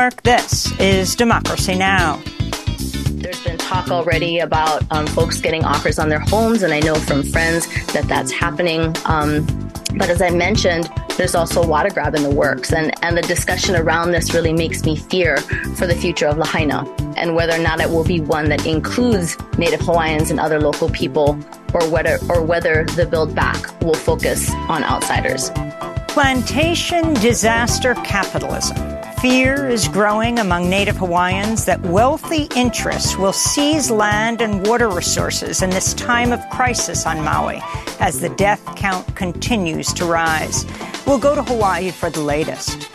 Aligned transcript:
This 0.00 0.72
is 0.80 1.14
Democracy 1.14 1.74
Now! 1.74 2.22
There's 3.10 3.44
been 3.44 3.58
talk 3.58 3.90
already 3.90 4.38
about 4.38 4.82
um, 4.90 5.06
folks 5.06 5.42
getting 5.42 5.62
offers 5.62 5.98
on 5.98 6.08
their 6.08 6.20
homes, 6.20 6.62
and 6.62 6.72
I 6.72 6.80
know 6.80 6.94
from 6.94 7.22
friends 7.22 7.66
that 7.92 8.04
that's 8.08 8.32
happening. 8.32 8.96
Um, 9.04 9.44
but 9.98 10.08
as 10.08 10.22
I 10.22 10.30
mentioned, 10.30 10.90
there's 11.18 11.34
also 11.34 11.66
water 11.66 11.90
grab 11.90 12.14
in 12.14 12.22
the 12.22 12.30
works, 12.34 12.72
and, 12.72 12.94
and 13.04 13.14
the 13.14 13.20
discussion 13.20 13.76
around 13.76 14.12
this 14.12 14.32
really 14.32 14.54
makes 14.54 14.84
me 14.84 14.96
fear 14.96 15.36
for 15.76 15.86
the 15.86 15.94
future 15.94 16.26
of 16.26 16.38
Lahaina 16.38 16.90
and 17.18 17.34
whether 17.34 17.52
or 17.52 17.62
not 17.62 17.78
it 17.80 17.90
will 17.90 18.04
be 18.04 18.22
one 18.22 18.48
that 18.48 18.64
includes 18.64 19.36
Native 19.58 19.80
Hawaiians 19.80 20.30
and 20.30 20.40
other 20.40 20.60
local 20.60 20.88
people, 20.88 21.38
or 21.74 21.86
whether 21.90 22.18
or 22.30 22.42
whether 22.42 22.84
the 22.96 23.04
Build 23.04 23.34
Back 23.34 23.78
will 23.82 23.92
focus 23.92 24.50
on 24.70 24.82
outsiders. 24.82 25.50
Plantation 26.08 27.12
disaster 27.14 27.94
capitalism. 27.96 28.89
Fear 29.20 29.68
is 29.68 29.86
growing 29.86 30.38
among 30.38 30.70
Native 30.70 30.96
Hawaiians 30.96 31.66
that 31.66 31.78
wealthy 31.82 32.48
interests 32.56 33.18
will 33.18 33.34
seize 33.34 33.90
land 33.90 34.40
and 34.40 34.66
water 34.66 34.88
resources 34.88 35.60
in 35.60 35.68
this 35.68 35.92
time 35.92 36.32
of 36.32 36.40
crisis 36.48 37.04
on 37.04 37.22
Maui 37.22 37.60
as 38.00 38.20
the 38.20 38.30
death 38.30 38.64
count 38.76 39.14
continues 39.16 39.92
to 39.92 40.06
rise. 40.06 40.64
We'll 41.06 41.18
go 41.18 41.34
to 41.34 41.42
Hawaii 41.42 41.90
for 41.90 42.08
the 42.08 42.22
latest. 42.22 42.88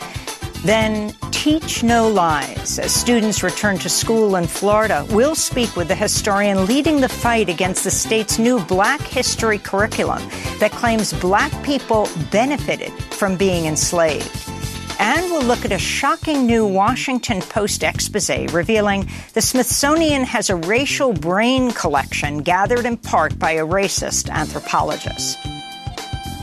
Then 0.64 1.12
teach 1.30 1.84
no 1.84 2.08
lies. 2.08 2.80
As 2.80 2.92
students 2.92 3.44
return 3.44 3.78
to 3.78 3.88
school 3.88 4.34
in 4.34 4.48
Florida, 4.48 5.06
we'll 5.10 5.36
speak 5.36 5.76
with 5.76 5.86
the 5.86 5.94
historian 5.94 6.66
leading 6.66 7.00
the 7.00 7.08
fight 7.08 7.48
against 7.48 7.84
the 7.84 7.90
state's 7.92 8.36
new 8.36 8.58
Black 8.64 9.00
history 9.00 9.58
curriculum 9.58 10.28
that 10.58 10.72
claims 10.72 11.12
black 11.12 11.52
people 11.62 12.08
benefited 12.32 12.90
from 13.14 13.36
being 13.36 13.66
enslaved. 13.66 14.55
And 14.98 15.30
we'll 15.30 15.42
look 15.42 15.64
at 15.64 15.72
a 15.72 15.78
shocking 15.78 16.46
new 16.46 16.66
Washington 16.66 17.40
Post 17.42 17.82
expose 17.82 18.30
revealing 18.52 19.08
the 19.34 19.42
Smithsonian 19.42 20.24
has 20.24 20.48
a 20.48 20.56
racial 20.56 21.12
brain 21.12 21.70
collection 21.72 22.38
gathered 22.38 22.86
in 22.86 22.96
part 22.96 23.38
by 23.38 23.52
a 23.52 23.66
racist 23.66 24.30
anthropologist. 24.30 25.38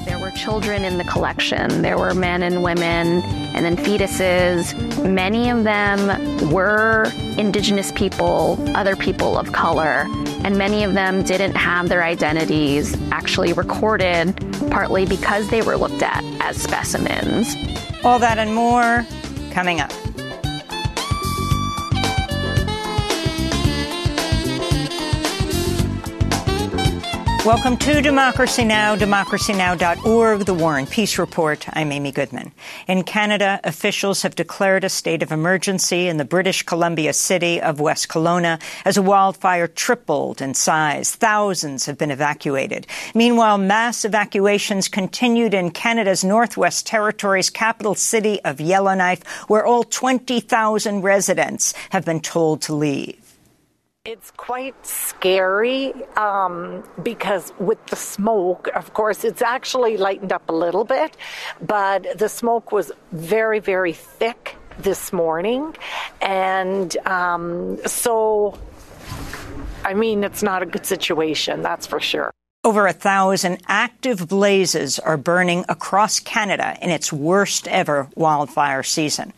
There 0.06 0.20
were 0.20 0.32
children 0.32 0.84
in 0.84 0.98
the 0.98 1.04
collection. 1.06 1.82
There 1.82 1.98
were 1.98 2.14
men 2.14 2.44
and 2.44 2.62
women, 2.62 3.23
and 3.56 3.66
then 3.66 3.78
fetuses. 3.78 4.73
Many 5.08 5.50
of 5.50 5.64
them 5.64 6.50
were 6.52 7.12
indigenous 7.38 7.92
people, 7.94 8.58
other 8.76 8.95
people 8.95 9.38
of 9.38 9.54
color, 9.54 10.06
and 10.44 10.58
many 10.58 10.84
of 10.84 10.94
them 10.94 11.23
didn't 11.23 11.56
have 11.56 11.88
their 11.90 12.04
identities 12.04 12.98
actually 13.12 13.54
recorded, 13.54 14.36
partly 14.70 15.06
because 15.06 15.50
they 15.50 15.62
were 15.62 15.78
looked 15.78 16.04
at 16.04 16.23
as 16.42 16.62
specimens. 16.62 17.56
All 18.04 18.20
that 18.20 18.38
and 18.38 18.54
more 18.54 19.06
coming 19.52 19.80
up. 19.80 19.92
Welcome 27.45 27.75
to 27.80 28.02
Democracy 28.02 28.63
Now!, 28.63 28.95
democracynow.org, 28.95 30.45
The 30.45 30.53
War 30.53 30.77
and 30.77 30.89
Peace 30.89 31.19
Report. 31.19 31.67
I'm 31.73 31.91
Amy 31.91 32.13
Goodman. 32.13 32.53
In 32.88 33.03
Canada, 33.03 33.59
officials 33.66 34.22
have 34.22 34.33
declared 34.33 34.86
a 34.86 34.89
state 34.89 35.22
of 35.22 35.30
emergency 35.30 36.08
in 36.08 36.16
the 36.16 36.23
British 36.23 36.64
Columbia 36.64 37.11
city 37.11 37.61
of 37.61 37.81
West 37.81 38.08
Kelowna 38.08 38.61
as 38.86 38.95
a 38.95 39.02
wildfire 39.02 39.67
tripled 39.67 40.41
in 40.41 40.53
size. 40.53 41.16
Thousands 41.16 41.86
have 41.86 41.97
been 41.97 42.11
evacuated. 42.11 42.88
Meanwhile, 43.14 43.58
mass 43.58 44.05
evacuations 44.05 44.87
continued 44.87 45.53
in 45.53 45.71
Canada's 45.71 46.23
Northwest 46.23 46.87
Territories 46.87 47.49
capital 47.49 47.93
city 47.93 48.42
of 48.45 48.61
Yellowknife, 48.61 49.27
where 49.49 49.65
all 49.65 49.83
20,000 49.83 51.02
residents 51.02 51.73
have 51.89 52.05
been 52.05 52.21
told 52.21 52.61
to 52.61 52.73
leave. 52.73 53.23
It's 54.05 54.31
quite 54.31 54.75
scary 54.86 55.93
um, 56.17 56.83
because 57.03 57.53
with 57.58 57.86
the 57.86 57.95
smoke, 57.95 58.67
of 58.75 58.93
course, 58.93 59.23
it's 59.23 59.41
actually 59.41 59.95
lightened 59.95 60.33
up 60.33 60.49
a 60.49 60.52
little 60.52 60.83
bit, 60.83 61.15
but 61.61 62.17
the 62.19 62.27
smoke 62.27 62.73
was 62.73 62.91
very, 63.14 63.59
very 63.59 63.93
thick 63.93 64.58
this 64.77 65.14
morning. 65.14 65.73
And 66.21 66.97
um, 67.08 67.77
so, 67.87 68.59
I 69.86 69.93
mean, 69.93 70.25
it's 70.25 70.43
not 70.43 70.61
a 70.61 70.65
good 70.65 70.85
situation, 70.85 71.61
that's 71.61 71.87
for 71.87 72.02
sure. 72.02 72.30
Over 72.65 72.87
a 72.87 72.93
thousand 72.93 73.59
active 73.70 74.27
blazes 74.27 74.99
are 74.99 75.15
burning 75.15 75.64
across 75.70 76.20
Canada 76.20 76.77
in 76.81 76.89
its 76.89 77.14
worst 77.14 77.70
ever 77.70 78.09
wildfire 78.15 78.83
season. 78.83 79.31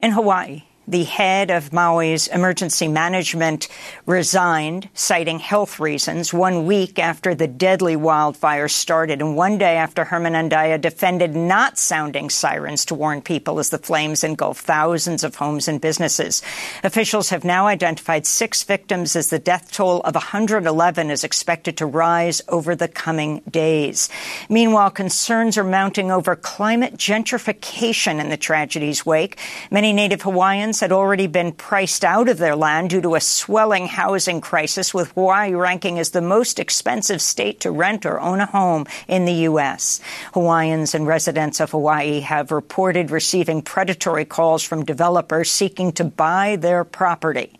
In 0.00 0.12
Hawaii, 0.12 0.62
the 0.92 1.04
head 1.04 1.50
of 1.50 1.70
Maui's 1.70 2.28
emergency 2.28 2.86
management 2.86 3.66
resigned, 4.04 4.90
citing 4.92 5.38
health 5.38 5.80
reasons, 5.80 6.34
one 6.34 6.66
week 6.66 6.98
after 6.98 7.34
the 7.34 7.46
deadly 7.48 7.96
wildfire 7.96 8.68
started 8.68 9.22
and 9.22 9.34
one 9.34 9.56
day 9.56 9.76
after 9.76 10.04
Herman 10.04 10.34
Andaya 10.34 10.78
defended 10.78 11.34
not 11.34 11.78
sounding 11.78 12.28
sirens 12.28 12.84
to 12.84 12.94
warn 12.94 13.22
people 13.22 13.58
as 13.58 13.70
the 13.70 13.78
flames 13.78 14.22
engulfed 14.22 14.66
thousands 14.66 15.24
of 15.24 15.36
homes 15.36 15.66
and 15.66 15.80
businesses. 15.80 16.42
Officials 16.84 17.30
have 17.30 17.42
now 17.42 17.68
identified 17.68 18.26
six 18.26 18.62
victims 18.62 19.16
as 19.16 19.30
the 19.30 19.38
death 19.38 19.72
toll 19.72 20.02
of 20.02 20.14
111 20.14 21.10
is 21.10 21.24
expected 21.24 21.78
to 21.78 21.86
rise 21.86 22.42
over 22.48 22.76
the 22.76 22.86
coming 22.86 23.40
days. 23.50 24.10
Meanwhile, 24.50 24.90
concerns 24.90 25.56
are 25.56 25.64
mounting 25.64 26.10
over 26.10 26.36
climate 26.36 26.98
gentrification 26.98 28.20
in 28.20 28.28
the 28.28 28.36
tragedy's 28.36 29.06
wake. 29.06 29.38
Many 29.70 29.94
Native 29.94 30.20
Hawaiians 30.20 30.81
had 30.82 30.92
already 30.92 31.28
been 31.28 31.52
priced 31.52 32.04
out 32.04 32.28
of 32.28 32.38
their 32.38 32.56
land 32.56 32.90
due 32.90 33.00
to 33.00 33.14
a 33.14 33.20
swelling 33.20 33.86
housing 33.86 34.40
crisis, 34.40 34.92
with 34.92 35.12
Hawaii 35.12 35.54
ranking 35.54 36.00
as 36.00 36.10
the 36.10 36.20
most 36.20 36.58
expensive 36.58 37.22
state 37.22 37.60
to 37.60 37.70
rent 37.70 38.04
or 38.04 38.20
own 38.20 38.40
a 38.40 38.46
home 38.46 38.84
in 39.06 39.24
the 39.24 39.46
U.S. 39.48 40.00
Hawaiians 40.34 40.92
and 40.92 41.06
residents 41.06 41.60
of 41.60 41.70
Hawaii 41.70 42.18
have 42.20 42.50
reported 42.50 43.12
receiving 43.12 43.62
predatory 43.62 44.24
calls 44.24 44.64
from 44.64 44.84
developers 44.84 45.52
seeking 45.52 45.92
to 45.92 46.04
buy 46.04 46.56
their 46.56 46.82
property. 46.82 47.52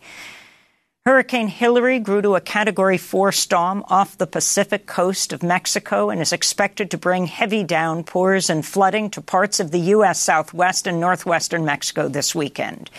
Hurricane 1.05 1.49
Hilary 1.49 1.99
grew 1.99 2.21
to 2.21 2.35
a 2.35 2.39
Category 2.39 2.97
4 2.97 3.33
storm 3.33 3.83
off 3.89 4.17
the 4.17 4.25
Pacific 4.25 4.85
coast 4.85 5.33
of 5.33 5.43
Mexico 5.43 6.09
and 6.09 6.21
is 6.21 6.31
expected 6.31 6.89
to 6.91 6.97
bring 6.97 7.25
heavy 7.25 7.61
downpours 7.61 8.49
and 8.49 8.65
flooding 8.65 9.09
to 9.09 9.19
parts 9.19 9.59
of 9.59 9.71
the 9.71 9.81
U.S. 9.81 10.17
southwest 10.17 10.87
and 10.87 11.01
northwestern 11.01 11.65
Mexico 11.65 12.07
this 12.07 12.33
weekend. 12.33 12.89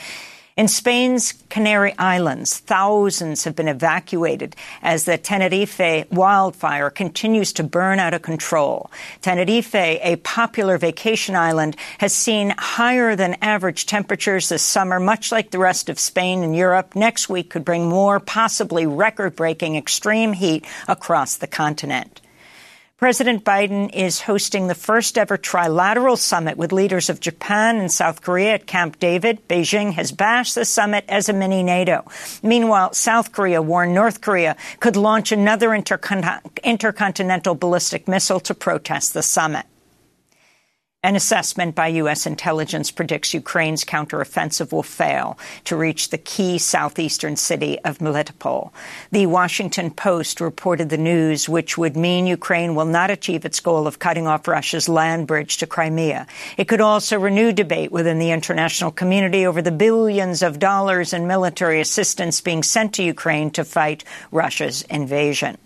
In 0.57 0.69
Spain's 0.69 1.33
Canary 1.51 1.99
Islands, 1.99 2.59
thousands 2.59 3.43
have 3.43 3.57
been 3.57 3.67
evacuated 3.67 4.55
as 4.83 5.05
the 5.05 5.19
Tenerife 5.19 6.09
wildfire 6.13 6.91
continues 6.91 7.53
to 7.55 7.65
burn 7.65 7.99
out 7.99 8.15
of 8.15 8.23
control. 8.23 8.89
Tenerife, 9.21 9.75
a 9.75 10.15
popular 10.23 10.79
vacation 10.79 11.35
island, 11.35 11.75
has 11.99 12.15
seen 12.15 12.55
higher 12.57 13.17
than 13.17 13.37
average 13.43 13.87
temperatures 13.87 14.49
this 14.49 14.63
summer, 14.63 15.01
much 15.01 15.33
like 15.33 15.51
the 15.51 15.59
rest 15.59 15.89
of 15.89 15.99
Spain 15.99 16.45
and 16.45 16.55
Europe. 16.55 16.95
Next 16.95 17.29
week 17.29 17.51
could 17.51 17.65
bring 17.65 17.89
more 17.89 18.21
possibly 18.21 18.87
record 18.87 19.35
breaking 19.35 19.75
extreme 19.75 20.35
heat 20.35 20.65
across 20.87 21.35
the 21.37 21.49
continent. 21.49 22.21
President 22.97 23.45
Biden 23.45 23.93
is 23.93 24.21
hosting 24.21 24.69
the 24.69 24.75
first 24.75 25.19
ever 25.19 25.37
trilateral 25.37 26.17
summit 26.17 26.57
with 26.57 26.71
leaders 26.71 27.11
of 27.11 27.19
Japan 27.19 27.79
and 27.81 27.91
South 27.91 28.23
Korea 28.23 28.55
at 28.55 28.69
Camp 28.69 29.01
David. 29.01 29.49
Beijing 29.49 29.95
has 29.95 30.13
bashed 30.13 30.55
the 30.55 30.65
summit 30.65 31.05
as 31.09 31.29
a 31.29 31.33
mini 31.33 31.65
NATO. 31.65 32.05
Meanwhile, 32.41 32.95
South 32.95 33.33
Korea 33.33 33.61
warned 33.61 33.95
North 33.95 34.21
Korea 34.21 34.57
could 34.79 34.95
launch 34.95 35.33
another 35.33 35.71
intercon- 35.71 36.41
intercontinental 36.63 37.57
ballistic 37.57 38.07
missile 38.07 38.39
to 38.39 38.55
protest 38.55 39.13
the 39.13 39.25
summit. 39.25 39.67
An 41.05 41.17
assessment 41.17 41.75
by 41.75 41.89
U.S. 41.89 42.25
intelligence 42.25 42.91
predicts 42.91 43.35
Ukraine's 43.35 43.85
counteroffensive 43.85 44.73
will 44.73 44.83
fail 44.83 45.39
to 45.65 45.77
reach 45.77 46.09
the 46.09 46.17
key 46.17 46.57
southeastern 46.57 47.37
city 47.37 47.79
of 47.81 47.99
Melitopol. 47.99 48.73
The 49.13 49.27
Washington 49.27 49.91
Post 49.91 50.41
reported 50.41 50.89
the 50.89 50.97
news, 50.97 51.47
which 51.47 51.77
would 51.77 51.95
mean 51.95 52.27
Ukraine 52.27 52.75
will 52.75 52.87
not 52.87 53.11
achieve 53.11 53.45
its 53.45 53.61
goal 53.61 53.87
of 53.87 53.99
cutting 53.99 54.27
off 54.27 54.49
Russia's 54.49 54.89
land 54.89 55.27
bridge 55.27 55.59
to 55.59 55.67
Crimea. 55.67 56.27
It 56.57 56.69
could 56.69 56.81
also 56.81 57.19
renew 57.19 57.53
debate 57.53 57.93
within 57.93 58.19
the 58.19 58.31
international 58.31 58.91
community 58.91 59.45
over 59.45 59.61
the 59.61 59.71
billions 59.71 60.43
of 60.43 60.59
dollars 60.59 61.13
in 61.13 61.27
military 61.27 61.83
assistance 61.83 62.41
being 62.41 62.63
sent 62.63 62.95
to 62.95 63.03
Ukraine 63.03 63.51
to 63.51 63.65
fight 63.67 64.05
Russia's 64.33 64.81
invasion. 64.89 65.59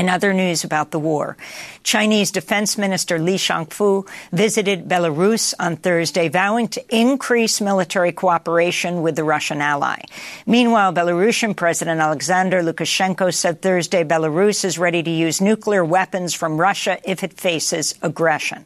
In 0.00 0.08
other 0.08 0.32
news 0.32 0.64
about 0.64 0.92
the 0.92 0.98
war, 0.98 1.36
Chinese 1.82 2.30
Defense 2.30 2.78
Minister 2.78 3.18
Li 3.18 3.34
Shangfu 3.34 4.08
visited 4.32 4.88
Belarus 4.88 5.52
on 5.60 5.76
Thursday, 5.76 6.30
vowing 6.30 6.68
to 6.68 6.82
increase 6.88 7.60
military 7.60 8.10
cooperation 8.10 9.02
with 9.02 9.14
the 9.14 9.24
Russian 9.24 9.60
ally. 9.60 10.00
Meanwhile, 10.46 10.94
Belarusian 10.94 11.54
President 11.54 12.00
Alexander 12.00 12.62
Lukashenko 12.62 13.34
said 13.34 13.60
Thursday 13.60 14.02
Belarus 14.02 14.64
is 14.64 14.78
ready 14.78 15.02
to 15.02 15.10
use 15.10 15.42
nuclear 15.42 15.84
weapons 15.84 16.32
from 16.32 16.58
Russia 16.58 16.98
if 17.04 17.22
it 17.22 17.38
faces 17.38 17.94
aggression. 18.00 18.64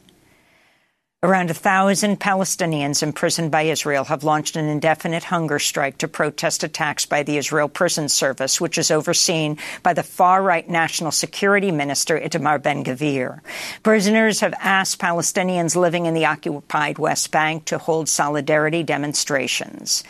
Around 1.25 1.49
a 1.49 1.55
thousand 1.55 2.19
Palestinians 2.19 3.01
imprisoned 3.01 3.49
by 3.49 3.63
Israel 3.63 4.03
have 4.03 4.23
launched 4.23 4.55
an 4.57 4.65
indefinite 4.67 5.23
hunger 5.23 5.57
strike 5.57 5.97
to 5.97 6.07
protest 6.07 6.63
attacks 6.63 7.07
by 7.07 7.23
the 7.23 7.37
Israel 7.37 7.67
Prison 7.67 8.09
Service, 8.09 8.61
which 8.61 8.77
is 8.77 8.91
overseen 8.91 9.57
by 9.81 9.93
the 9.93 10.03
far-right 10.03 10.69
National 10.69 11.09
Security 11.09 11.71
Minister 11.71 12.19
Itamar 12.19 12.61
Ben-Gvir. 12.61 13.39
Prisoners 13.81 14.41
have 14.41 14.53
asked 14.59 15.01
Palestinians 15.01 15.75
living 15.75 16.05
in 16.05 16.13
the 16.13 16.25
occupied 16.25 16.99
West 16.99 17.31
Bank 17.31 17.65
to 17.65 17.79
hold 17.79 18.07
solidarity 18.07 18.83
demonstrations. 18.83 20.03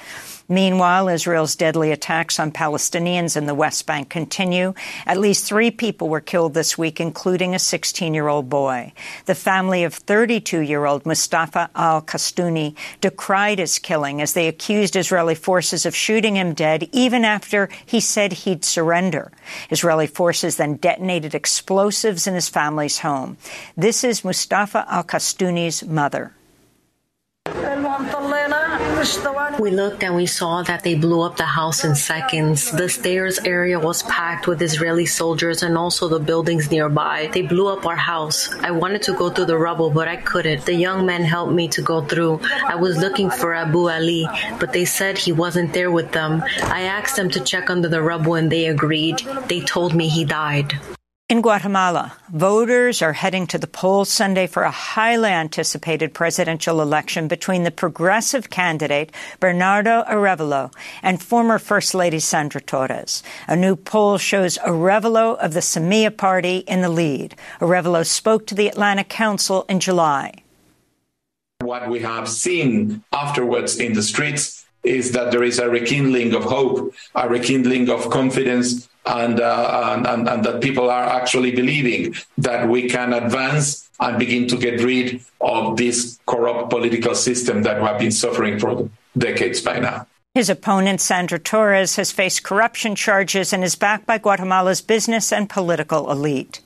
Meanwhile, 0.48 1.10
Israel's 1.10 1.56
deadly 1.56 1.92
attacks 1.92 2.40
on 2.40 2.52
Palestinians 2.52 3.36
in 3.36 3.48
the 3.48 3.56
West 3.56 3.88
Bank 3.88 4.10
continue. 4.10 4.76
At 5.08 5.18
least 5.18 5.46
three 5.46 5.72
people 5.72 6.08
were 6.08 6.22
killed 6.22 6.54
this 6.54 6.78
week, 6.78 7.00
including 7.00 7.56
a 7.56 7.58
16-year-old 7.58 8.48
boy. 8.48 8.94
The 9.26 9.34
family 9.34 9.84
of 9.84 10.06
32-year-old 10.06 11.06
Mustafa 11.06 11.72
al-Kastuni 11.76 12.76
decried 13.02 13.58
his 13.58 13.80
killing 13.80 14.22
as 14.22 14.34
they 14.34 14.48
accused 14.48 14.96
Israeli 14.96 15.36
forces 15.36 15.86
of 15.86 15.96
shooting 15.96 16.36
him 16.36 16.54
dead 16.54 16.90
even 16.92 17.26
after 17.26 17.68
he 17.84 18.00
said 18.00 18.34
he'd 18.34 18.64
surrender. 18.64 19.32
Israeli 19.72 20.08
forces 20.08 20.58
then 20.58 20.76
detonated 20.76 21.34
explosives 21.34 22.28
in 22.28 22.36
his 22.36 22.50
family's 22.50 23.00
home. 23.00 23.38
This 23.76 24.04
is 24.04 24.24
Mustafa 24.24 24.86
al-Kastuni's 24.88 25.84
mother. 25.84 26.34
We 29.60 29.72
looked 29.72 30.04
and 30.04 30.16
we 30.16 30.26
saw 30.26 30.64
that 30.64 30.84
they 30.84 30.96
blew 30.96 31.22
up 31.22 31.38
the 31.38 31.46
house 31.46 31.84
in 31.84 31.96
seconds. 31.96 32.72
The 32.72 32.90
stairs 32.90 33.40
area 33.40 33.80
was 33.80 34.02
packed 34.04 34.48
with 34.48 34.62
Israeli 34.62 35.06
soldiers 35.06 35.64
and 35.64 35.78
also 35.78 36.08
the 36.08 36.20
buildings 36.20 36.72
nearby. 36.72 37.30
They 37.32 37.44
blew 37.44 37.68
up 37.68 37.86
our 37.86 37.96
house. 37.96 38.54
I 38.62 38.72
wanted 38.72 39.04
to 39.04 39.14
go 39.14 39.30
through 39.30 39.46
the 39.46 39.58
rubble, 39.58 39.92
but 39.92 40.08
I 40.08 40.16
couldn't. 40.16 40.66
The 40.66 40.74
young 40.74 41.06
men 41.06 41.24
helped 41.24 41.54
me 41.54 41.68
to 41.70 41.82
go 41.82 42.02
through. 42.02 42.42
I 42.68 42.76
was 42.76 42.98
looking 42.98 43.30
for 43.30 43.54
Abu 43.54 43.90
Ali, 43.90 44.28
but 44.60 44.74
they 44.74 44.86
said 44.86 45.18
he 45.18 45.32
wasn't 45.32 45.74
there 45.74 45.92
with 45.92 46.12
them. 46.12 46.44
I 46.64 46.82
asked 46.82 47.16
them 47.16 47.30
to 47.30 47.40
check 47.40 47.70
under 47.70 47.88
the 47.88 48.02
rubble 48.02 48.36
and 48.36 48.52
they 48.52 48.66
agreed. 48.66 49.20
They 49.48 49.62
told 49.62 49.94
me 49.94 50.10
he 50.10 50.26
died. 50.26 50.74
In 51.28 51.42
Guatemala, 51.42 52.16
voters 52.32 53.02
are 53.02 53.14
heading 53.14 53.48
to 53.48 53.58
the 53.58 53.66
polls 53.66 54.12
Sunday 54.12 54.46
for 54.46 54.62
a 54.62 54.70
highly 54.70 55.32
anticipated 55.32 56.14
presidential 56.14 56.84
election 56.84 57.28
between 57.28 57.64
the 57.64 57.72
progressive 57.72 58.52
candidate 58.52 59.12
Bernardo 59.40 60.04
Arevalo 60.04 60.72
and 61.02 61.20
former 61.20 61.58
First 61.58 61.96
Lady 61.96 62.20
Sandra 62.20 62.62
Torres. 62.62 63.24
A 63.48 63.56
new 63.56 63.76
poll 63.76 64.20
shows 64.20 64.60
Arevalo 64.60 65.36
of 65.40 65.56
the 65.56 65.62
Semilla 65.62 66.16
party 66.16 66.58
in 66.58 66.82
the 66.82 66.90
lead. 66.90 67.36
Arevalo 67.60 68.06
spoke 68.06 68.46
to 68.46 68.54
the 68.54 68.68
Atlantic 68.68 69.10
Council 69.10 69.66
in 69.68 69.80
July. 69.80 70.32
What 71.62 71.90
we 71.90 72.02
have 72.02 72.30
seen 72.30 73.04
afterwards 73.12 73.80
in 73.80 73.94
the 73.94 74.04
streets 74.04 74.64
is 74.84 75.14
that 75.14 75.32
there 75.32 75.44
is 75.44 75.58
a 75.58 75.72
rekindling 75.72 76.36
of 76.36 76.44
hope, 76.44 76.94
a 77.16 77.28
rekindling 77.28 77.90
of 77.90 78.12
confidence 78.12 78.88
and, 79.06 79.40
uh, 79.40 80.02
and, 80.08 80.28
and, 80.28 80.44
that 80.44 80.62
people 80.62 80.90
are 80.90 81.04
actually 81.04 81.52
believing 81.52 82.16
that 82.38 82.68
we 82.68 82.90
can 82.90 83.14
advance 83.14 83.90
and 84.00 84.18
begin 84.18 84.48
to 84.48 84.58
get 84.58 84.82
rid 84.82 85.22
of 85.42 85.78
this 85.78 86.20
corrupt 86.26 86.70
political 86.70 87.16
system 87.16 87.64
that 87.64 87.80
we 87.80 87.88
have 87.88 88.00
been 88.00 88.12
suffering 88.12 88.60
for 88.60 88.90
decades 89.18 89.62
by 89.62 89.80
now. 89.80 90.08
His 90.34 90.50
opponent, 90.50 91.00
Sandra 91.00 91.40
Torres, 91.40 91.96
has 91.96 92.12
faced 92.12 92.44
corruption 92.44 92.96
charges 92.96 93.54
and 93.54 93.64
is 93.64 93.76
backed 93.76 94.06
by 94.06 94.18
Guatemala's 94.18 94.82
business 94.82 95.32
and 95.32 95.50
political 95.50 96.12
elite. 96.12 96.60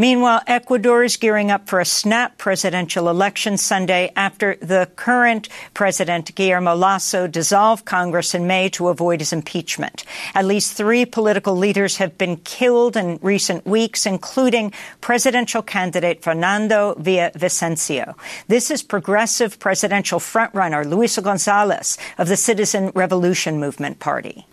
Meanwhile, 0.00 0.42
Ecuador 0.46 1.02
is 1.02 1.16
gearing 1.16 1.50
up 1.50 1.68
for 1.68 1.80
a 1.80 1.84
snap 1.84 2.38
presidential 2.38 3.08
election 3.08 3.56
Sunday 3.56 4.12
after 4.14 4.54
the 4.60 4.88
current 4.94 5.48
president, 5.74 6.32
Guillermo 6.36 6.76
Lasso, 6.76 7.26
dissolved 7.26 7.84
Congress 7.84 8.32
in 8.32 8.46
May 8.46 8.68
to 8.70 8.88
avoid 8.88 9.18
his 9.18 9.32
impeachment. 9.32 10.04
At 10.36 10.44
least 10.44 10.74
three 10.74 11.04
political 11.04 11.56
leaders 11.56 11.96
have 11.96 12.16
been 12.16 12.36
killed 12.36 12.96
in 12.96 13.18
recent 13.22 13.66
weeks, 13.66 14.06
including 14.06 14.72
presidential 15.00 15.62
candidate 15.62 16.22
Fernando 16.22 16.94
Villavicencio. 16.94 18.14
This 18.46 18.70
is 18.70 18.84
progressive 18.84 19.58
presidential 19.58 20.20
frontrunner 20.20 20.86
Luisa 20.88 21.22
Gonzalez 21.22 21.98
of 22.18 22.28
the 22.28 22.36
Citizen 22.36 22.92
Revolution 22.94 23.58
Movement 23.58 23.98
Party. 23.98 24.46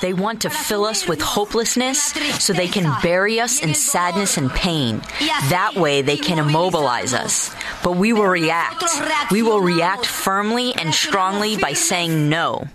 They 0.00 0.12
want 0.12 0.42
to 0.42 0.50
fill 0.50 0.84
us 0.84 1.06
with 1.06 1.20
hopelessness 1.20 2.12
so 2.42 2.52
they 2.52 2.68
can 2.68 2.92
bury 3.02 3.40
us 3.40 3.60
in 3.60 3.74
sadness 3.74 4.36
and 4.36 4.50
pain. 4.50 5.00
That 5.50 5.74
way 5.76 6.02
they 6.02 6.16
can 6.16 6.38
immobilize 6.38 7.14
us. 7.14 7.54
But 7.82 7.96
we 7.96 8.12
will 8.12 8.26
react. 8.26 8.84
We 9.30 9.42
will 9.42 9.60
react 9.60 10.06
firmly 10.06 10.74
and 10.74 10.92
strongly 10.94 11.56
by 11.56 11.72
saying 11.74 12.28
no. 12.28 12.66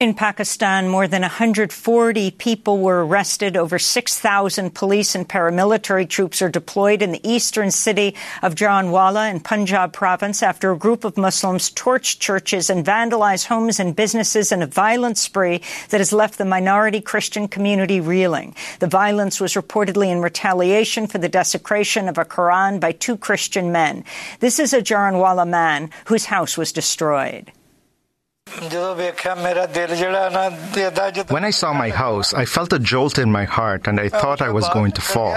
In 0.00 0.14
Pakistan, 0.14 0.88
more 0.88 1.08
than 1.08 1.22
140 1.22 2.30
people 2.30 2.78
were 2.78 3.04
arrested. 3.04 3.56
Over 3.56 3.80
6,000 3.80 4.72
police 4.72 5.16
and 5.16 5.28
paramilitary 5.28 6.08
troops 6.08 6.40
are 6.40 6.48
deployed 6.48 7.02
in 7.02 7.10
the 7.10 7.28
eastern 7.28 7.72
city 7.72 8.14
of 8.40 8.54
Jaranwala 8.54 9.28
in 9.28 9.40
Punjab 9.40 9.92
province 9.92 10.40
after 10.40 10.70
a 10.70 10.78
group 10.78 11.02
of 11.02 11.16
Muslims 11.16 11.68
torched 11.72 12.20
churches 12.20 12.70
and 12.70 12.86
vandalized 12.86 13.46
homes 13.46 13.80
and 13.80 13.96
businesses 13.96 14.52
in 14.52 14.62
a 14.62 14.68
violent 14.68 15.18
spree 15.18 15.62
that 15.88 15.98
has 15.98 16.12
left 16.12 16.38
the 16.38 16.44
minority 16.44 17.00
Christian 17.00 17.48
community 17.48 18.00
reeling. 18.00 18.54
The 18.78 18.86
violence 18.86 19.40
was 19.40 19.54
reportedly 19.54 20.12
in 20.12 20.22
retaliation 20.22 21.08
for 21.08 21.18
the 21.18 21.28
desecration 21.28 22.08
of 22.08 22.18
a 22.18 22.24
Quran 22.24 22.78
by 22.78 22.92
two 22.92 23.16
Christian 23.16 23.72
men. 23.72 24.04
This 24.38 24.60
is 24.60 24.72
a 24.72 24.80
Jaranwala 24.80 25.48
man 25.48 25.90
whose 26.04 26.26
house 26.26 26.56
was 26.56 26.70
destroyed. 26.70 27.50
When 31.28 31.44
I 31.44 31.50
saw 31.50 31.72
my 31.72 31.90
house, 31.90 32.34
I 32.34 32.44
felt 32.44 32.72
a 32.72 32.78
jolt 32.78 33.18
in 33.18 33.30
my 33.30 33.44
heart 33.44 33.86
and 33.86 34.00
I 34.00 34.08
thought 34.08 34.42
I 34.42 34.50
was 34.50 34.68
going 34.70 34.92
to 34.92 35.00
fall. 35.00 35.36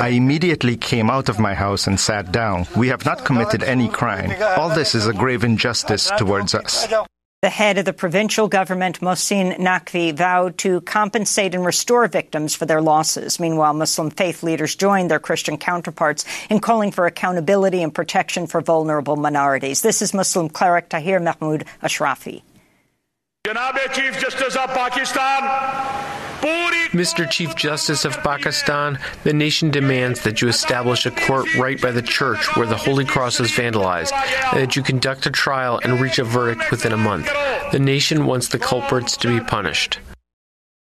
I 0.00 0.08
immediately 0.08 0.76
came 0.76 1.10
out 1.10 1.28
of 1.28 1.38
my 1.38 1.54
house 1.54 1.86
and 1.86 1.98
sat 1.98 2.32
down. 2.32 2.66
We 2.76 2.88
have 2.88 3.04
not 3.04 3.24
committed 3.24 3.62
any 3.62 3.88
crime. 3.88 4.30
All 4.58 4.68
this 4.68 4.94
is 4.94 5.06
a 5.06 5.12
grave 5.12 5.44
injustice 5.44 6.10
towards 6.16 6.54
us. 6.54 6.86
The 7.42 7.48
head 7.48 7.78
of 7.78 7.86
the 7.86 7.94
provincial 7.94 8.48
government, 8.48 9.00
Mohsin 9.00 9.56
Naqvi, 9.56 10.14
vowed 10.14 10.58
to 10.58 10.82
compensate 10.82 11.54
and 11.54 11.64
restore 11.64 12.06
victims 12.06 12.54
for 12.54 12.66
their 12.66 12.82
losses. 12.82 13.40
Meanwhile, 13.40 13.72
Muslim 13.72 14.10
faith 14.10 14.42
leaders 14.42 14.76
joined 14.76 15.10
their 15.10 15.18
Christian 15.18 15.56
counterparts 15.56 16.26
in 16.50 16.60
calling 16.60 16.92
for 16.92 17.06
accountability 17.06 17.82
and 17.82 17.94
protection 17.94 18.46
for 18.46 18.60
vulnerable 18.60 19.16
minorities. 19.16 19.80
This 19.80 20.02
is 20.02 20.12
Muslim 20.12 20.50
cleric 20.50 20.90
Tahir 20.90 21.18
Mahmood 21.18 21.64
Ashrafi. 21.82 22.42
Mr. 26.92 27.28
Chief 27.30 27.54
Justice 27.56 28.04
of 28.04 28.12
Pakistan, 28.18 28.98
the 29.24 29.32
nation 29.32 29.70
demands 29.70 30.22
that 30.24 30.42
you 30.42 30.48
establish 30.48 31.06
a 31.06 31.10
court 31.10 31.52
right 31.56 31.80
by 31.80 31.90
the 31.90 32.02
church 32.02 32.54
where 32.54 32.66
the 32.66 32.76
Holy 32.76 33.04
Cross 33.04 33.40
is 33.40 33.50
vandalized, 33.50 34.12
and 34.52 34.60
that 34.60 34.76
you 34.76 34.82
conduct 34.82 35.26
a 35.26 35.30
trial 35.30 35.80
and 35.82 36.00
reach 36.00 36.18
a 36.18 36.24
verdict 36.24 36.70
within 36.70 36.92
a 36.92 36.96
month. 36.96 37.28
The 37.72 37.78
nation 37.78 38.26
wants 38.26 38.48
the 38.48 38.58
culprits 38.58 39.16
to 39.16 39.28
be 39.28 39.44
punished. 39.44 39.98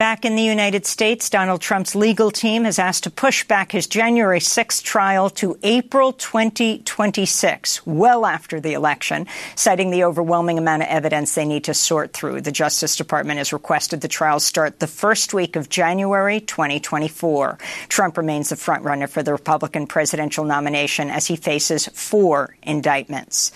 Back 0.02 0.24
in 0.24 0.34
the 0.34 0.42
United 0.42 0.84
States, 0.84 1.30
Donald 1.30 1.60
Trump's 1.60 1.94
legal 1.94 2.32
team 2.32 2.64
has 2.64 2.80
asked 2.80 3.04
to 3.04 3.10
push 3.10 3.44
back 3.44 3.70
his 3.70 3.86
January 3.86 4.40
6th 4.40 4.82
trial 4.82 5.30
to 5.30 5.56
April 5.62 6.12
2026, 6.12 7.86
well 7.86 8.26
after 8.26 8.58
the 8.58 8.72
election, 8.72 9.28
citing 9.54 9.90
the 9.92 10.02
overwhelming 10.02 10.58
amount 10.58 10.82
of 10.82 10.88
evidence 10.88 11.36
they 11.36 11.44
need 11.44 11.62
to 11.62 11.72
sort 11.72 12.12
through. 12.12 12.40
The 12.40 12.50
Justice 12.50 12.96
Department 12.96 13.38
has 13.38 13.52
requested 13.52 14.00
the 14.00 14.08
trial 14.08 14.40
start 14.40 14.80
the 14.80 14.88
first 14.88 15.34
week 15.34 15.54
of 15.54 15.68
January 15.68 16.40
2024. 16.40 17.58
Trump 17.86 18.16
remains 18.18 18.48
the 18.48 18.56
frontrunner 18.56 19.08
for 19.08 19.22
the 19.22 19.30
Republican 19.30 19.86
presidential 19.86 20.44
nomination 20.44 21.10
as 21.10 21.28
he 21.28 21.36
faces 21.36 21.86
four 21.86 22.56
indictments. 22.64 23.52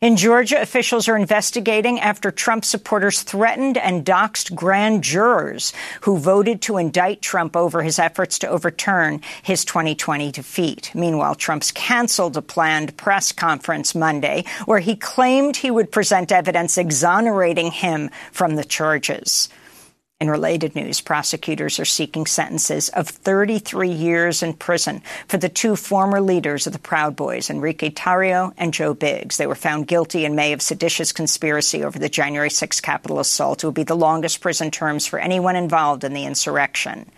In 0.00 0.16
Georgia, 0.16 0.62
officials 0.62 1.08
are 1.08 1.16
investigating 1.18 2.00
after 2.00 2.30
Trump 2.30 2.64
supporters 2.64 3.22
threatened 3.22 3.76
and 3.76 4.02
doxed 4.02 4.54
grand 4.54 5.04
jurors 5.04 5.74
who 6.02 6.18
voted 6.18 6.62
to 6.62 6.76
indict 6.76 7.22
Trump 7.22 7.56
over 7.56 7.82
his 7.82 7.98
efforts 7.98 8.38
to 8.40 8.48
overturn 8.48 9.20
his 9.42 9.64
2020 9.64 10.32
defeat. 10.32 10.90
Meanwhile, 10.94 11.36
Trump's 11.36 11.72
canceled 11.72 12.36
a 12.36 12.42
planned 12.42 12.96
press 12.96 13.32
conference 13.32 13.94
Monday 13.94 14.44
where 14.66 14.80
he 14.80 14.96
claimed 14.96 15.56
he 15.56 15.70
would 15.70 15.92
present 15.92 16.32
evidence 16.32 16.78
exonerating 16.78 17.70
him 17.70 18.10
from 18.32 18.56
the 18.56 18.64
charges. 18.64 19.48
In 20.20 20.28
related 20.28 20.74
news, 20.74 21.00
prosecutors 21.00 21.80
are 21.80 21.86
seeking 21.86 22.26
sentences 22.26 22.90
of 22.90 23.08
33 23.08 23.88
years 23.88 24.42
in 24.42 24.52
prison 24.52 25.00
for 25.26 25.38
the 25.38 25.48
two 25.48 25.76
former 25.76 26.20
leaders 26.20 26.66
of 26.66 26.74
the 26.74 26.78
Proud 26.78 27.16
Boys, 27.16 27.48
Enrique 27.48 27.88
Tarrio 27.88 28.52
and 28.58 28.74
Joe 28.74 28.92
Biggs. 28.92 29.38
They 29.38 29.46
were 29.46 29.54
found 29.54 29.86
guilty 29.86 30.26
in 30.26 30.34
May 30.34 30.52
of 30.52 30.60
seditious 30.60 31.12
conspiracy 31.12 31.82
over 31.82 31.98
the 31.98 32.10
January 32.10 32.50
6 32.50 32.82
Capitol 32.82 33.18
assault. 33.18 33.64
It 33.64 33.68
would 33.68 33.74
be 33.74 33.82
the 33.82 33.96
longest 33.96 34.42
prison 34.42 34.70
terms 34.70 35.06
for 35.06 35.18
anyone 35.18 35.56
involved 35.56 36.04
in 36.04 36.12
the 36.12 36.26
insurrection. 36.26 37.10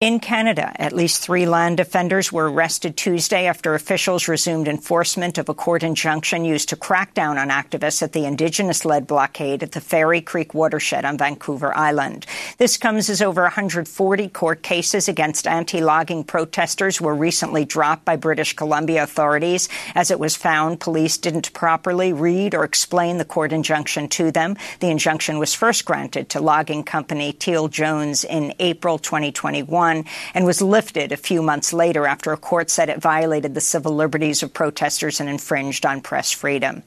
In 0.00 0.20
Canada, 0.20 0.70
at 0.80 0.92
least 0.92 1.22
three 1.22 1.44
land 1.44 1.76
defenders 1.76 2.32
were 2.32 2.48
arrested 2.48 2.96
Tuesday 2.96 3.46
after 3.46 3.74
officials 3.74 4.28
resumed 4.28 4.68
enforcement 4.68 5.38
of 5.38 5.48
a 5.48 5.54
court 5.54 5.82
injunction 5.82 6.44
used 6.44 6.68
to 6.68 6.76
crack 6.76 7.14
down 7.14 7.36
on 7.36 7.48
activists 7.48 8.00
at 8.00 8.12
the 8.12 8.24
Indigenous-led 8.24 9.08
blockade 9.08 9.64
at 9.64 9.72
the 9.72 9.80
Fairy 9.80 10.20
Creek 10.20 10.54
watershed 10.54 11.04
on 11.04 11.18
Vancouver 11.18 11.76
Island. 11.76 12.26
This 12.58 12.76
comes 12.76 13.10
as 13.10 13.20
over 13.20 13.42
140 13.42 14.28
court 14.28 14.62
cases 14.62 15.08
against 15.08 15.48
anti-logging 15.48 16.22
protesters 16.22 17.00
were 17.00 17.16
recently 17.16 17.64
dropped 17.64 18.04
by 18.04 18.14
British 18.14 18.54
Columbia 18.54 19.02
authorities 19.02 19.68
as 19.96 20.12
it 20.12 20.20
was 20.20 20.36
found 20.36 20.78
police 20.78 21.18
didn't 21.18 21.52
properly 21.54 22.12
read 22.12 22.54
or 22.54 22.62
explain 22.62 23.18
the 23.18 23.24
court 23.24 23.52
injunction 23.52 24.06
to 24.10 24.30
them. 24.30 24.56
The 24.78 24.90
injunction 24.90 25.40
was 25.40 25.54
first 25.54 25.84
granted 25.84 26.28
to 26.28 26.40
logging 26.40 26.84
company 26.84 27.32
Teal 27.32 27.66
Jones 27.66 28.22
in 28.22 28.54
April 28.60 28.98
2021 28.98 29.87
and 30.34 30.44
was 30.44 30.62
lifted 30.62 31.12
a 31.12 31.16
few 31.16 31.42
months 31.42 31.72
later 31.72 32.06
after 32.06 32.32
a 32.32 32.36
court 32.36 32.70
said 32.70 32.88
it 32.88 33.00
violated 33.00 33.54
the 33.54 33.60
civil 33.60 33.94
liberties 33.94 34.42
of 34.42 34.52
protesters 34.52 35.20
and 35.20 35.28
infringed 35.28 35.84
on 35.84 36.00
press 36.00 36.30
freedom. 36.32 36.82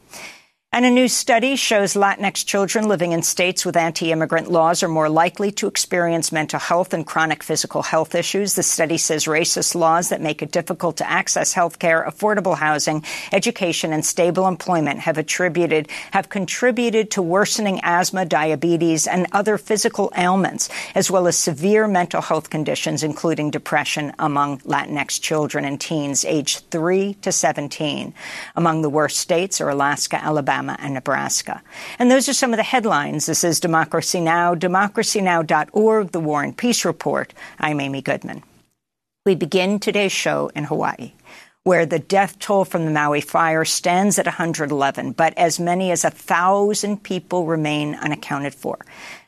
And 0.73 0.85
a 0.85 0.89
new 0.89 1.09
study 1.09 1.57
shows 1.57 1.95
Latinx 1.95 2.45
children 2.45 2.87
living 2.87 3.11
in 3.11 3.23
states 3.23 3.65
with 3.65 3.75
anti-immigrant 3.75 4.49
laws 4.49 4.81
are 4.83 4.87
more 4.87 5.09
likely 5.09 5.51
to 5.51 5.67
experience 5.67 6.31
mental 6.31 6.61
health 6.61 6.93
and 6.93 7.05
chronic 7.05 7.43
physical 7.43 7.81
health 7.81 8.15
issues. 8.15 8.55
The 8.55 8.63
study 8.63 8.97
says 8.97 9.25
racist 9.25 9.75
laws 9.75 10.07
that 10.07 10.21
make 10.21 10.41
it 10.41 10.53
difficult 10.53 10.95
to 10.97 11.09
access 11.09 11.51
health 11.51 11.77
care, 11.77 12.05
affordable 12.07 12.55
housing, 12.55 13.03
education, 13.33 13.91
and 13.91 14.05
stable 14.05 14.47
employment 14.47 15.01
have 15.01 15.17
attributed, 15.17 15.89
have 16.11 16.29
contributed 16.29 17.11
to 17.11 17.21
worsening 17.21 17.81
asthma, 17.83 18.23
diabetes, 18.23 19.07
and 19.07 19.27
other 19.33 19.57
physical 19.57 20.09
ailments, 20.15 20.69
as 20.95 21.11
well 21.11 21.27
as 21.27 21.37
severe 21.37 21.85
mental 21.85 22.21
health 22.21 22.49
conditions, 22.49 23.03
including 23.03 23.51
depression 23.51 24.13
among 24.19 24.59
Latinx 24.59 25.19
children 25.19 25.65
and 25.65 25.81
teens 25.81 26.23
aged 26.23 26.63
3 26.71 27.15
to 27.15 27.33
17. 27.33 28.13
Among 28.55 28.81
the 28.81 28.89
worst 28.89 29.17
states 29.17 29.59
are 29.59 29.69
Alaska, 29.69 30.15
Alabama, 30.23 30.60
Alabama 30.61 30.77
and 30.79 30.93
Nebraska. 30.93 31.61
And 31.97 32.11
those 32.11 32.29
are 32.29 32.33
some 32.33 32.53
of 32.53 32.57
the 32.57 32.63
headlines. 32.63 33.25
This 33.25 33.43
is 33.43 33.59
Democracy 33.59 34.21
Now!, 34.21 34.53
democracynow.org, 34.53 36.11
The 36.11 36.19
War 36.19 36.43
and 36.43 36.55
Peace 36.55 36.85
Report. 36.85 37.33
I'm 37.59 37.79
Amy 37.79 38.01
Goodman. 38.03 38.43
We 39.25 39.33
begin 39.33 39.79
today's 39.79 40.11
show 40.11 40.51
in 40.55 40.65
Hawaii 40.65 41.13
where 41.63 41.85
the 41.85 41.99
death 41.99 42.39
toll 42.39 42.65
from 42.65 42.85
the 42.85 42.91
Maui 42.91 43.21
fire 43.21 43.63
stands 43.65 44.17
at 44.17 44.25
111, 44.25 45.11
but 45.11 45.37
as 45.37 45.59
many 45.59 45.91
as 45.91 46.03
a 46.03 46.09
thousand 46.09 47.03
people 47.03 47.45
remain 47.45 47.93
unaccounted 47.93 48.55
for. 48.55 48.79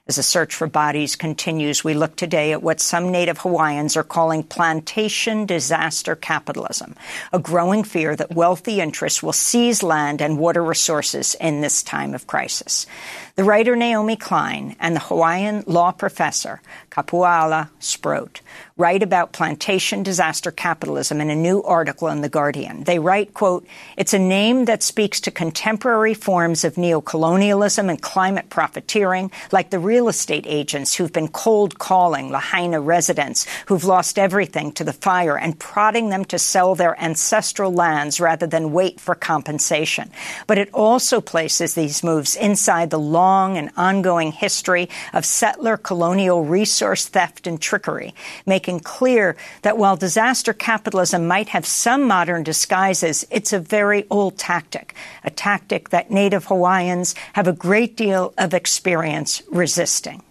As 0.06 0.18
the 0.18 0.24
search 0.24 0.54
for 0.54 0.68
bodies 0.68 1.16
continues, 1.16 1.82
we 1.82 1.94
look 1.94 2.18
today 2.18 2.52
at 2.52 2.62
what 2.62 2.82
some 2.82 3.10
Native 3.10 3.38
Hawaiians 3.38 3.96
are 3.96 4.04
calling 4.04 4.44
plantation 4.44 5.46
disaster 5.46 6.14
capitalism, 6.14 6.98
a 7.32 7.40
growing 7.40 7.86
fear 7.86 8.14
that 8.14 8.36
wealthy 8.36 8.82
interests 8.82 9.24
will 9.24 9.32
seize 9.32 9.82
land 9.82 10.22
and 10.22 10.38
water 10.38 10.62
resources 10.62 11.38
in 11.40 11.62
this 11.62 11.82
time 11.82 12.14
of 12.14 12.28
crisis. 12.28 12.86
The 13.36 13.44
writer 13.44 13.76
Naomi 13.76 14.16
Klein 14.16 14.76
and 14.80 14.96
the 14.96 15.00
Hawaiian 15.00 15.64
law 15.66 15.92
professor 15.92 16.62
Kapuala 16.92 17.70
Sproat 17.80 18.42
write 18.78 19.02
about 19.02 19.34
plantation 19.34 20.04
disaster 20.04 20.52
capitalism 20.52 21.20
in 21.20 21.32
a 21.32 21.36
new 21.36 21.64
article 21.64 22.10
in 22.10 22.22
The 22.22 22.30
Guardian. 22.30 22.84
They 22.84 23.00
write, 23.00 23.34
quote, 23.34 23.66
it's 23.98 24.14
a 24.14 24.20
name 24.20 24.66
that 24.66 24.84
speaks 24.84 25.20
to 25.22 25.32
contemporary 25.32 26.14
forms 26.14 26.64
of 26.64 26.76
neocolonialism 26.76 27.90
and 27.90 28.00
climate 28.00 28.52
profiteering, 28.52 29.32
like 29.52 29.72
the 29.72 29.80
real 29.80 30.10
estate 30.10 30.46
agents 30.48 30.94
who've 30.94 31.14
been 31.14 31.28
cold 31.28 31.80
calling 31.80 32.30
Lahaina 32.30 32.80
residents 32.80 33.48
who've 33.66 33.84
lost 33.84 34.20
everything 34.20 34.72
to 34.74 34.84
the 34.84 34.94
fire 34.94 35.40
and 35.40 35.60
prodding 35.60 36.10
them 36.10 36.26
to 36.26 36.38
sell 36.38 36.76
their 36.76 37.00
ancestral 37.02 37.74
lands 37.74 38.20
rather 38.20 38.46
than 38.46 38.74
wait 38.74 39.00
for 39.00 39.16
compensation. 39.16 40.12
But 40.46 40.60
it 40.60 40.70
also 40.72 41.20
places 41.20 41.74
these 41.74 42.04
moves 42.04 42.36
inside 42.36 42.92
the 42.92 43.00
long 43.24 43.58
and 43.58 43.70
ongoing 43.78 44.32
history 44.34 44.86
of 45.14 45.24
settler 45.26 45.78
colonial 45.78 46.44
resource 46.44 47.08
theft 47.08 47.48
and 47.48 47.62
trickery, 47.62 48.14
making 48.46 48.80
clear 48.82 49.36
that 49.62 49.78
while 49.78 49.96
disaster 49.96 50.54
capitalism 50.54 51.22
might 51.26 51.50
have 51.56 51.66
some 51.66 52.04
modern 52.16 52.44
disguises, 52.44 53.26
it's 53.32 53.54
a 53.54 53.60
very 53.78 54.06
old 54.10 54.38
tactic, 54.38 54.94
a 55.24 55.30
tactic 55.30 55.90
that 55.90 56.12
Native 56.12 56.46
Hawaiians 56.46 57.16
have 57.34 57.48
a 57.48 57.62
great 57.68 57.96
deal 57.96 58.34
of 58.38 58.54
experience 58.54 59.42
resisting. 59.50 60.22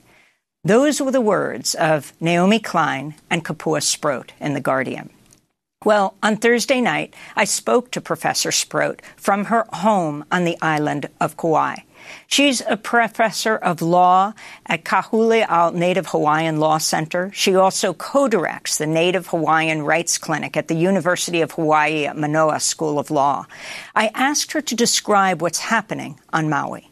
Those 0.65 1.01
were 1.01 1.11
the 1.11 1.31
words 1.37 1.75
of 1.75 2.13
Naomi 2.21 2.61
Klein 2.61 3.15
and 3.31 3.45
Kapua 3.45 3.83
Sproat 3.83 4.33
in 4.39 4.55
The 4.55 4.67
Guardian. 4.71 5.09
Well, 5.85 6.15
on 6.23 6.37
Thursday 6.37 6.81
night, 6.81 7.15
I 7.35 7.45
spoke 7.45 7.91
to 7.91 8.01
Professor 8.01 8.53
Sproat 8.53 9.03
from 9.17 9.47
her 9.47 9.65
home 9.73 10.25
on 10.31 10.45
the 10.45 10.57
island 10.63 11.09
of 11.21 11.37
Kauai. 11.37 11.77
She's 12.27 12.63
a 12.69 12.77
professor 12.77 13.57
of 13.57 13.83
law 13.83 14.33
at 14.67 14.85
Ka 14.85 15.03
Huli 15.03 15.47
Ao 15.49 15.71
Native 15.71 16.09
Hawaiian 16.09 16.59
Law 16.59 16.79
Center. 16.79 17.31
She 17.35 17.55
also 17.55 17.93
co-directs 17.95 18.79
the 18.79 18.87
Native 18.87 19.29
Hawaiian 19.29 19.83
Rights 19.83 20.19
Clinic 20.19 20.57
at 20.57 20.69
the 20.69 20.75
University 20.75 21.41
of 21.41 21.53
Hawaii 21.53 22.07
at 22.07 22.17
Manoa 22.17 22.61
School 22.61 22.99
of 22.99 23.11
Law. 23.11 23.47
I 23.95 24.11
asked 24.15 24.53
her 24.53 24.61
to 24.63 24.75
describe 24.75 25.43
what's 25.43 25.59
happening 25.59 26.19
on 26.33 26.49
Maui. 26.49 26.91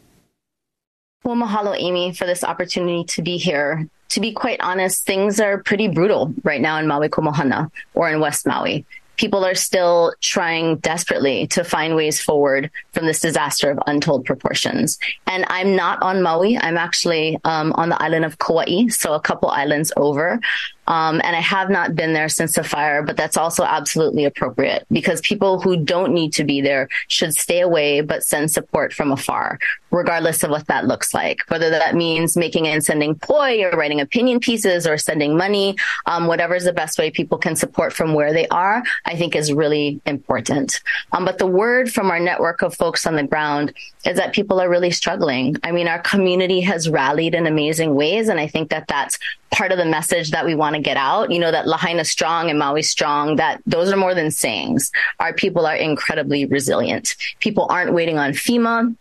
Well, 1.23 1.35
mahalo, 1.35 1.75
Amy, 1.77 2.13
for 2.13 2.25
this 2.25 2.43
opportunity 2.43 3.03
to 3.05 3.21
be 3.21 3.37
here. 3.37 3.87
To 4.09 4.19
be 4.19 4.33
quite 4.33 4.59
honest, 4.59 5.05
things 5.05 5.39
are 5.39 5.63
pretty 5.63 5.87
brutal 5.87 6.33
right 6.43 6.59
now 6.59 6.77
in 6.77 6.87
Maui 6.87 7.09
Komohana 7.09 7.71
or 7.93 8.09
in 8.09 8.19
West 8.19 8.45
Maui 8.45 8.85
people 9.21 9.45
are 9.45 9.53
still 9.53 10.15
trying 10.19 10.77
desperately 10.77 11.45
to 11.45 11.63
find 11.63 11.95
ways 11.95 12.19
forward 12.19 12.71
from 12.91 13.05
this 13.05 13.19
disaster 13.19 13.69
of 13.69 13.79
untold 13.85 14.25
proportions. 14.25 14.97
And 15.27 15.45
I'm 15.47 15.75
not 15.75 16.01
on 16.01 16.23
Maui. 16.23 16.57
I'm 16.57 16.75
actually 16.75 17.37
um, 17.43 17.71
on 17.73 17.89
the 17.89 18.01
island 18.01 18.25
of 18.25 18.39
Kauai, 18.39 18.87
so 18.87 19.13
a 19.13 19.21
couple 19.21 19.49
islands 19.49 19.93
over. 19.95 20.39
Um, 20.87 21.21
and 21.23 21.35
I 21.35 21.41
have 21.41 21.69
not 21.69 21.95
been 21.95 22.13
there 22.13 22.29
since 22.29 22.55
the 22.55 22.63
fire, 22.63 23.03
but 23.03 23.15
that's 23.15 23.37
also 23.37 23.63
absolutely 23.63 24.25
appropriate 24.25 24.85
because 24.91 25.21
people 25.21 25.61
who 25.61 25.77
don't 25.77 26.13
need 26.13 26.33
to 26.33 26.43
be 26.43 26.59
there 26.59 26.89
should 27.07 27.33
stay 27.33 27.61
away 27.61 28.01
but 28.01 28.23
send 28.23 28.51
support 28.51 28.91
from 28.91 29.11
afar, 29.11 29.59
regardless 29.91 30.43
of 30.43 30.49
what 30.49 30.67
that 30.67 30.85
looks 30.85 31.13
like. 31.13 31.39
Whether 31.49 31.69
that 31.69 31.95
means 31.95 32.35
making 32.35 32.67
and 32.67 32.83
sending 32.83 33.15
poi 33.15 33.63
or 33.63 33.71
writing 33.71 34.01
opinion 34.01 34.39
pieces 34.39 34.87
or 34.87 34.97
sending 34.97 35.37
money, 35.37 35.75
um, 36.07 36.27
whatever 36.27 36.55
is 36.55 36.65
the 36.65 36.73
best 36.73 36.97
way 36.97 37.11
people 37.11 37.37
can 37.37 37.55
support 37.55 37.93
from 37.93 38.13
where 38.13 38.33
they 38.33 38.47
are, 38.47 38.83
I 39.05 39.15
think 39.15 39.35
is 39.35 39.53
really 39.53 40.01
important. 40.05 40.81
Um, 41.11 41.25
but 41.25 41.37
the 41.37 41.47
word 41.47 41.91
from 41.91 42.09
our 42.09 42.19
network 42.19 42.63
of 42.63 42.75
folks 42.75 43.05
on 43.05 43.15
the 43.15 43.23
ground 43.23 43.73
is 44.05 44.17
that 44.17 44.33
people 44.33 44.59
are 44.59 44.69
really 44.69 44.91
struggling. 44.91 45.55
I 45.63 45.71
mean, 45.71 45.87
our 45.87 45.99
community 45.99 46.61
has 46.61 46.89
rallied 46.89 47.35
in 47.35 47.45
amazing 47.45 47.93
ways, 47.93 48.29
and 48.29 48.39
I 48.39 48.47
think 48.47 48.69
that 48.71 48.87
that's 48.87 49.19
part 49.51 49.71
of 49.71 49.77
the 49.77 49.85
message 49.85 50.31
that 50.31 50.45
we 50.45 50.55
want 50.55 50.70
to 50.73 50.81
get 50.81 50.97
out. 50.97 51.31
You 51.31 51.39
know, 51.39 51.51
that 51.51 51.67
Lahaina 51.67 52.05
strong 52.05 52.49
and 52.49 52.59
Maui 52.59 52.81
strong, 52.81 53.35
that 53.37 53.61
those 53.65 53.91
are 53.91 53.97
more 53.97 54.15
than 54.15 54.31
sayings. 54.31 54.91
Our 55.19 55.33
people 55.33 55.65
are 55.65 55.75
incredibly 55.75 56.45
resilient. 56.45 57.15
People 57.39 57.67
aren't 57.69 57.93
waiting 57.93 58.17
on 58.17 58.31
FEMA 58.31 58.95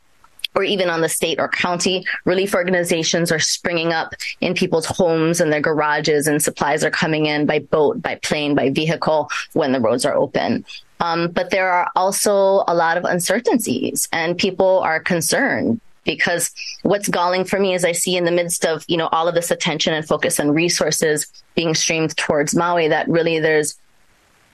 or 0.54 0.64
even 0.64 0.90
on 0.90 1.00
the 1.00 1.08
state 1.08 1.38
or 1.38 1.48
county. 1.48 2.04
Relief 2.24 2.54
organizations 2.54 3.30
are 3.30 3.38
springing 3.38 3.92
up 3.92 4.14
in 4.40 4.54
people's 4.54 4.86
homes 4.86 5.40
and 5.40 5.52
their 5.52 5.60
garages, 5.60 6.26
and 6.26 6.42
supplies 6.42 6.84
are 6.84 6.90
coming 6.90 7.26
in 7.26 7.46
by 7.46 7.60
boat, 7.60 8.02
by 8.02 8.16
plane, 8.16 8.54
by 8.54 8.70
vehicle 8.70 9.30
when 9.52 9.72
the 9.72 9.80
roads 9.80 10.04
are 10.04 10.14
open. 10.14 10.64
Um, 11.00 11.28
but 11.28 11.50
there 11.50 11.70
are 11.70 11.90
also 11.96 12.64
a 12.66 12.74
lot 12.74 12.96
of 12.96 13.04
uncertainties, 13.04 14.08
and 14.12 14.36
people 14.36 14.80
are 14.80 15.00
concerned 15.00 15.80
because 16.04 16.50
what's 16.82 17.08
galling 17.08 17.44
for 17.44 17.58
me 17.58 17.74
is 17.74 17.84
I 17.84 17.92
see 17.92 18.16
in 18.16 18.24
the 18.24 18.32
midst 18.32 18.64
of, 18.64 18.84
you 18.88 18.96
know, 18.96 19.08
all 19.08 19.28
of 19.28 19.34
this 19.34 19.50
attention 19.50 19.94
and 19.94 20.06
focus 20.06 20.38
and 20.38 20.54
resources 20.54 21.26
being 21.54 21.74
streamed 21.74 22.16
towards 22.16 22.54
Maui 22.54 22.88
that 22.88 23.08
really 23.08 23.38
there's 23.38 23.78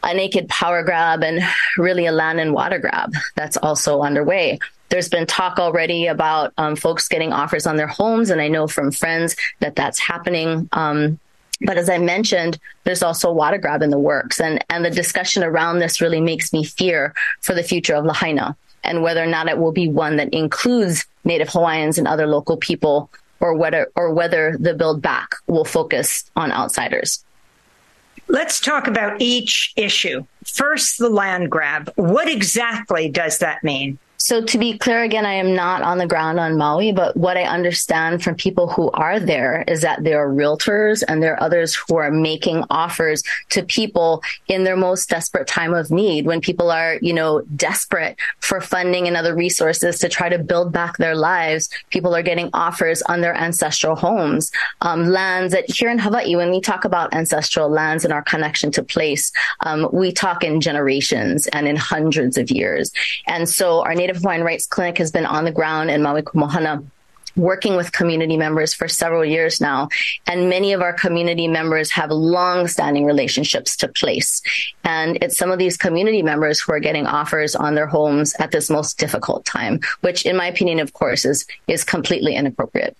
a 0.02 0.14
naked 0.14 0.48
power 0.48 0.82
grab 0.82 1.22
and 1.22 1.42
really 1.76 2.06
a 2.06 2.12
land 2.12 2.40
and 2.40 2.52
water 2.52 2.78
grab 2.78 3.12
that's 3.34 3.56
also 3.56 4.02
underway. 4.02 4.58
There's 4.88 5.08
been 5.08 5.26
talk 5.26 5.58
already 5.58 6.06
about 6.06 6.52
um, 6.58 6.76
folks 6.76 7.08
getting 7.08 7.32
offers 7.32 7.66
on 7.66 7.76
their 7.76 7.88
homes, 7.88 8.30
and 8.30 8.40
I 8.40 8.46
know 8.46 8.68
from 8.68 8.92
friends 8.92 9.34
that 9.58 9.74
that's 9.74 9.98
happening. 9.98 10.68
Um, 10.72 11.18
but 11.62 11.76
as 11.76 11.88
I 11.88 11.98
mentioned, 11.98 12.58
there's 12.84 13.02
also 13.02 13.32
water 13.32 13.58
grab 13.58 13.82
in 13.82 13.90
the 13.90 13.98
works, 13.98 14.40
and 14.40 14.64
and 14.70 14.84
the 14.84 14.90
discussion 14.90 15.42
around 15.42 15.80
this 15.80 16.00
really 16.00 16.20
makes 16.20 16.52
me 16.52 16.62
fear 16.62 17.14
for 17.40 17.54
the 17.54 17.64
future 17.64 17.94
of 17.94 18.04
Lahaina 18.04 18.56
and 18.86 19.02
whether 19.02 19.22
or 19.22 19.26
not 19.26 19.48
it 19.48 19.58
will 19.58 19.72
be 19.72 19.88
one 19.88 20.16
that 20.16 20.32
includes 20.32 21.04
Native 21.24 21.48
Hawaiians 21.48 21.98
and 21.98 22.08
other 22.08 22.26
local 22.26 22.56
people, 22.56 23.10
or 23.40 23.54
whether 23.54 23.90
or 23.96 24.14
whether 24.14 24.56
the 24.58 24.74
Build 24.74 25.02
Back 25.02 25.34
will 25.46 25.64
focus 25.64 26.30
on 26.36 26.52
outsiders. 26.52 27.24
Let's 28.28 28.58
talk 28.60 28.86
about 28.86 29.20
each 29.20 29.72
issue. 29.76 30.24
First, 30.44 30.98
the 30.98 31.10
land 31.10 31.50
grab. 31.50 31.92
What 31.96 32.28
exactly 32.28 33.08
does 33.08 33.38
that 33.38 33.62
mean? 33.62 33.98
So 34.26 34.42
to 34.42 34.58
be 34.58 34.76
clear 34.76 35.04
again, 35.04 35.24
I 35.24 35.34
am 35.34 35.54
not 35.54 35.82
on 35.82 35.98
the 35.98 36.06
ground 36.08 36.40
on 36.40 36.58
Maui, 36.58 36.90
but 36.90 37.16
what 37.16 37.36
I 37.36 37.44
understand 37.44 38.24
from 38.24 38.34
people 38.34 38.66
who 38.66 38.90
are 38.90 39.20
there 39.20 39.62
is 39.68 39.82
that 39.82 40.02
there 40.02 40.18
are 40.18 40.28
realtors 40.28 41.04
and 41.06 41.22
there 41.22 41.34
are 41.34 41.42
others 41.44 41.76
who 41.76 41.94
are 41.98 42.10
making 42.10 42.64
offers 42.68 43.22
to 43.50 43.62
people 43.62 44.24
in 44.48 44.64
their 44.64 44.76
most 44.76 45.08
desperate 45.08 45.46
time 45.46 45.72
of 45.72 45.92
need 45.92 46.26
when 46.26 46.40
people 46.40 46.72
are, 46.72 46.98
you 47.02 47.12
know, 47.12 47.42
desperate 47.54 48.18
for 48.40 48.60
funding 48.60 49.06
and 49.06 49.16
other 49.16 49.32
resources 49.32 50.00
to 50.00 50.08
try 50.08 50.28
to 50.28 50.40
build 50.40 50.72
back 50.72 50.96
their 50.96 51.14
lives. 51.14 51.70
People 51.90 52.12
are 52.12 52.22
getting 52.24 52.50
offers 52.52 53.02
on 53.02 53.20
their 53.20 53.36
ancestral 53.36 53.94
homes, 53.94 54.50
um, 54.80 55.06
lands 55.06 55.52
that 55.52 55.70
here 55.70 55.88
in 55.88 56.00
Hawaii, 56.00 56.34
when 56.34 56.50
we 56.50 56.60
talk 56.60 56.84
about 56.84 57.14
ancestral 57.14 57.68
lands 57.68 58.02
and 58.02 58.12
our 58.12 58.22
connection 58.22 58.72
to 58.72 58.82
place, 58.82 59.30
um, 59.60 59.88
we 59.92 60.10
talk 60.10 60.42
in 60.42 60.60
generations 60.60 61.46
and 61.46 61.68
in 61.68 61.76
hundreds 61.76 62.36
of 62.36 62.50
years. 62.50 62.90
And 63.28 63.48
so 63.48 63.84
our 63.84 63.94
Native 63.94 64.15
Hawaiian 64.18 64.44
Rights 64.44 64.66
Clinic 64.66 64.98
has 64.98 65.10
been 65.10 65.26
on 65.26 65.44
the 65.44 65.52
ground 65.52 65.90
in 65.90 66.02
Maui 66.02 66.22
Komohana 66.22 66.84
working 67.36 67.76
with 67.76 67.92
community 67.92 68.36
members 68.36 68.74
for 68.74 68.88
several 68.88 69.24
years 69.24 69.60
now. 69.60 69.88
And 70.26 70.48
many 70.48 70.72
of 70.72 70.80
our 70.80 70.92
community 70.92 71.46
members 71.46 71.90
have 71.92 72.10
long 72.10 72.66
standing 72.66 73.04
relationships 73.04 73.76
to 73.76 73.88
place. 73.88 74.42
And 74.84 75.18
it's 75.22 75.36
some 75.36 75.50
of 75.50 75.58
these 75.58 75.76
community 75.76 76.22
members 76.22 76.60
who 76.60 76.72
are 76.72 76.80
getting 76.80 77.06
offers 77.06 77.54
on 77.54 77.74
their 77.74 77.86
homes 77.86 78.34
at 78.38 78.50
this 78.50 78.70
most 78.70 78.98
difficult 78.98 79.44
time, 79.44 79.80
which 80.00 80.24
in 80.26 80.36
my 80.36 80.46
opinion, 80.46 80.80
of 80.80 80.92
course, 80.94 81.24
is, 81.24 81.46
is 81.68 81.84
completely 81.84 82.34
inappropriate. 82.34 82.96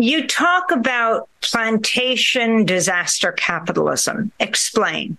You 0.00 0.26
talk 0.28 0.70
about 0.70 1.28
plantation 1.40 2.64
disaster 2.64 3.32
capitalism. 3.32 4.30
Explain. 4.38 5.18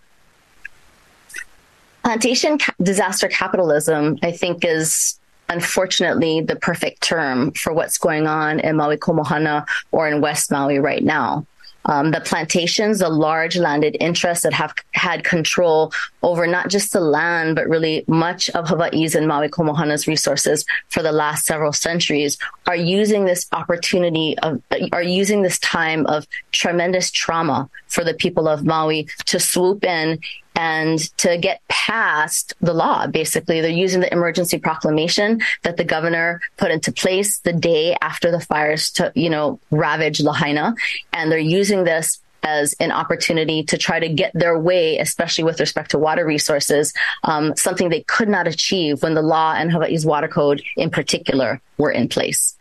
Plantation 2.10 2.58
ca- 2.58 2.74
disaster 2.82 3.28
capitalism, 3.28 4.18
I 4.24 4.32
think, 4.32 4.66
is 4.66 5.20
unfortunately 5.48 6.42
the 6.42 6.56
perfect 6.56 7.04
term 7.04 7.51
for 7.51 7.72
what's 7.72 8.00
going 8.00 8.25
on 8.25 8.60
in 8.62 8.78
Maui 8.78 8.98
Komohana 8.98 9.68
or 9.92 10.08
in 10.08 10.20
West 10.20 10.50
Maui 10.50 10.80
right 10.80 11.04
now. 11.04 11.46
Um, 11.86 12.10
the 12.10 12.20
plantations, 12.22 12.98
the 12.98 13.10
large 13.10 13.58
landed 13.58 13.96
interests 14.00 14.44
that 14.44 14.54
have 14.54 14.74
had 14.92 15.24
control 15.24 15.94
over 16.24 16.48
not 16.48 16.70
just 16.70 16.94
the 16.94 17.00
land, 17.00 17.56
but 17.56 17.70
really 17.70 18.04
much 18.08 18.50
of 18.51 18.68
Hawaii's 18.68 19.13
and 19.13 19.28
Maui 19.28 19.48
Komohana's 19.48 20.08
resources 20.08 20.66
for 20.88 21.04
the 21.04 21.12
last 21.12 21.46
several 21.46 21.74
centuries 21.74 22.39
are 22.66 22.75
using 22.75 23.25
this 23.25 23.48
opportunity 23.51 24.36
of, 24.39 24.62
are 24.92 25.04
using 25.04 25.44
this 25.44 25.60
time 25.60 26.08
of 26.08 26.25
tremendous 26.51 27.12
trauma 27.12 27.70
for 27.88 28.04
the 28.04 28.16
people 28.16 28.48
of 28.48 28.66
Maui 28.66 29.08
to 29.25 29.39
swoop 29.39 29.84
in 29.84 30.20
and 30.60 31.00
to 31.16 31.38
get 31.38 31.66
past 31.70 32.54
the 32.60 32.74
law. 32.74 33.08
Basically, 33.08 33.62
they're 33.62 33.72
using 33.72 34.01
the 34.01 34.12
emergency 34.12 34.60
proclamation 34.60 35.39
that 35.63 35.78
the 35.78 35.86
governor 35.86 36.42
put 36.58 36.70
into 36.70 36.92
place 36.92 37.39
the 37.39 37.54
day 37.54 37.96
after 38.01 38.30
the 38.30 38.42
fires 38.42 38.92
to, 38.92 39.10
you 39.16 39.30
know, 39.30 39.58
ravage 39.72 40.20
Lahaina. 40.20 40.75
And 41.13 41.32
they're 41.32 41.39
using 41.39 41.86
this 41.86 42.20
as 42.44 42.75
an 42.82 42.92
opportunity 42.92 43.63
to 43.63 43.78
try 43.78 44.01
to 44.01 44.10
get 44.10 44.34
their 44.34 44.60
way, 44.60 44.98
especially 44.98 45.46
with 45.46 45.62
respect 45.62 45.92
to 45.92 45.98
water 45.98 46.25
resources, 46.25 46.94
um, 47.24 47.56
something 47.56 47.88
they 47.88 48.01
could 48.01 48.28
not 48.28 48.46
achieve 48.46 49.01
when 49.01 49.13
the 49.13 49.22
law 49.22 49.54
and 49.54 49.72
Hawaii's 49.72 50.06
water 50.06 50.28
code 50.28 50.62
in 50.75 50.89
particular 50.89 51.62
were 51.78 51.92
in 51.92 52.10
place. 52.10 52.59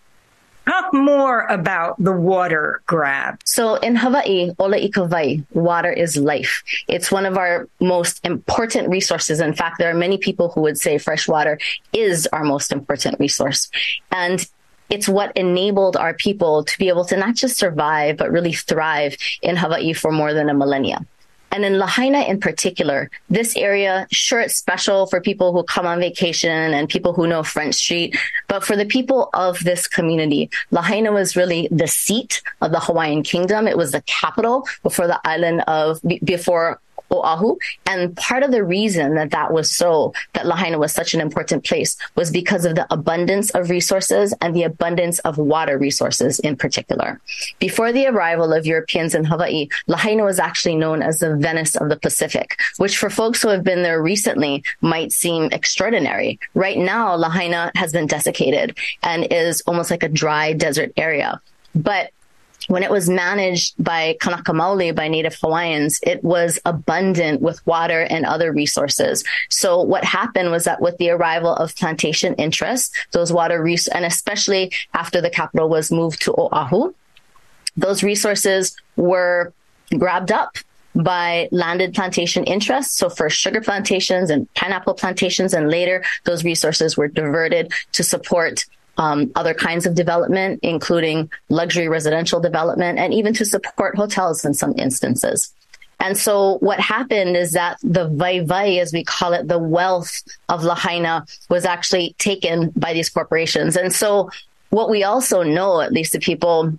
Talk 0.69 0.93
more 0.93 1.47
about 1.47 1.97
the 1.99 2.13
water 2.13 2.83
grab. 2.87 3.41
So 3.45 3.77
in 3.77 3.97
Hawaii, 3.97 4.51
ola 4.59 4.77
ikawai, 4.77 5.43
water 5.55 5.91
is 5.91 6.19
life. 6.19 6.63
It's 6.89 7.11
one 7.11 7.25
of 7.25 7.39
our 7.39 7.67
most 7.81 8.21
important 8.23 8.91
resources. 8.91 9.41
In 9.41 9.55
fact, 9.55 9.79
there 9.79 9.91
are 9.91 9.95
many 9.95 10.19
people 10.19 10.51
who 10.51 10.61
would 10.61 10.77
say 10.77 10.99
fresh 10.99 11.27
water 11.27 11.59
is 11.95 12.27
our 12.35 12.45
most 12.45 12.71
important 12.71 13.19
resource. 13.19 13.71
And 14.13 14.47
it's 14.91 15.09
what 15.09 15.35
enabled 15.37 15.97
our 15.97 16.13
people 16.13 16.65
to 16.65 16.79
be 16.79 16.89
able 16.89 17.07
to 17.07 17.17
not 17.17 17.35
just 17.35 17.57
survive, 17.57 18.19
but 18.19 18.31
really 18.31 18.53
thrive 18.53 19.17
in 19.41 19.57
Hawaii 19.57 19.95
for 19.95 20.13
more 20.13 20.35
than 20.35 20.51
a 20.51 20.55
millennia. 20.55 21.07
And 21.51 21.65
in 21.65 21.79
Lahaina 21.79 22.21
in 22.23 22.41
particular, 22.41 23.11
this 23.31 23.57
area, 23.57 24.07
sure, 24.11 24.41
it's 24.41 24.57
special 24.57 25.07
for 25.07 25.21
people 25.21 25.53
who 25.53 25.63
come 25.63 25.87
on 25.87 25.99
vacation 25.99 26.75
and 26.75 26.89
people 26.89 27.13
who 27.13 27.27
know 27.27 27.43
Front 27.43 27.75
Street. 27.75 28.17
But 28.49 28.65
for 28.65 28.77
the 28.77 28.85
people 28.85 29.31
of 29.35 29.59
this 29.65 29.87
community, 29.87 30.51
Lahaina 30.71 31.13
was 31.13 31.37
really 31.37 31.69
the 31.71 31.89
seat 31.89 32.43
of 32.61 32.73
the 32.73 32.81
Hawaiian 32.81 33.23
kingdom. 33.23 33.67
It 33.67 33.77
was 33.77 33.93
the 33.93 34.03
capital 34.03 34.67
before 34.83 35.07
the 35.07 35.21
island 35.25 35.63
of, 35.67 36.01
before 36.23 36.81
Oahu. 37.11 37.57
And 37.87 38.17
part 38.17 38.43
of 38.43 38.51
the 38.51 38.65
reason 38.65 39.15
that 39.15 39.31
that 39.31 39.53
was 39.53 39.71
so, 39.71 40.13
that 40.35 40.47
Lahaina 40.47 40.79
was 40.79 40.93
such 40.93 41.15
an 41.15 41.21
important 41.21 41.65
place 41.65 41.97
was 42.15 42.31
because 42.31 42.65
of 42.65 42.75
the 42.75 42.87
abundance 42.93 43.51
of 43.51 43.71
resources 43.71 44.35
and 44.41 44.55
the 44.55 44.63
abundance 44.65 45.19
of 45.21 45.39
water 45.39 45.79
resources 45.79 46.39
in 46.41 46.57
particular. 46.57 47.21
Before 47.59 47.93
the 47.93 48.07
arrival 48.07 48.53
of 48.53 48.67
Europeans 48.67 49.15
in 49.15 49.25
Hawaii, 49.25 49.69
Lahaina 49.87 50.25
was 50.25 50.39
actually 50.39 50.77
known 50.77 51.03
as 51.03 51.21
the 51.21 51.37
Venice 51.37 51.77
of 51.77 51.89
the 51.89 51.97
Pacific, 51.97 52.59
which 52.77 52.97
for 52.97 53.11
folks 53.11 53.43
who 53.43 53.49
have 53.49 53.65
been 53.65 53.83
there 53.83 54.03
recently 54.03 54.63
might 54.81 55.13
seem 55.13 55.49
extraordinary. 55.53 56.39
Right 56.55 56.79
now, 56.79 57.15
Lahaina 57.15 57.73
has 57.75 57.93
been 57.93 58.07
desiccated 58.07 58.77
and 59.03 59.27
is 59.31 59.63
almost 59.67 59.91
like 59.91 60.03
a 60.03 60.09
dry 60.09 60.53
desert 60.53 60.93
area. 60.97 61.41
But 61.75 62.11
when 62.69 62.83
it 62.83 62.91
was 62.91 63.09
managed 63.09 63.83
by 63.83 64.17
Kanaka 64.21 64.53
Maoli, 64.53 64.95
by 64.95 65.09
Native 65.09 65.35
Hawaiians, 65.41 65.99
it 66.03 66.23
was 66.23 66.59
abundant 66.65 67.41
with 67.41 67.67
water 67.67 68.03
and 68.03 68.25
other 68.25 68.53
resources. 68.53 69.25
So 69.49 69.83
what 69.83 70.05
happened 70.05 70.51
was 70.51 70.65
that 70.65 70.81
with 70.81 70.97
the 70.99 71.11
arrival 71.11 71.55
of 71.55 71.75
plantation 71.77 72.35
interests, 72.35 72.95
those 73.13 73.33
water 73.33 73.63
res- 73.63 73.89
and 73.89 74.05
especially 74.05 74.73
after 74.95 75.21
the 75.21 75.31
capital 75.31 75.69
was 75.69 75.91
moved 75.91 76.23
to 76.23 76.35
Oahu, 76.39 76.93
those 77.77 78.03
resources 78.03 78.77
were 78.97 79.53
grabbed 79.97 80.31
up 80.31 80.57
by 80.95 81.49
landed 81.53 81.95
plantation 81.95 82.45
interests. 82.45 82.99
So 82.99 83.09
first 83.09 83.39
sugar 83.39 83.61
plantations 83.61 84.31
and 84.31 84.53
pineapple 84.55 84.95
plantations, 84.95 85.55
and 85.55 85.71
later 85.71 86.05
those 86.25 86.45
resources 86.45 86.97
were 86.97 87.09
diverted 87.09 87.73
to 87.93 88.03
support 88.03 88.67
um, 88.99 89.31
other 89.35 89.55
kinds 89.55 89.87
of 89.87 89.95
development, 89.95 90.61
including 90.63 91.31
luxury 91.49 91.89
residential 91.89 92.41
development, 92.41 92.99
and 92.99 93.15
even 93.15 93.33
to 93.35 93.45
support 93.45 93.97
hotels 93.97 94.45
in 94.45 94.53
some 94.55 94.75
instances. 94.77 95.53
And 96.01 96.17
so 96.17 96.59
what 96.59 96.79
happened 96.79 97.37
is 97.37 97.53
that 97.53 97.79
the 97.83 98.09
vai 98.09 98.41
vai, 98.41 98.79
as 98.79 98.93
we 98.93 99.03
call 99.03 99.33
it, 99.33 99.49
the 99.49 99.59
wealth 99.59 100.23
of 100.49 100.63
Lahaina 100.63 101.25
was 101.49 101.65
actually 101.65 102.15
taken 102.19 102.71
by 102.77 102.93
these 102.93 103.09
corporations. 103.09 103.77
And 103.77 103.93
so 103.93 104.31
what 104.71 104.91
we 104.91 105.03
also 105.03 105.43
know, 105.43 105.81
at 105.81 105.93
least 105.93 106.13
the 106.13 106.21
people 106.21 106.79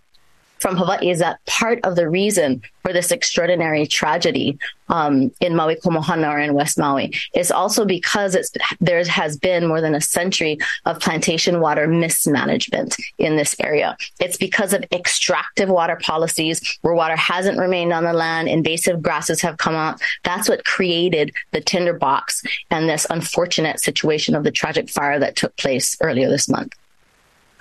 from 0.59 0.75
Hawaii 0.75 1.09
is 1.09 1.19
that 1.19 1.43
part 1.45 1.79
of 1.83 1.95
the 1.95 2.09
reason 2.09 2.61
for 2.83 2.93
this 2.93 3.11
extraordinary 3.11 3.85
tragedy 3.85 4.57
um, 4.89 5.31
in 5.39 5.55
Maui 5.55 5.75
Komohana 5.75 6.29
or 6.31 6.39
in 6.39 6.53
West 6.53 6.77
Maui 6.77 7.13
is 7.35 7.51
also 7.51 7.85
because 7.85 8.35
there 8.79 9.03
has 9.05 9.37
been 9.37 9.67
more 9.67 9.81
than 9.81 9.95
a 9.95 10.01
century 10.01 10.57
of 10.85 10.99
plantation 10.99 11.59
water 11.59 11.87
mismanagement 11.87 12.95
in 13.17 13.35
this 13.35 13.55
area. 13.59 13.95
It's 14.19 14.37
because 14.37 14.73
of 14.73 14.83
extractive 14.91 15.69
water 15.69 15.97
policies 16.01 16.79
where 16.81 16.93
water 16.93 17.15
hasn't 17.15 17.59
remained 17.59 17.93
on 17.93 18.03
the 18.03 18.13
land, 18.13 18.47
invasive 18.47 19.01
grasses 19.01 19.41
have 19.41 19.57
come 19.57 19.75
up. 19.75 19.99
That's 20.23 20.49
what 20.49 20.65
created 20.65 21.31
the 21.51 21.61
tinderbox 21.61 22.43
and 22.71 22.89
this 22.89 23.05
unfortunate 23.09 23.79
situation 23.79 24.35
of 24.35 24.43
the 24.43 24.51
tragic 24.51 24.89
fire 24.89 25.19
that 25.19 25.35
took 25.35 25.55
place 25.57 25.97
earlier 26.01 26.29
this 26.29 26.49
month. 26.49 26.73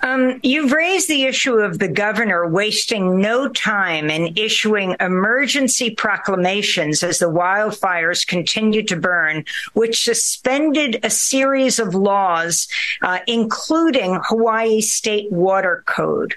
Um, 0.01 0.39
you've 0.43 0.71
raised 0.71 1.09
the 1.09 1.23
issue 1.23 1.55
of 1.55 1.79
the 1.79 1.89
governor 1.89 2.47
wasting 2.47 3.19
no 3.19 3.49
time 3.49 4.09
in 4.09 4.37
issuing 4.37 4.95
emergency 4.99 5.89
proclamations 5.89 7.03
as 7.03 7.19
the 7.19 7.29
wildfires 7.29 8.25
continue 8.25 8.83
to 8.83 8.95
burn, 8.95 9.43
which 9.73 10.03
suspended 10.03 10.99
a 11.03 11.09
series 11.09 11.79
of 11.79 11.95
laws, 11.95 12.69
uh, 13.01 13.19
including 13.27 14.19
Hawaii 14.23 14.79
State 14.79 15.29
Water 15.31 15.83
Code. 15.85 16.35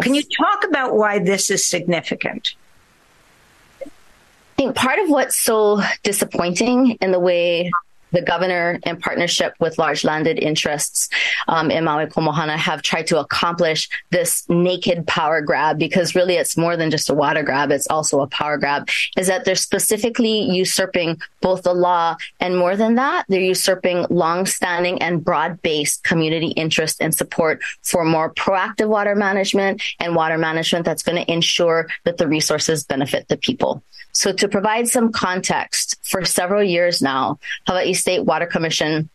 Can 0.00 0.14
you 0.14 0.22
talk 0.22 0.64
about 0.64 0.96
why 0.96 1.18
this 1.18 1.50
is 1.50 1.66
significant? 1.66 2.54
I 3.82 3.90
think 4.56 4.74
part 4.74 4.98
of 5.00 5.10
what's 5.10 5.36
so 5.36 5.82
disappointing 6.02 6.96
in 7.02 7.10
the 7.10 7.20
way 7.20 7.70
the 8.12 8.22
governor, 8.22 8.78
in 8.84 8.96
partnership 8.96 9.54
with 9.58 9.78
large 9.78 10.04
landed 10.04 10.38
interests 10.38 11.08
um, 11.48 11.70
in 11.70 11.84
Maui 11.84 12.06
Komohana, 12.06 12.56
have 12.56 12.82
tried 12.82 13.06
to 13.08 13.18
accomplish 13.18 13.88
this 14.10 14.48
naked 14.48 15.06
power 15.06 15.40
grab 15.40 15.78
because 15.78 16.14
really 16.14 16.34
it's 16.34 16.56
more 16.56 16.76
than 16.76 16.90
just 16.90 17.10
a 17.10 17.14
water 17.14 17.42
grab, 17.42 17.70
it's 17.70 17.88
also 17.88 18.20
a 18.20 18.26
power 18.26 18.58
grab. 18.58 18.88
Is 19.16 19.26
that 19.26 19.44
they're 19.44 19.54
specifically 19.54 20.42
usurping 20.42 21.20
both 21.40 21.62
the 21.62 21.74
law 21.74 22.16
and 22.40 22.56
more 22.56 22.76
than 22.76 22.94
that, 22.96 23.24
they're 23.28 23.40
usurping 23.40 24.06
long-standing 24.10 25.00
and 25.02 25.24
broad-based 25.24 26.04
community 26.04 26.48
interest 26.48 26.98
and 27.00 27.14
support 27.14 27.60
for 27.82 28.04
more 28.04 28.32
proactive 28.34 28.88
water 28.88 29.14
management 29.14 29.82
and 29.98 30.14
water 30.14 30.38
management 30.38 30.84
that's 30.84 31.02
going 31.02 31.22
to 31.22 31.32
ensure 31.32 31.88
that 32.04 32.18
the 32.18 32.28
resources 32.28 32.84
benefit 32.84 33.28
the 33.28 33.36
people. 33.36 33.82
So 34.12 34.32
to 34.32 34.48
provide 34.48 34.88
some 34.88 35.10
context, 35.12 35.98
for 36.02 36.24
several 36.24 36.62
years 36.62 37.00
now, 37.00 37.38
Hawaii 37.66 37.94
State 37.94 38.24
Water 38.24 38.46
Commission 38.46 39.08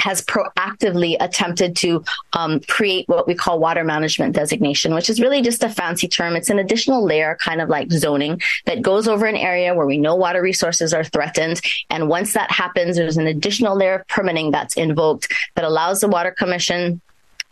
has 0.00 0.22
proactively 0.22 1.16
attempted 1.18 1.76
to 1.76 2.04
um, 2.32 2.60
create 2.60 3.08
what 3.08 3.26
we 3.26 3.34
call 3.34 3.58
water 3.58 3.82
management 3.82 4.34
designation, 4.34 4.94
which 4.94 5.10
is 5.10 5.20
really 5.20 5.42
just 5.42 5.62
a 5.62 5.68
fancy 5.68 6.06
term. 6.06 6.36
It's 6.36 6.50
an 6.50 6.58
additional 6.58 7.04
layer, 7.04 7.36
kind 7.40 7.60
of 7.60 7.68
like 7.68 7.90
zoning, 7.90 8.40
that 8.66 8.80
goes 8.80 9.08
over 9.08 9.26
an 9.26 9.36
area 9.36 9.74
where 9.74 9.86
we 9.86 9.98
know 9.98 10.14
water 10.14 10.40
resources 10.40 10.94
are 10.94 11.04
threatened. 11.04 11.60
And 11.90 12.08
once 12.08 12.32
that 12.34 12.50
happens, 12.50 12.96
there's 12.96 13.16
an 13.16 13.26
additional 13.26 13.76
layer 13.76 13.96
of 13.96 14.08
permitting 14.08 14.52
that's 14.52 14.76
invoked 14.76 15.32
that 15.56 15.64
allows 15.64 16.00
the 16.00 16.08
Water 16.08 16.30
Commission 16.30 17.00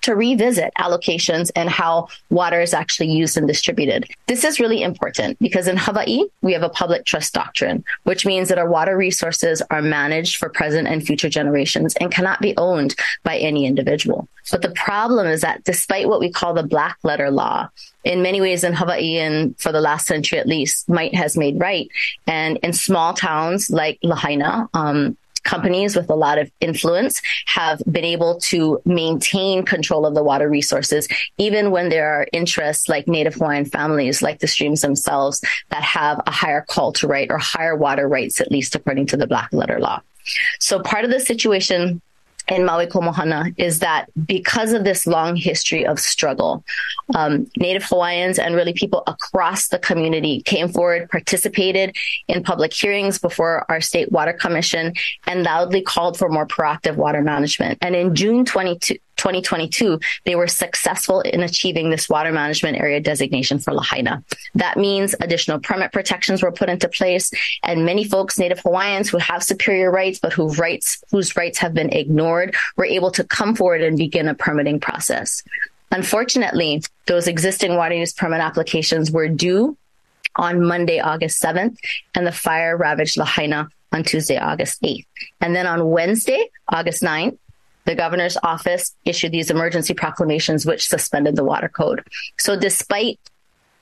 to 0.06 0.14
revisit 0.14 0.72
allocations 0.78 1.50
and 1.56 1.68
how 1.68 2.08
water 2.30 2.60
is 2.60 2.72
actually 2.72 3.10
used 3.10 3.36
and 3.36 3.46
distributed. 3.46 4.06
This 4.26 4.44
is 4.44 4.60
really 4.60 4.82
important 4.82 5.38
because 5.40 5.66
in 5.66 5.76
Hawaii, 5.76 6.22
we 6.42 6.52
have 6.52 6.62
a 6.62 6.68
public 6.68 7.04
trust 7.04 7.34
doctrine, 7.34 7.84
which 8.04 8.24
means 8.24 8.48
that 8.48 8.58
our 8.58 8.70
water 8.70 8.96
resources 8.96 9.62
are 9.70 9.82
managed 9.82 10.36
for 10.36 10.48
present 10.48 10.86
and 10.86 11.04
future 11.04 11.28
generations 11.28 11.94
and 11.96 12.12
cannot 12.12 12.40
be 12.40 12.56
owned 12.56 12.94
by 13.24 13.36
any 13.36 13.66
individual. 13.66 14.28
But 14.52 14.62
the 14.62 14.70
problem 14.70 15.26
is 15.26 15.40
that 15.40 15.64
despite 15.64 16.08
what 16.08 16.20
we 16.20 16.30
call 16.30 16.54
the 16.54 16.62
black 16.62 16.98
letter 17.02 17.30
law, 17.30 17.68
in 18.04 18.22
many 18.22 18.40
ways 18.40 18.62
in 18.62 18.72
Hawaii 18.72 19.18
and 19.18 19.58
for 19.58 19.72
the 19.72 19.80
last 19.80 20.06
century 20.06 20.38
at 20.38 20.46
least, 20.46 20.88
might 20.88 21.14
has 21.16 21.36
made 21.36 21.58
right. 21.58 21.88
And 22.28 22.58
in 22.58 22.72
small 22.72 23.12
towns 23.12 23.70
like 23.70 23.98
Lahaina, 24.04 24.68
um, 24.72 25.16
companies 25.46 25.96
with 25.96 26.10
a 26.10 26.14
lot 26.14 26.38
of 26.38 26.50
influence 26.60 27.22
have 27.46 27.80
been 27.90 28.04
able 28.04 28.38
to 28.40 28.80
maintain 28.84 29.64
control 29.64 30.04
of 30.04 30.14
the 30.14 30.22
water 30.22 30.50
resources, 30.50 31.08
even 31.38 31.70
when 31.70 31.88
there 31.88 32.10
are 32.10 32.26
interests 32.32 32.88
like 32.88 33.08
Native 33.08 33.34
Hawaiian 33.34 33.64
families, 33.64 34.20
like 34.20 34.40
the 34.40 34.48
streams 34.48 34.82
themselves, 34.82 35.42
that 35.70 35.82
have 35.82 36.20
a 36.26 36.30
higher 36.30 36.64
call 36.68 36.92
to 36.94 37.06
right 37.06 37.30
or 37.30 37.38
higher 37.38 37.76
water 37.76 38.06
rights, 38.06 38.40
at 38.40 38.50
least 38.50 38.74
according 38.74 39.06
to 39.06 39.16
the 39.16 39.26
black 39.26 39.50
letter 39.52 39.78
law. 39.78 40.02
So 40.58 40.80
part 40.80 41.04
of 41.04 41.10
the 41.10 41.20
situation 41.20 42.02
in 42.48 42.64
Maui 42.64 42.86
Komohana 42.86 43.52
is 43.56 43.80
that 43.80 44.06
because 44.26 44.72
of 44.72 44.84
this 44.84 45.06
long 45.06 45.36
history 45.36 45.86
of 45.86 45.98
struggle, 45.98 46.64
um, 47.14 47.50
Native 47.56 47.84
Hawaiians 47.84 48.38
and 48.38 48.54
really 48.54 48.72
people 48.72 49.02
across 49.06 49.68
the 49.68 49.78
community 49.78 50.42
came 50.42 50.68
forward, 50.68 51.10
participated 51.10 51.96
in 52.28 52.42
public 52.42 52.72
hearings 52.72 53.18
before 53.18 53.64
our 53.70 53.80
state 53.80 54.12
water 54.12 54.32
commission, 54.32 54.94
and 55.26 55.42
loudly 55.42 55.82
called 55.82 56.18
for 56.18 56.28
more 56.28 56.46
proactive 56.46 56.96
water 56.96 57.22
management. 57.22 57.78
And 57.82 57.96
in 57.96 58.14
June 58.14 58.44
22, 58.44 58.96
2022, 59.16 60.00
they 60.24 60.36
were 60.36 60.46
successful 60.46 61.20
in 61.20 61.42
achieving 61.42 61.90
this 61.90 62.08
water 62.08 62.32
management 62.32 62.78
area 62.78 63.00
designation 63.00 63.58
for 63.58 63.72
Lahaina. 63.72 64.22
That 64.54 64.76
means 64.76 65.14
additional 65.20 65.58
permit 65.58 65.92
protections 65.92 66.42
were 66.42 66.52
put 66.52 66.68
into 66.68 66.88
place 66.88 67.30
and 67.62 67.84
many 67.84 68.04
folks, 68.04 68.38
Native 68.38 68.60
Hawaiians 68.60 69.08
who 69.08 69.18
have 69.18 69.42
superior 69.42 69.90
rights, 69.90 70.18
but 70.18 70.32
who 70.32 70.48
rights, 70.54 71.02
whose 71.10 71.36
rights 71.36 71.58
have 71.58 71.74
been 71.74 71.92
ignored 71.92 72.54
were 72.76 72.84
able 72.84 73.10
to 73.12 73.24
come 73.24 73.54
forward 73.54 73.82
and 73.82 73.96
begin 73.96 74.28
a 74.28 74.34
permitting 74.34 74.80
process. 74.80 75.42
Unfortunately, 75.90 76.82
those 77.06 77.28
existing 77.28 77.76
water 77.76 77.94
use 77.94 78.12
permit 78.12 78.40
applications 78.40 79.10
were 79.10 79.28
due 79.28 79.76
on 80.36 80.62
Monday, 80.62 81.00
August 81.00 81.42
7th, 81.42 81.76
and 82.14 82.26
the 82.26 82.32
fire 82.32 82.76
ravaged 82.76 83.16
Lahaina 83.16 83.68
on 83.92 84.04
Tuesday, 84.04 84.36
August 84.36 84.82
8th. 84.82 85.06
And 85.40 85.54
then 85.54 85.66
on 85.66 85.88
Wednesday, 85.88 86.50
August 86.68 87.02
9th, 87.02 87.38
the 87.86 87.94
governor's 87.94 88.36
office 88.42 88.94
issued 89.04 89.32
these 89.32 89.50
emergency 89.50 89.94
proclamations, 89.94 90.66
which 90.66 90.88
suspended 90.88 91.36
the 91.36 91.44
water 91.44 91.68
code. 91.68 92.02
So 92.38 92.58
despite 92.58 93.18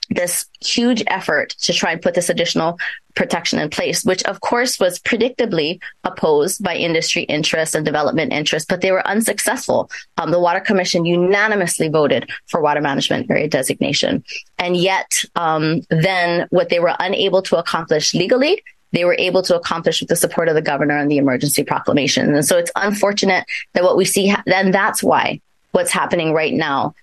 this 0.09 0.45
huge 0.61 1.03
effort 1.07 1.49
to 1.61 1.73
try 1.73 1.91
and 1.91 2.01
put 2.01 2.13
this 2.13 2.29
additional 2.29 2.77
protection 3.15 3.59
in 3.59 3.69
place, 3.69 4.03
which 4.03 4.23
of 4.25 4.41
course 4.41 4.79
was 4.79 4.99
predictably 4.99 5.79
opposed 6.03 6.63
by 6.63 6.75
industry 6.75 7.23
interests 7.23 7.73
and 7.73 7.85
development 7.85 8.31
interests, 8.31 8.67
but 8.69 8.81
they 8.81 8.91
were 8.91 9.07
unsuccessful. 9.07 9.89
Um, 10.17 10.31
the 10.31 10.39
Water 10.39 10.59
Commission 10.59 11.05
unanimously 11.05 11.89
voted 11.89 12.29
for 12.47 12.61
water 12.61 12.81
management 12.81 13.31
area 13.31 13.47
designation. 13.47 14.23
And 14.59 14.77
yet, 14.77 15.23
um, 15.35 15.81
then 15.89 16.47
what 16.49 16.69
they 16.69 16.79
were 16.79 16.95
unable 16.99 17.41
to 17.43 17.57
accomplish 17.57 18.13
legally, 18.13 18.61
they 18.95 19.05
were 19.05 19.15
able 19.19 19.41
to 19.43 19.55
accomplish 19.55 19.99
with 19.99 20.09
the 20.09 20.15
support 20.15 20.47
of 20.47 20.55
the 20.55 20.61
governor 20.61 20.97
and 20.97 21.11
the 21.11 21.17
emergency 21.17 21.63
proclamation. 21.63 22.33
And 22.33 22.45
so 22.45 22.57
it's 22.57 22.71
unfortunate 22.75 23.45
that 23.73 23.83
what 23.83 23.97
we 23.97 24.05
see, 24.05 24.33
then 24.45 24.71
that's 24.71 25.03
why 25.03 25.41
what's 25.71 25.91
happening 25.91 26.33
right 26.33 26.53
now 26.53 26.95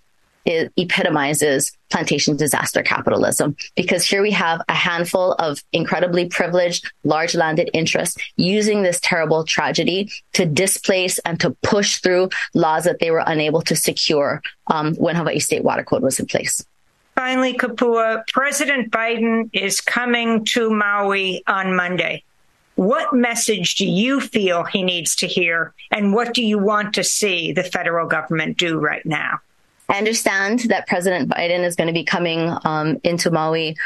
it 0.45 0.73
epitomizes 0.77 1.71
plantation 1.91 2.37
disaster 2.37 2.83
capitalism 2.83 3.55
because 3.77 4.05
here 4.05 4.23
we 4.23 4.31
have 4.33 4.61
a 4.69 4.75
handful 4.75 5.33
of 5.35 5.63
incredibly 5.73 6.27
privileged, 6.27 6.91
large 7.05 7.35
landed 7.35 7.71
interests 7.73 8.17
using 8.37 8.83
this 8.83 8.99
terrible 9.01 9.45
tragedy 9.45 10.11
to 10.33 10.47
displace 10.47 11.19
and 11.21 11.39
to 11.39 11.51
push 11.63 11.99
through 11.99 12.29
laws 12.55 12.85
that 12.85 12.99
they 12.99 13.11
were 13.11 13.23
unable 13.27 13.63
to 13.63 13.77
secure 13.77 14.43
um, 14.69 14.95
when 14.97 15.15
Hawaii 15.15 15.39
State 15.39 15.63
Water 15.63 15.85
Code 15.85 16.03
was 16.03 16.19
in 16.19 16.27
place. 16.27 16.65
Finally, 17.15 17.55
Kapua, 17.55 18.27
President 18.33 18.91
Biden 18.91 19.51
is 19.53 19.81
coming 19.81 20.45
to 20.47 20.71
Maui 20.71 21.43
on 21.47 21.77
Monday. 21.77 22.25
What 22.77 23.13
message 23.13 23.75
do 23.77 23.87
you 23.87 24.21
feel 24.21 24.65
he 24.65 24.83
needs 24.83 25.15
to 25.17 25.27
hear, 25.27 25.75
and 25.91 26.15
what 26.15 26.33
do 26.33 26.43
you 26.43 26.59
want 26.59 26.95
to 26.95 27.05
see 27.05 27.53
the 27.53 27.63
federal 27.63 28.09
government 28.09 28.57
do 28.57 28.79
right 28.79 29.05
now? 29.05 29.41
I 29.89 29.99
understand 29.99 30.61
that 30.71 30.87
President 30.87 31.31
Biden 31.31 31.65
is 31.65 31.77
going 31.77 31.89
to 31.89 31.93
be 31.93 32.05
coming 32.05 32.57
um, 32.65 32.99
into 33.05 33.31
Maui 33.31 33.77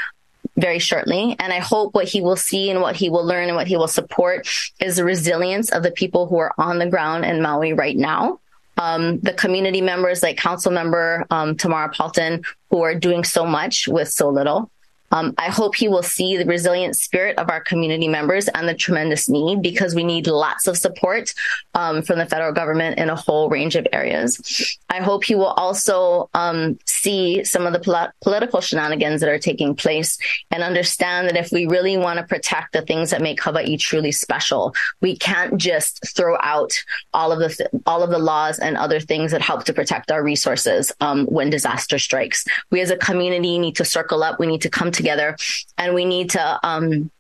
very 0.57 0.79
shortly. 0.79 1.37
And 1.41 1.53
I 1.53 1.59
hope 1.59 1.95
what 1.95 2.09
he 2.09 2.21
will 2.21 2.37
see 2.37 2.71
and 2.71 2.81
what 2.81 2.97
he 2.97 3.11
will 3.11 3.25
learn 3.25 3.49
and 3.49 3.57
what 3.57 3.67
he 3.67 3.77
will 3.77 3.89
support 3.89 4.49
is 4.81 4.97
the 4.97 5.05
resilience 5.05 5.71
of 5.71 5.83
the 5.83 5.91
people 5.91 6.27
who 6.27 6.39
are 6.39 6.53
on 6.59 6.79
the 6.79 6.87
ground 6.87 7.25
in 7.25 7.43
Maui 7.43 7.73
right 7.73 7.97
now 7.97 8.41
um, 8.77 9.19
the 9.21 9.33
community 9.33 9.81
members 9.81 10.23
like 10.23 10.37
council 10.37 10.73
member 10.73 11.27
um, 11.31 11.57
Tamara 11.57 11.91
Paltin, 11.91 12.45
who 12.71 12.83
are 12.83 12.95
doing 12.95 13.25
so 13.25 13.47
much 13.47 13.89
with 13.89 14.09
so 14.09 14.29
little. 14.29 14.71
Um, 15.13 15.35
I 15.39 15.51
hope 15.51 15.75
he 15.75 15.89
will 15.89 16.03
see 16.03 16.37
the 16.37 16.45
resilient 16.45 16.97
spirit 16.97 17.39
of 17.39 17.51
our 17.51 17.61
community 17.61 18.09
members 18.09 18.49
and 18.49 18.69
the 18.69 18.75
tremendous 18.75 19.29
need 19.29 19.63
because 19.63 19.95
we 19.95 20.05
need 20.05 20.27
lots 20.27 20.67
of 20.67 20.77
support 20.77 21.33
um, 21.75 22.03
from 22.03 22.19
the 22.19 22.27
federal 22.27 22.53
government 22.53 22.99
in 22.99 23.11
a 23.11 23.17
whole 23.17 23.49
range 23.49 23.77
of 23.77 23.87
areas. 23.93 24.79
I 24.91 25.01
hope 25.01 25.25
he 25.25 25.35
will 25.35 25.47
also 25.47 26.31
um, 26.35 26.79
see 26.87 27.45
some 27.45 27.67
of 27.67 27.73
the 27.73 27.81
pol- 27.81 28.11
political 28.23 28.61
shenanigans 28.61 29.21
that 29.21 29.31
are 29.31 29.39
taking 29.39 29.75
place 29.75 30.19
and 30.51 30.63
understand 30.63 31.29
that 31.29 31.37
if 31.37 31.53
we 31.53 31.67
really 31.67 31.97
want 31.97 32.19
to 32.19 32.25
protect 32.25 32.73
the 32.73 32.83
things 32.83 33.11
that 33.11 33.23
make 33.23 33.43
Hawaii 33.43 33.77
truly 33.77 34.13
special, 34.13 34.75
we 35.01 35.17
can't 35.17 35.57
just 35.57 36.01
throw 36.15 36.37
out 36.41 36.73
all 37.13 37.33
of 37.33 37.39
the 37.39 37.49
th- 37.49 37.71
all 37.87 38.03
of 38.03 38.11
the 38.11 38.19
laws 38.19 38.59
and 38.59 38.77
other 38.77 39.01
things 39.01 39.33
that 39.33 39.43
help 39.43 39.65
to 39.65 39.73
protect 39.73 40.11
our 40.11 40.23
resources 40.23 40.93
um, 41.01 41.27
when 41.27 41.51
disaster 41.51 41.99
strikes. 41.99 42.45
We 42.71 42.81
as 42.81 42.91
a 42.91 42.97
community 42.97 43.59
need 43.59 43.77
to 43.77 43.85
circle 43.85 44.23
up. 44.23 44.39
We 44.39 44.47
need 44.47 44.63
to 44.63 44.71
come 44.71 44.91
together 44.97 45.37
and 45.79 45.95
we 45.95 46.05
need 46.05 46.31
to 46.31 46.61
um, 46.63 47.11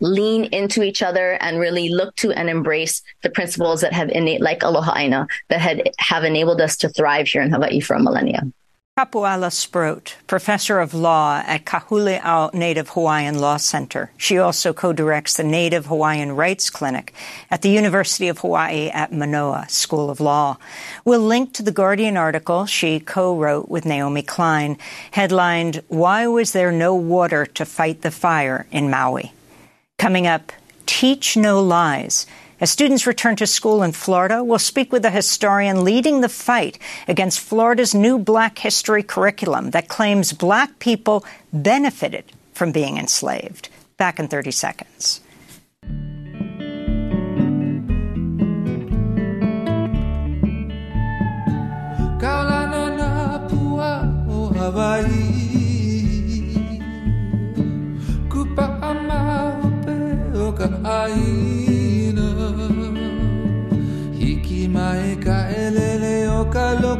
lean 0.00 0.44
into 0.46 0.82
each 0.82 1.02
other 1.02 1.32
and 1.40 1.58
really 1.58 1.88
look 1.88 2.14
to 2.16 2.32
and 2.32 2.48
embrace 2.48 3.02
the 3.22 3.30
principles 3.30 3.80
that 3.80 3.92
have 3.92 4.08
innate, 4.10 4.40
like 4.40 4.62
Aloha 4.62 4.94
Aina, 4.96 5.26
that 5.48 5.60
had, 5.60 5.90
have 5.98 6.24
enabled 6.24 6.60
us 6.60 6.76
to 6.78 6.88
thrive 6.88 7.28
here 7.28 7.42
in 7.42 7.52
Hawaii 7.52 7.80
for 7.80 7.94
a 7.94 8.02
millennia. 8.02 8.42
Kapuala 8.98 9.52
Sproat, 9.52 10.16
professor 10.26 10.80
of 10.80 10.92
law 10.92 11.40
at 11.46 11.64
Ka 11.64 11.84
Huli 11.88 12.20
Ao 12.20 12.50
Native 12.52 12.88
Hawaiian 12.88 13.38
Law 13.38 13.56
Center. 13.56 14.10
She 14.16 14.38
also 14.38 14.72
co-directs 14.72 15.36
the 15.36 15.44
Native 15.44 15.86
Hawaiian 15.86 16.32
Rights 16.32 16.68
Clinic 16.68 17.14
at 17.48 17.62
the 17.62 17.68
University 17.68 18.26
of 18.26 18.38
Hawaii 18.38 18.88
at 18.88 19.12
Manoa 19.12 19.66
School 19.68 20.10
of 20.10 20.18
Law. 20.18 20.56
We'll 21.04 21.20
link 21.20 21.52
to 21.52 21.62
the 21.62 21.70
Guardian 21.70 22.16
article 22.16 22.66
she 22.66 22.98
co-wrote 22.98 23.68
with 23.68 23.86
Naomi 23.86 24.22
Klein, 24.22 24.76
headlined, 25.12 25.84
Why 25.86 26.26
Was 26.26 26.50
There 26.50 26.72
No 26.72 26.96
Water 26.96 27.46
to 27.46 27.64
Fight 27.64 28.02
the 28.02 28.10
Fire 28.10 28.66
in 28.72 28.90
Maui? 28.90 29.32
Coming 29.98 30.26
up, 30.26 30.50
Teach 30.86 31.36
No 31.36 31.62
Lies– 31.62 32.26
as 32.60 32.70
students 32.70 33.06
return 33.06 33.36
to 33.36 33.46
school 33.46 33.82
in 33.82 33.92
Florida, 33.92 34.42
we'll 34.42 34.58
speak 34.58 34.92
with 34.92 35.04
a 35.04 35.10
historian 35.10 35.84
leading 35.84 36.20
the 36.20 36.28
fight 36.28 36.78
against 37.06 37.40
Florida's 37.40 37.94
new 37.94 38.18
Black 38.18 38.58
history 38.58 39.02
curriculum 39.02 39.70
that 39.70 39.88
claims 39.88 40.32
black 40.32 40.78
people 40.78 41.24
benefited 41.52 42.24
from 42.52 42.72
being 42.72 42.96
enslaved. 42.96 43.68
Back 43.96 44.18
in 44.18 44.28
30 44.28 44.50
seconds. 44.50 45.20
mai 60.88 61.47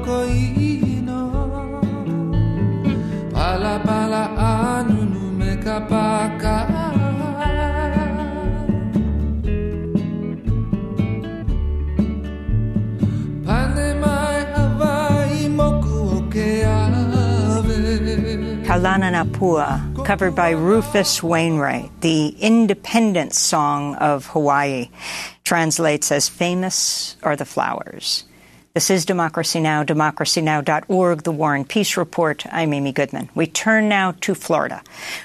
koino. 0.07 1.21
Pala 3.33 3.75
pala 3.87 4.25
anunu 4.51 5.23
mekapaka 5.39 6.57
Kaulana 18.69 19.11
Nā 19.11 19.25
Pua, 19.33 20.05
covered 20.05 20.35
by 20.35 20.51
Rufus 20.51 21.23
Wainwright, 21.23 21.91
the 22.03 22.29
independence 22.39 23.41
song 23.41 23.95
of 23.95 24.27
Hawaii, 24.27 24.91
translates 25.43 26.13
as 26.13 26.29
famous 26.29 27.17
are 27.23 27.35
the 27.35 27.47
flowers. 27.47 28.28
This 28.79 28.91
is 28.91 29.05
Democracy 29.05 29.59
Now!, 29.59 29.83
democracynow.org, 29.83 31.25
The 31.25 31.33
War 31.33 31.57
and 31.57 31.69
Peace 31.69 31.97
Report. 31.97 32.47
I'm 32.47 32.73
Amy 32.73 32.93
Goodman. 32.93 33.29
We 33.35 33.49
turn 33.49 33.89
now 33.89 34.13
to 34.21 34.37
Florida, 34.37 34.85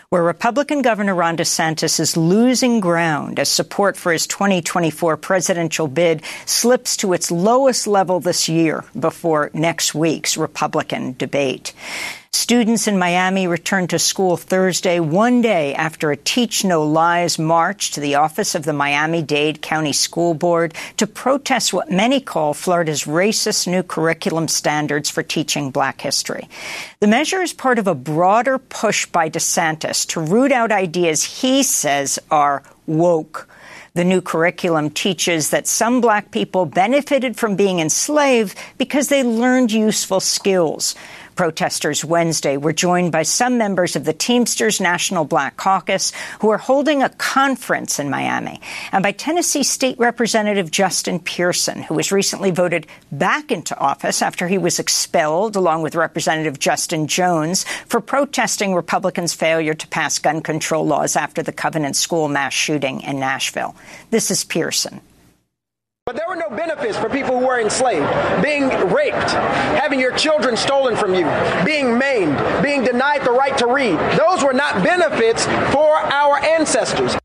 where 0.10 0.24
Republican 0.24 0.82
Governor 0.82 1.14
Ron 1.14 1.38
DeSantis 1.38 2.00
is 2.00 2.18
losing 2.18 2.80
ground 2.80 3.40
as 3.40 3.50
support 3.50 3.96
for 3.96 4.12
his 4.12 4.26
2024 4.26 5.18
presidential 5.18 5.88
bid 5.88 6.24
slips 6.48 6.98
to 6.98 7.14
its 7.14 7.30
lowest 7.30 7.86
level 7.86 8.20
this 8.20 8.50
year 8.50 8.86
before 9.00 9.52
next 9.54 9.94
week's 9.94 10.36
Republican 10.36 11.14
debate. 11.20 11.74
Students 12.36 12.88
in 12.88 12.98
Miami 12.98 13.46
returned 13.46 13.92
to 13.92 14.00
school 14.00 14.38
Thursday, 14.38 15.00
one 15.00 15.42
day 15.42 15.76
after 15.76 16.10
a 16.10 16.18
Teach 16.18 16.66
No 16.66 16.82
Lies 16.82 17.38
march 17.38 17.92
to 17.92 18.00
the 18.00 18.16
office 18.16 18.56
of 18.56 18.64
the 18.64 18.74
Miami-Dade 18.74 19.62
County 19.62 19.94
School 19.94 20.34
Board 20.34 20.74
to 20.98 21.06
protest 21.06 21.74
what 21.74 21.92
many 21.92 22.20
call 22.20 22.56
Florida's 22.56 23.04
racist 23.04 23.68
new 23.68 23.84
curriculum 23.84 24.48
standards 24.48 25.12
for 25.12 25.22
teaching 25.22 25.70
black 25.70 26.02
history. 26.02 26.50
The 27.02 27.08
measure 27.08 27.44
is 27.44 27.54
part 27.54 27.78
of 27.78 27.86
a 27.86 27.94
broader 27.94 28.58
push 28.58 29.06
by 29.06 29.30
DeSantis 29.30 30.08
to 30.08 30.20
root 30.20 30.52
out 30.52 30.72
ideas 30.72 31.24
he 31.24 31.62
says 31.62 32.18
are 32.32 32.64
woke. 32.88 33.48
The 33.94 34.04
new 34.04 34.22
curriculum 34.22 34.90
teaches 34.90 35.52
that 35.52 35.68
some 35.68 36.02
black 36.02 36.32
people 36.32 36.66
benefited 36.66 37.38
from 37.38 37.56
being 37.56 37.80
enslaved 37.80 38.58
because 38.80 39.10
they 39.10 39.22
learned 39.22 39.72
useful 39.72 40.20
skills. 40.20 40.96
Protesters 41.36 42.06
Wednesday 42.06 42.58
were 42.58 42.74
joined 42.74 43.12
by 43.12 43.24
some 43.24 43.58
members 43.58 43.96
of 43.96 44.06
the 44.06 44.14
Teamsters 44.14 44.80
National 44.80 45.26
Black 45.26 45.58
Caucus 45.58 46.12
who 46.40 46.50
are 46.50 46.58
holding 46.58 47.04
a 47.04 47.10
conference 47.10 48.00
in 48.00 48.10
Miami, 48.10 48.62
and 48.92 49.04
by 49.04 49.12
Tennessee 49.12 49.64
State 49.64 49.98
Representative 50.00 50.72
Justin 50.72 51.20
Pearson, 51.20 51.84
who 51.84 51.96
was 51.96 52.12
recently 52.12 52.52
voted 52.52 52.88
back 53.12 53.52
into 53.52 53.78
office 53.78 54.22
after 54.22 54.48
he 54.48 54.58
was 54.58 54.80
expelled, 54.80 55.56
along 55.56 55.82
with 55.82 55.96
Representative 55.96 56.60
Justin 56.60 57.08
Jones, 57.08 57.64
for 57.86 58.02
protesting 58.02 58.76
Republicans' 58.76 59.34
failure 59.34 59.74
to 59.74 59.88
pass 59.88 60.20
gun 60.20 60.42
control 60.42 60.86
laws 60.86 61.16
after 61.16 61.42
the 61.42 61.52
Covenant 61.52 61.96
School 61.96 62.28
mass 62.28 62.54
shooting 62.54 63.02
in 63.02 63.20
Nashville. 63.20 63.76
This 64.10 64.32
is 64.32 64.44
Pearson. 64.44 65.02
But 66.06 66.18
there 66.18 66.28
were 66.28 66.36
no 66.36 66.50
benefits 66.50 66.98
for 66.98 67.10
people 67.10 67.40
who 67.40 67.48
were 67.48 67.62
enslaved. 67.62 68.06
Being 68.44 68.68
raped, 68.94 69.32
having 69.32 70.02
your 70.02 70.14
children 70.18 70.58
stolen 70.58 70.98
from 70.98 71.16
you, 71.16 71.24
being 71.64 71.98
maimed, 71.98 72.38
being 72.62 72.84
denied 72.84 73.24
the 73.24 73.32
right 73.32 73.58
to 73.60 73.68
read. 73.68 73.98
Those 74.20 74.44
were 74.44 74.52
not 74.52 74.84
benefits 74.84 75.46
for 75.46 75.96
our 75.96 76.40
ancestors. 76.40 77.16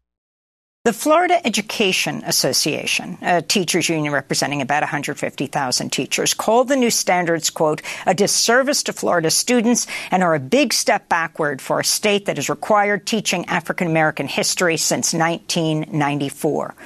The 0.85 0.93
Florida 0.93 1.45
Education 1.45 2.23
Association, 2.25 3.19
a 3.21 3.43
teachers 3.43 3.89
union 3.89 4.13
representing 4.13 4.63
about 4.63 4.83
150,000 4.83 5.91
teachers, 5.91 6.33
called 6.33 6.69
the 6.69 6.77
new 6.77 6.91
standards, 6.91 7.51
quote, 7.51 7.83
a 8.07 8.15
disservice 8.15 8.85
to 8.85 8.93
Florida 8.93 9.31
students 9.31 9.89
and 10.13 10.23
are 10.23 10.37
a 10.37 10.41
big 10.41 10.73
step 10.73 11.09
backward 11.09 11.61
for 11.61 11.81
a 11.81 11.85
state 11.85 12.27
that 12.27 12.37
has 12.37 12.49
required 12.49 13.07
teaching 13.07 13.45
African 13.47 13.89
American 13.89 14.29
history 14.29 14.77
since 14.77 15.13
1994. 15.13 16.77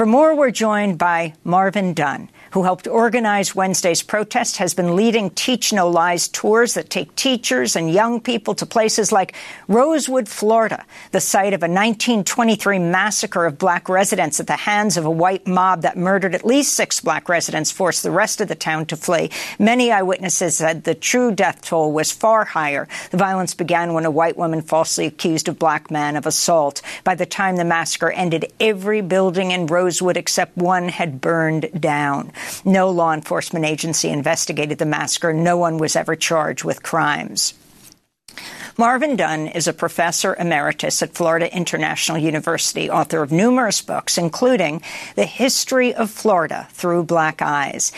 For 0.00 0.06
more, 0.06 0.34
we're 0.34 0.50
joined 0.50 0.96
by 0.96 1.34
Marvin 1.44 1.92
Dunn 1.92 2.30
who 2.50 2.64
helped 2.64 2.86
organize 2.86 3.54
Wednesday's 3.54 4.02
protest, 4.02 4.56
has 4.56 4.74
been 4.74 4.96
leading 4.96 5.30
Teach 5.30 5.72
No 5.72 5.88
Lies 5.88 6.28
tours 6.28 6.74
that 6.74 6.90
take 6.90 7.14
teachers 7.16 7.76
and 7.76 7.92
young 7.92 8.20
people 8.20 8.54
to 8.56 8.66
places 8.66 9.12
like 9.12 9.34
Rosewood, 9.68 10.28
Florida, 10.28 10.84
the 11.12 11.20
site 11.20 11.54
of 11.54 11.62
a 11.62 11.68
1923 11.68 12.78
massacre 12.78 13.46
of 13.46 13.58
black 13.58 13.88
residents 13.88 14.40
at 14.40 14.46
the 14.46 14.56
hands 14.56 14.96
of 14.96 15.04
a 15.04 15.10
white 15.10 15.46
mob 15.46 15.82
that 15.82 15.96
murdered 15.96 16.34
at 16.34 16.44
least 16.44 16.74
six 16.74 17.00
black 17.00 17.28
residents, 17.28 17.70
forced 17.70 18.02
the 18.02 18.10
rest 18.10 18.40
of 18.40 18.48
the 18.48 18.54
town 18.54 18.86
to 18.86 18.96
flee. 18.96 19.30
Many 19.58 19.92
eyewitnesses 19.92 20.56
said 20.56 20.84
the 20.84 20.94
true 20.94 21.32
death 21.32 21.62
toll 21.62 21.92
was 21.92 22.10
far 22.10 22.44
higher. 22.44 22.88
The 23.10 23.16
violence 23.16 23.54
began 23.54 23.94
when 23.94 24.04
a 24.04 24.10
white 24.10 24.36
woman 24.36 24.62
falsely 24.62 25.06
accused 25.06 25.48
a 25.48 25.52
black 25.52 25.90
man 25.90 26.16
of 26.16 26.26
assault. 26.26 26.82
By 27.04 27.14
the 27.14 27.26
time 27.26 27.56
the 27.56 27.64
massacre 27.64 28.10
ended, 28.10 28.52
every 28.58 29.00
building 29.00 29.50
in 29.50 29.66
Rosewood 29.66 30.16
except 30.16 30.56
one 30.56 30.88
had 30.88 31.20
burned 31.20 31.80
down. 31.80 32.32
No 32.64 32.90
law 32.90 33.12
enforcement 33.12 33.64
agency 33.64 34.08
investigated 34.08 34.78
the 34.78 34.86
massacre. 34.86 35.32
No 35.32 35.56
one 35.56 35.78
was 35.78 35.96
ever 35.96 36.16
charged 36.16 36.64
with 36.64 36.82
crimes. 36.82 37.54
Marvin 38.76 39.16
Dunn 39.16 39.48
is 39.48 39.68
a 39.68 39.74
professor 39.74 40.34
emeritus 40.36 41.02
at 41.02 41.14
Florida 41.14 41.54
International 41.54 42.16
University, 42.16 42.88
author 42.88 43.22
of 43.22 43.32
numerous 43.32 43.82
books, 43.82 44.16
including 44.16 44.80
The 45.16 45.26
History 45.26 45.92
of 45.92 46.10
Florida 46.10 46.66
Through 46.70 47.04
Black 47.04 47.42
Eyes. 47.42 47.92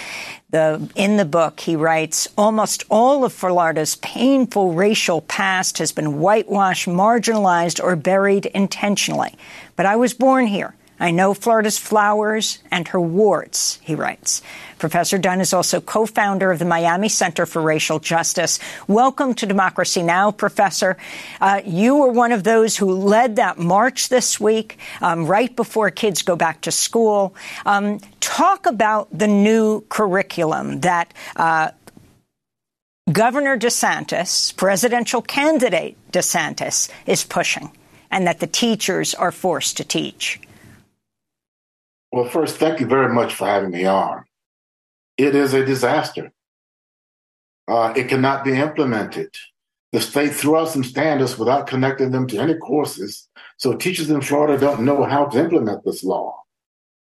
The, 0.50 0.90
in 0.96 1.18
the 1.18 1.24
book, 1.24 1.60
he 1.60 1.76
writes, 1.76 2.26
almost 2.36 2.84
all 2.90 3.24
of 3.24 3.32
Florida's 3.32 3.96
painful 3.96 4.72
racial 4.72 5.20
past 5.20 5.78
has 5.78 5.92
been 5.92 6.18
whitewashed, 6.18 6.88
marginalized, 6.88 7.82
or 7.82 7.94
buried 7.94 8.46
intentionally. 8.46 9.36
But 9.76 9.86
I 9.86 9.96
was 9.96 10.14
born 10.14 10.46
here. 10.46 10.74
I 11.02 11.10
know 11.10 11.34
Florida's 11.34 11.78
flowers 11.78 12.60
and 12.70 12.86
her 12.86 13.00
warts, 13.00 13.80
he 13.82 13.96
writes. 13.96 14.40
Professor 14.78 15.18
Dunn 15.18 15.40
is 15.40 15.52
also 15.52 15.80
co-founder 15.80 16.52
of 16.52 16.60
the 16.60 16.64
Miami 16.64 17.08
Center 17.08 17.44
for 17.44 17.60
Racial 17.60 17.98
Justice. 17.98 18.60
Welcome 18.86 19.34
to 19.34 19.46
Democracy 19.46 20.04
Now!, 20.04 20.30
Professor. 20.30 20.96
Uh, 21.40 21.60
you 21.66 21.96
were 21.96 22.12
one 22.12 22.30
of 22.30 22.44
those 22.44 22.76
who 22.76 22.92
led 22.92 23.34
that 23.34 23.58
march 23.58 24.10
this 24.10 24.38
week, 24.38 24.78
um, 25.00 25.26
right 25.26 25.54
before 25.56 25.90
kids 25.90 26.22
go 26.22 26.36
back 26.36 26.60
to 26.60 26.70
school. 26.70 27.34
Um, 27.66 27.98
talk 28.20 28.66
about 28.66 29.08
the 29.10 29.26
new 29.26 29.80
curriculum 29.88 30.82
that 30.82 31.12
uh, 31.34 31.72
Governor 33.10 33.58
DeSantis, 33.58 34.54
presidential 34.54 35.20
candidate 35.20 35.96
DeSantis, 36.12 36.88
is 37.06 37.24
pushing, 37.24 37.72
and 38.08 38.28
that 38.28 38.38
the 38.38 38.46
teachers 38.46 39.14
are 39.14 39.32
forced 39.32 39.78
to 39.78 39.84
teach. 39.84 40.40
Well, 42.12 42.26
first, 42.26 42.56
thank 42.56 42.78
you 42.78 42.86
very 42.86 43.12
much 43.12 43.34
for 43.34 43.46
having 43.46 43.70
me 43.70 43.86
on. 43.86 44.24
It 45.16 45.34
is 45.34 45.54
a 45.54 45.64
disaster. 45.64 46.30
Uh, 47.66 47.94
it 47.96 48.08
cannot 48.08 48.44
be 48.44 48.52
implemented. 48.52 49.34
The 49.92 50.00
state 50.00 50.34
threw 50.34 50.58
out 50.58 50.68
some 50.68 50.84
standards 50.84 51.38
without 51.38 51.66
connecting 51.66 52.10
them 52.10 52.26
to 52.28 52.38
any 52.38 52.54
courses, 52.54 53.28
so 53.56 53.74
teachers 53.74 54.10
in 54.10 54.20
Florida 54.20 54.58
don't 54.58 54.84
know 54.84 55.04
how 55.04 55.26
to 55.26 55.38
implement 55.38 55.84
this 55.84 56.04
law. 56.04 56.42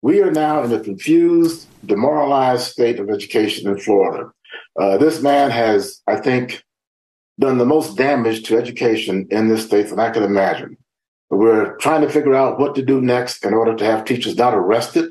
We 0.02 0.20
are 0.22 0.30
now 0.30 0.62
in 0.62 0.72
a 0.72 0.80
confused, 0.80 1.66
demoralized 1.86 2.70
state 2.70 3.00
of 3.00 3.10
education 3.10 3.68
in 3.68 3.78
Florida. 3.78 4.30
Uh, 4.78 4.98
this 4.98 5.22
man 5.22 5.50
has, 5.50 6.02
I 6.06 6.16
think, 6.16 6.62
done 7.40 7.58
the 7.58 7.66
most 7.66 7.96
damage 7.96 8.44
to 8.44 8.58
education 8.58 9.26
in 9.30 9.48
this 9.48 9.66
state 9.66 9.88
that 9.88 9.98
I 9.98 10.10
can 10.10 10.22
imagine. 10.22 10.76
We're 11.30 11.76
trying 11.76 12.02
to 12.02 12.10
figure 12.10 12.34
out 12.34 12.58
what 12.58 12.74
to 12.76 12.82
do 12.82 13.00
next 13.00 13.44
in 13.44 13.54
order 13.54 13.74
to 13.74 13.84
have 13.84 14.04
teachers 14.04 14.36
not 14.36 14.54
arrested 14.54 15.10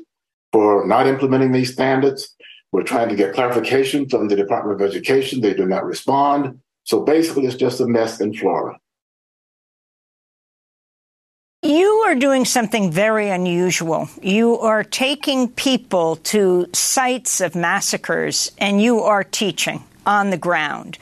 for 0.52 0.86
not 0.86 1.06
implementing 1.06 1.52
these 1.52 1.72
standards. 1.72 2.34
We're 2.72 2.82
trying 2.82 3.08
to 3.08 3.16
get 3.16 3.34
clarification 3.34 4.08
from 4.08 4.28
the 4.28 4.36
Department 4.36 4.80
of 4.80 4.88
Education. 4.88 5.40
They 5.40 5.54
do 5.54 5.66
not 5.66 5.84
respond. 5.84 6.60
So 6.84 7.00
basically, 7.00 7.46
it's 7.46 7.56
just 7.56 7.80
a 7.80 7.86
mess 7.86 8.20
in 8.20 8.34
Florida. 8.34 8.78
You 11.62 11.86
are 12.06 12.14
doing 12.14 12.44
something 12.44 12.90
very 12.90 13.30
unusual. 13.30 14.10
You 14.20 14.58
are 14.58 14.84
taking 14.84 15.48
people 15.48 16.16
to 16.16 16.66
sites 16.74 17.40
of 17.40 17.54
massacres 17.54 18.52
and 18.58 18.82
you 18.82 19.00
are 19.00 19.24
teaching 19.24 19.82
on 20.04 20.28
the 20.28 20.36
ground. 20.36 20.98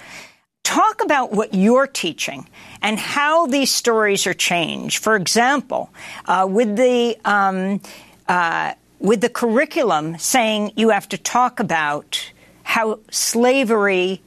Talk 0.63 1.03
about 1.03 1.33
what 1.33 1.53
you're 1.53 1.89
teaching 1.89 2.49
and 2.83 2.99
how 2.99 3.47
these 3.47 3.71
stories 3.71 4.27
are 4.27 4.35
changed. 4.35 5.03
For 5.03 5.17
example, 5.17 5.91
uh, 6.27 6.47
with 6.51 6.77
the 6.77 7.17
um, 7.25 7.81
uh, 8.29 8.75
with 8.99 9.21
the 9.21 9.29
curriculum 9.29 10.19
saying 10.19 10.73
you 10.77 10.91
have 10.91 11.09
to 11.09 11.19
talk 11.19 11.61
about 11.61 12.33
how 12.65 12.99
slavery 13.11 14.21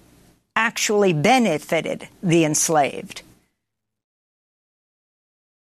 actually 0.55 1.13
benefited 1.13 2.07
the 2.23 2.45
enslaved. 2.45 3.21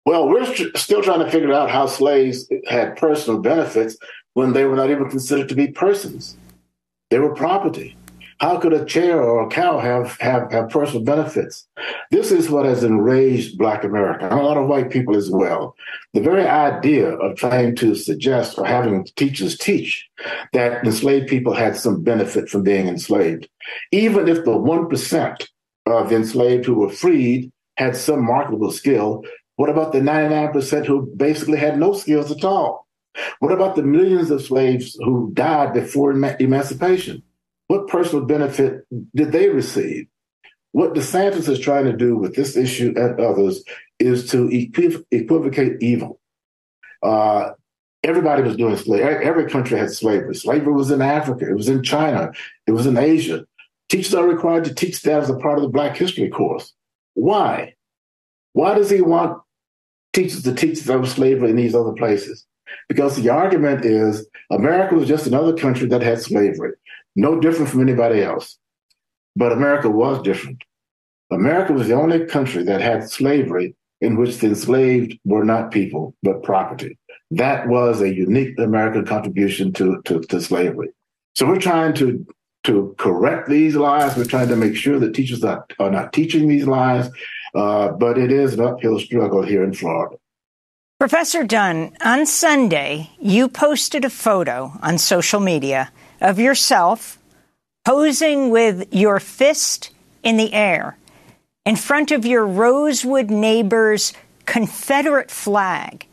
Well, 0.05 0.27
we're 0.27 0.45
still 0.75 1.03
trying 1.03 1.23
to 1.23 1.29
figure 1.29 1.53
out 1.53 1.69
how 1.69 1.85
slaves 1.85 2.49
had 2.67 2.97
personal 2.97 3.39
benefits 3.39 3.97
when 4.33 4.53
they 4.53 4.65
were 4.65 4.75
not 4.75 4.89
even 4.89 5.09
considered 5.09 5.49
to 5.49 5.55
be 5.55 5.67
persons. 5.67 6.35
They 7.11 7.19
were 7.19 7.35
property. 7.35 7.95
How 8.41 8.57
could 8.57 8.73
a 8.73 8.83
chair 8.85 9.21
or 9.21 9.43
a 9.43 9.49
cow 9.49 9.77
have, 9.77 10.17
have, 10.19 10.51
have 10.51 10.69
personal 10.69 11.03
benefits? 11.03 11.67
This 12.09 12.31
is 12.31 12.49
what 12.49 12.65
has 12.65 12.83
enraged 12.83 13.55
Black 13.55 13.83
America 13.83 14.27
and 14.27 14.39
a 14.39 14.41
lot 14.41 14.57
of 14.57 14.67
white 14.67 14.89
people 14.89 15.15
as 15.15 15.29
well. 15.29 15.75
The 16.15 16.21
very 16.21 16.47
idea 16.47 17.09
of 17.09 17.37
trying 17.37 17.75
to 17.75 17.93
suggest 17.93 18.57
or 18.57 18.65
having 18.65 19.05
teachers 19.15 19.59
teach 19.59 20.09
that 20.53 20.83
enslaved 20.83 21.27
people 21.27 21.53
had 21.53 21.75
some 21.75 22.01
benefit 22.01 22.49
from 22.49 22.63
being 22.63 22.87
enslaved, 22.87 23.47
even 23.91 24.27
if 24.27 24.43
the 24.43 24.57
1% 24.57 25.47
of 25.85 26.09
the 26.09 26.15
enslaved 26.15 26.65
who 26.65 26.73
were 26.73 26.89
freed 26.89 27.51
had 27.77 27.95
some 27.95 28.25
marketable 28.25 28.71
skill, 28.71 29.23
what 29.57 29.69
about 29.69 29.91
the 29.91 29.99
99% 29.99 30.87
who 30.87 31.05
basically 31.15 31.59
had 31.59 31.77
no 31.77 31.93
skills 31.93 32.31
at 32.31 32.43
all? 32.43 32.87
What 33.37 33.51
about 33.51 33.75
the 33.75 33.83
millions 33.83 34.31
of 34.31 34.41
slaves 34.41 34.97
who 35.03 35.29
died 35.35 35.75
before 35.75 36.11
emancipation? 36.11 37.21
What 37.71 37.87
personal 37.87 38.25
benefit 38.25 38.85
did 39.15 39.31
they 39.31 39.47
receive? 39.47 40.07
What 40.73 40.93
DeSantis 40.93 41.47
is 41.47 41.57
trying 41.57 41.85
to 41.85 41.95
do 41.95 42.17
with 42.17 42.35
this 42.35 42.57
issue 42.57 42.93
and 42.97 43.17
others 43.21 43.63
is 43.97 44.29
to 44.31 44.49
equiv- 44.49 45.05
equivocate 45.09 45.81
evil. 45.81 46.19
Uh, 47.01 47.51
everybody 48.03 48.43
was 48.43 48.57
doing 48.57 48.75
slavery. 48.75 49.25
Every 49.25 49.49
country 49.49 49.79
had 49.79 49.89
slavery. 49.89 50.35
Slavery 50.35 50.73
was 50.73 50.91
in 50.91 51.01
Africa. 51.01 51.49
It 51.49 51.55
was 51.55 51.69
in 51.69 51.81
China. 51.81 52.33
It 52.67 52.73
was 52.73 52.85
in 52.85 52.97
Asia. 52.97 53.45
Teachers 53.87 54.15
are 54.15 54.27
required 54.27 54.65
to 54.65 54.75
teach 54.75 55.01
that 55.03 55.23
as 55.23 55.29
a 55.29 55.37
part 55.37 55.57
of 55.57 55.61
the 55.61 55.69
Black 55.69 55.95
History 55.95 56.29
course. 56.29 56.73
Why? 57.13 57.75
Why 58.51 58.73
does 58.73 58.89
he 58.89 58.99
want 58.99 59.41
teachers 60.11 60.43
to 60.43 60.53
teach 60.53 60.83
about 60.83 61.07
slavery 61.07 61.51
in 61.51 61.55
these 61.55 61.73
other 61.73 61.93
places? 61.93 62.45
Because 62.89 63.15
the 63.15 63.29
argument 63.29 63.85
is 63.85 64.27
America 64.49 64.95
was 64.95 65.07
just 65.07 65.25
another 65.25 65.55
country 65.55 65.87
that 65.87 66.01
had 66.01 66.21
slavery, 66.21 66.73
no 67.15 67.39
different 67.39 67.69
from 67.69 67.81
anybody 67.81 68.21
else. 68.21 68.57
But 69.35 69.51
America 69.51 69.89
was 69.89 70.21
different. 70.21 70.63
America 71.31 71.73
was 71.73 71.87
the 71.87 71.93
only 71.93 72.25
country 72.25 72.63
that 72.63 72.81
had 72.81 73.09
slavery 73.09 73.75
in 74.01 74.17
which 74.17 74.39
the 74.39 74.47
enslaved 74.47 75.17
were 75.23 75.45
not 75.45 75.71
people, 75.71 76.15
but 76.23 76.43
property. 76.43 76.97
That 77.29 77.67
was 77.67 78.01
a 78.01 78.13
unique 78.13 78.59
American 78.59 79.05
contribution 79.05 79.71
to, 79.73 80.01
to, 80.05 80.19
to 80.21 80.41
slavery. 80.41 80.89
So 81.35 81.47
we're 81.47 81.59
trying 81.59 81.93
to 81.95 82.25
to 82.63 82.93
correct 82.97 83.49
these 83.49 83.75
lies. 83.75 84.15
We're 84.15 84.25
trying 84.25 84.49
to 84.49 84.55
make 84.55 84.75
sure 84.75 84.99
that 84.99 85.15
teachers 85.15 85.43
are, 85.43 85.65
are 85.79 85.89
not 85.89 86.13
teaching 86.13 86.47
these 86.47 86.67
lies, 86.67 87.09
uh, 87.55 87.89
but 87.89 88.17
it 88.17 88.31
is 88.31 88.53
an 88.53 88.61
uphill 88.61 88.99
struggle 88.99 89.41
here 89.41 89.63
in 89.63 89.73
Florida. 89.73 90.17
Professor 90.99 91.43
Dunn, 91.43 91.97
on 92.05 92.27
Sunday, 92.27 93.09
you 93.19 93.49
posted 93.49 94.05
a 94.05 94.09
photo 94.11 94.71
on 94.83 94.99
social 94.99 95.39
media 95.39 95.91
of 96.21 96.39
yourself 96.39 97.17
posing 97.83 98.49
with 98.49 98.93
your 98.93 99.19
fist 99.19 99.89
in 100.23 100.37
the 100.37 100.53
air 100.53 100.97
in 101.65 101.75
front 101.75 102.11
of 102.11 102.25
your 102.25 102.45
Rosewood 102.45 103.29
neighbor's 103.29 104.13
Confederate 104.45 105.31
flag. 105.31 106.05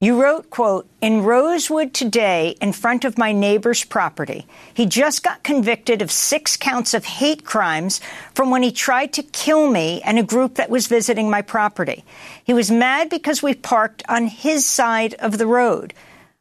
You 0.00 0.22
wrote, 0.22 0.48
quote, 0.48 0.88
in 1.00 1.24
Rosewood 1.24 1.92
today 1.92 2.54
in 2.60 2.72
front 2.72 3.04
of 3.04 3.18
my 3.18 3.32
neighbor's 3.32 3.82
property. 3.82 4.46
He 4.72 4.86
just 4.86 5.24
got 5.24 5.42
convicted 5.42 6.02
of 6.02 6.12
six 6.12 6.56
counts 6.56 6.94
of 6.94 7.04
hate 7.04 7.44
crimes 7.44 8.00
from 8.32 8.50
when 8.50 8.62
he 8.62 8.70
tried 8.70 9.12
to 9.14 9.24
kill 9.24 9.68
me 9.68 10.00
and 10.02 10.16
a 10.16 10.22
group 10.22 10.54
that 10.54 10.70
was 10.70 10.86
visiting 10.86 11.28
my 11.28 11.42
property. 11.42 12.04
He 12.44 12.54
was 12.54 12.70
mad 12.70 13.10
because 13.10 13.42
we 13.42 13.54
parked 13.54 14.04
on 14.08 14.28
his 14.28 14.64
side 14.64 15.14
of 15.14 15.36
the 15.36 15.48
road. 15.48 15.94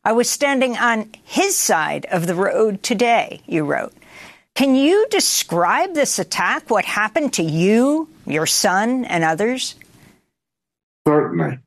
I 0.08 0.14
was 0.14 0.30
standing 0.30 0.78
on 0.78 1.10
his 1.26 1.58
side 1.58 2.06
of 2.06 2.28
the 2.28 2.34
road 2.34 2.82
today, 2.82 3.42
you 3.46 3.66
wrote. 3.66 3.94
Can 4.56 4.74
you 4.74 5.06
describe 5.10 5.96
this 5.96 6.18
attack, 6.18 6.70
what 6.70 6.86
happened 6.86 7.34
to 7.34 7.44
you, 7.44 8.08
your 8.26 8.46
son, 8.46 9.04
and 9.04 9.26
others? 9.26 9.76
Certainly. 11.06 11.60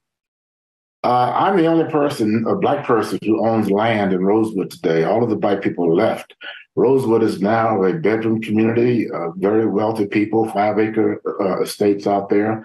Uh, 1.05 1.33
I'm 1.37 1.59
the 1.59 1.67
only 1.67 1.91
person, 1.91 2.47
a 2.49 2.57
black 2.57 2.87
person, 2.87 3.19
who 3.23 3.47
owns 3.47 3.71
land 3.71 4.15
in 4.15 4.25
Rosewood 4.25 4.71
today. 4.71 5.05
All 5.05 5.23
of 5.23 5.29
the 5.29 5.37
white 5.37 5.61
people 5.61 5.95
left. 5.95 6.35
Rosewood 6.77 7.23
is 7.23 7.43
now 7.43 7.85
a 7.85 7.93
bedroom 7.93 8.41
community, 8.41 9.11
uh, 9.11 9.33
very 9.33 9.67
wealthy 9.67 10.07
people, 10.07 10.49
five 10.49 10.79
acre 10.79 11.21
uh, 11.43 11.61
estates 11.61 12.07
out 12.07 12.31
there. 12.31 12.65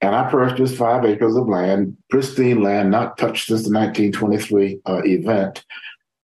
And 0.00 0.14
I 0.14 0.30
purchased 0.30 0.76
five 0.76 1.04
acres 1.04 1.36
of 1.36 1.48
land, 1.48 1.96
pristine 2.10 2.62
land, 2.62 2.90
not 2.90 3.16
touched 3.16 3.48
since 3.48 3.62
the 3.62 3.72
1923 3.72 4.80
uh, 4.86 5.02
event. 5.04 5.64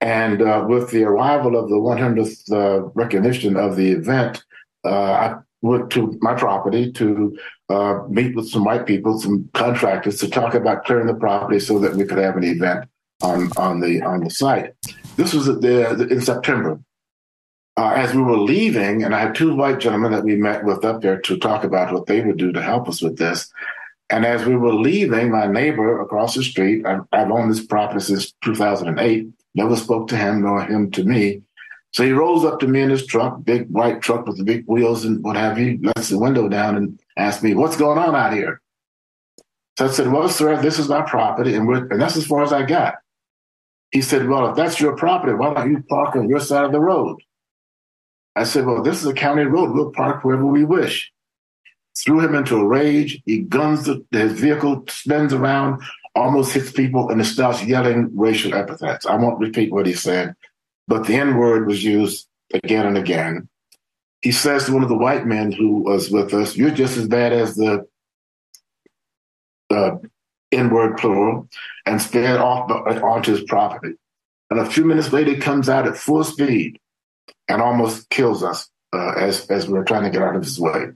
And 0.01 0.43
uh, 0.43 0.65
with 0.69 0.91
the 0.91 1.05
arrival 1.05 1.57
of 1.57 1.69
the 1.69 1.77
100th 1.77 2.53
uh, 2.53 2.91
recognition 2.95 3.57
of 3.57 3.77
the 3.77 3.93
event, 3.93 4.45
uh, 4.85 4.91
I 4.91 5.35
went 5.63 5.91
to 5.91 6.19
my 6.21 6.35
property 6.35 6.93
to 6.93 7.39
uh, 7.69 8.01
meet 8.09 8.35
with 8.35 8.49
some 8.49 8.65
white 8.65 8.85
people, 8.85 9.19
some 9.19 9.49
contractors, 9.55 10.19
to 10.19 10.29
talk 10.29 10.55
about 10.55 10.85
clearing 10.85 11.07
the 11.07 11.15
property 11.15 11.61
so 11.61 11.79
that 11.79 11.95
we 11.95 12.05
could 12.05 12.19
have 12.19 12.37
an 12.37 12.45
event 12.45 12.87
on 13.23 13.51
on 13.57 13.81
the 13.81 14.03
on 14.03 14.25
the 14.25 14.31
site. 14.31 14.75
This 15.17 15.33
was 15.33 15.49
in 15.49 16.21
September. 16.21 16.81
Uh, 17.77 17.93
as 17.97 18.15
we 18.15 18.23
were 18.23 18.39
leaving, 18.39 19.03
and 19.03 19.15
I 19.15 19.21
had 19.21 19.35
two 19.35 19.55
white 19.55 19.81
gentlemen 19.81 20.13
that 20.13 20.25
we 20.25 20.37
met 20.37 20.65
with 20.65 20.85
up 20.85 21.01
there 21.01 21.19
to 21.21 21.39
talk 21.39 21.65
about 21.65 21.93
what 21.93 22.07
they 22.07 22.21
would 22.21 22.37
do 22.37 22.53
to 22.53 22.63
help 22.63 22.89
us 22.89 23.01
with 23.01 23.17
this. 23.17 23.51
And 24.11 24.27
as 24.27 24.45
we 24.45 24.57
were 24.57 24.75
leaving, 24.75 25.31
my 25.31 25.47
neighbor 25.47 26.03
across 26.03 26.35
the 26.35 26.45
street, 26.45 26.85
I've, 26.85 27.01
I've 27.13 27.31
owned 27.31 27.51
this 27.51 27.65
property 27.65 28.01
since 28.01 28.33
2008 28.45 29.33
Never 29.55 29.77
spoke 29.77 30.09
to 30.09 30.17
him 30.17 30.43
nor 30.43 30.65
him 30.65 30.91
to 30.93 31.05
me. 31.05 31.43
So 31.93 32.05
he 32.05 32.13
rolls 32.13 32.45
up 32.45 32.59
to 32.61 32.67
me 32.67 32.81
in 32.81 32.91
his 32.91 33.07
truck, 33.07 33.45
big 33.45 33.69
white 33.69 34.01
truck 34.01 34.27
with 34.27 34.39
the 34.39 34.45
big 34.45 34.65
wheels 34.67 35.05
and 35.05 35.23
what 35.23 35.37
have 35.37 35.59
you, 35.59 35.79
lets 35.83 36.09
the 36.09 36.19
window 36.19 36.49
down 36.49 36.77
and 36.77 36.99
asks 37.19 37.43
me, 37.43 37.55
what's 37.55 37.77
going 37.77 37.99
on 37.99 38.15
out 38.15 38.33
here? 38.33 38.63
So 39.79 39.87
I 39.87 39.91
said, 39.91 40.11
well, 40.11 40.29
sir, 40.29 40.61
this 40.61 40.79
is 40.79 40.89
my 40.89 41.03
property 41.03 41.55
and, 41.55 41.69
and 41.69 42.01
that's 42.01 42.17
as 42.17 42.27
far 42.27 42.43
as 42.43 42.53
I 42.53 42.63
got. 42.63 42.95
He 43.91 44.01
said, 44.01 44.27
well, 44.27 44.49
if 44.49 44.57
that's 44.57 44.81
your 44.81 44.97
property, 44.97 45.35
why 45.35 45.53
don't 45.53 45.71
you 45.71 45.83
park 45.83 46.17
on 46.17 46.31
your 46.31 46.41
side 46.41 46.65
of 46.65 46.73
the 46.73 46.81
road? 46.81 47.19
I 48.35 48.45
said, 48.45 48.65
well, 48.65 48.83
this 48.83 49.01
is 49.01 49.07
a 49.07 49.13
county 49.13 49.45
road. 49.45 49.73
We'll 49.73 49.93
park 49.93 50.25
wherever 50.25 50.47
we 50.47 50.65
wish. 50.65 51.13
Threw 51.99 52.21
him 52.21 52.35
into 52.35 52.57
a 52.57 52.67
rage. 52.67 53.21
He 53.27 53.41
guns 53.41 53.85
the, 53.85 54.05
his 54.11 54.33
vehicle, 54.33 54.85
spins 54.89 55.35
around, 55.35 55.83
almost 56.15 56.53
hits 56.53 56.73
people 56.73 57.11
and 57.11 57.25
starts 57.27 57.65
yelling 57.65 58.11
racial 58.15 58.55
epithets. 58.55 59.07
I 59.07 59.17
won't 59.17 59.39
repeat 59.39 59.73
what 59.73 59.87
he 59.87 59.93
said, 59.93 60.35
but 60.89 61.07
the 61.07 61.15
N 61.15 61.37
word 61.37 61.67
was 61.67 61.85
used 61.85 62.27
again 62.55 62.87
and 62.87 62.97
again. 62.97 63.49
He 64.23 64.33
says 64.33 64.67
to 64.67 64.73
one 64.73 64.83
of 64.83 64.89
the 64.89 64.97
white 64.97 65.27
men 65.27 65.53
who 65.53 65.81
was 65.81 66.11
with 66.11 66.33
us, 66.33 66.57
You're 66.57 66.71
just 66.71 66.97
as 66.97 67.09
bad 67.09 67.33
as 67.33 67.57
the 67.57 67.87
uh, 69.71 69.97
N 70.53 70.71
word 70.71 70.97
plural, 70.97 71.49
and 71.87 72.01
sped 72.01 72.41
off 72.41 72.71
onto 72.71 73.33
his 73.33 73.45
property. 73.45 73.95
And 74.51 74.61
a 74.61 74.67
few 74.67 74.85
minutes 74.85 75.13
later, 75.13 75.31
he 75.31 75.37
comes 75.39 75.69
out 75.69 75.89
at 75.89 75.97
full 75.97 76.25
speed 76.25 76.79
and 77.53 77.61
almost 77.61 78.09
kills 78.09 78.43
us 78.43 78.69
uh, 78.95 79.13
as, 79.13 79.47
as 79.51 79.67
we 79.67 79.75
we're 79.75 79.85
trying 79.85 80.05
to 80.05 80.11
get 80.11 80.23
out 80.23 80.37
of 80.37 80.43
his 80.43 80.59
way. 80.59 80.87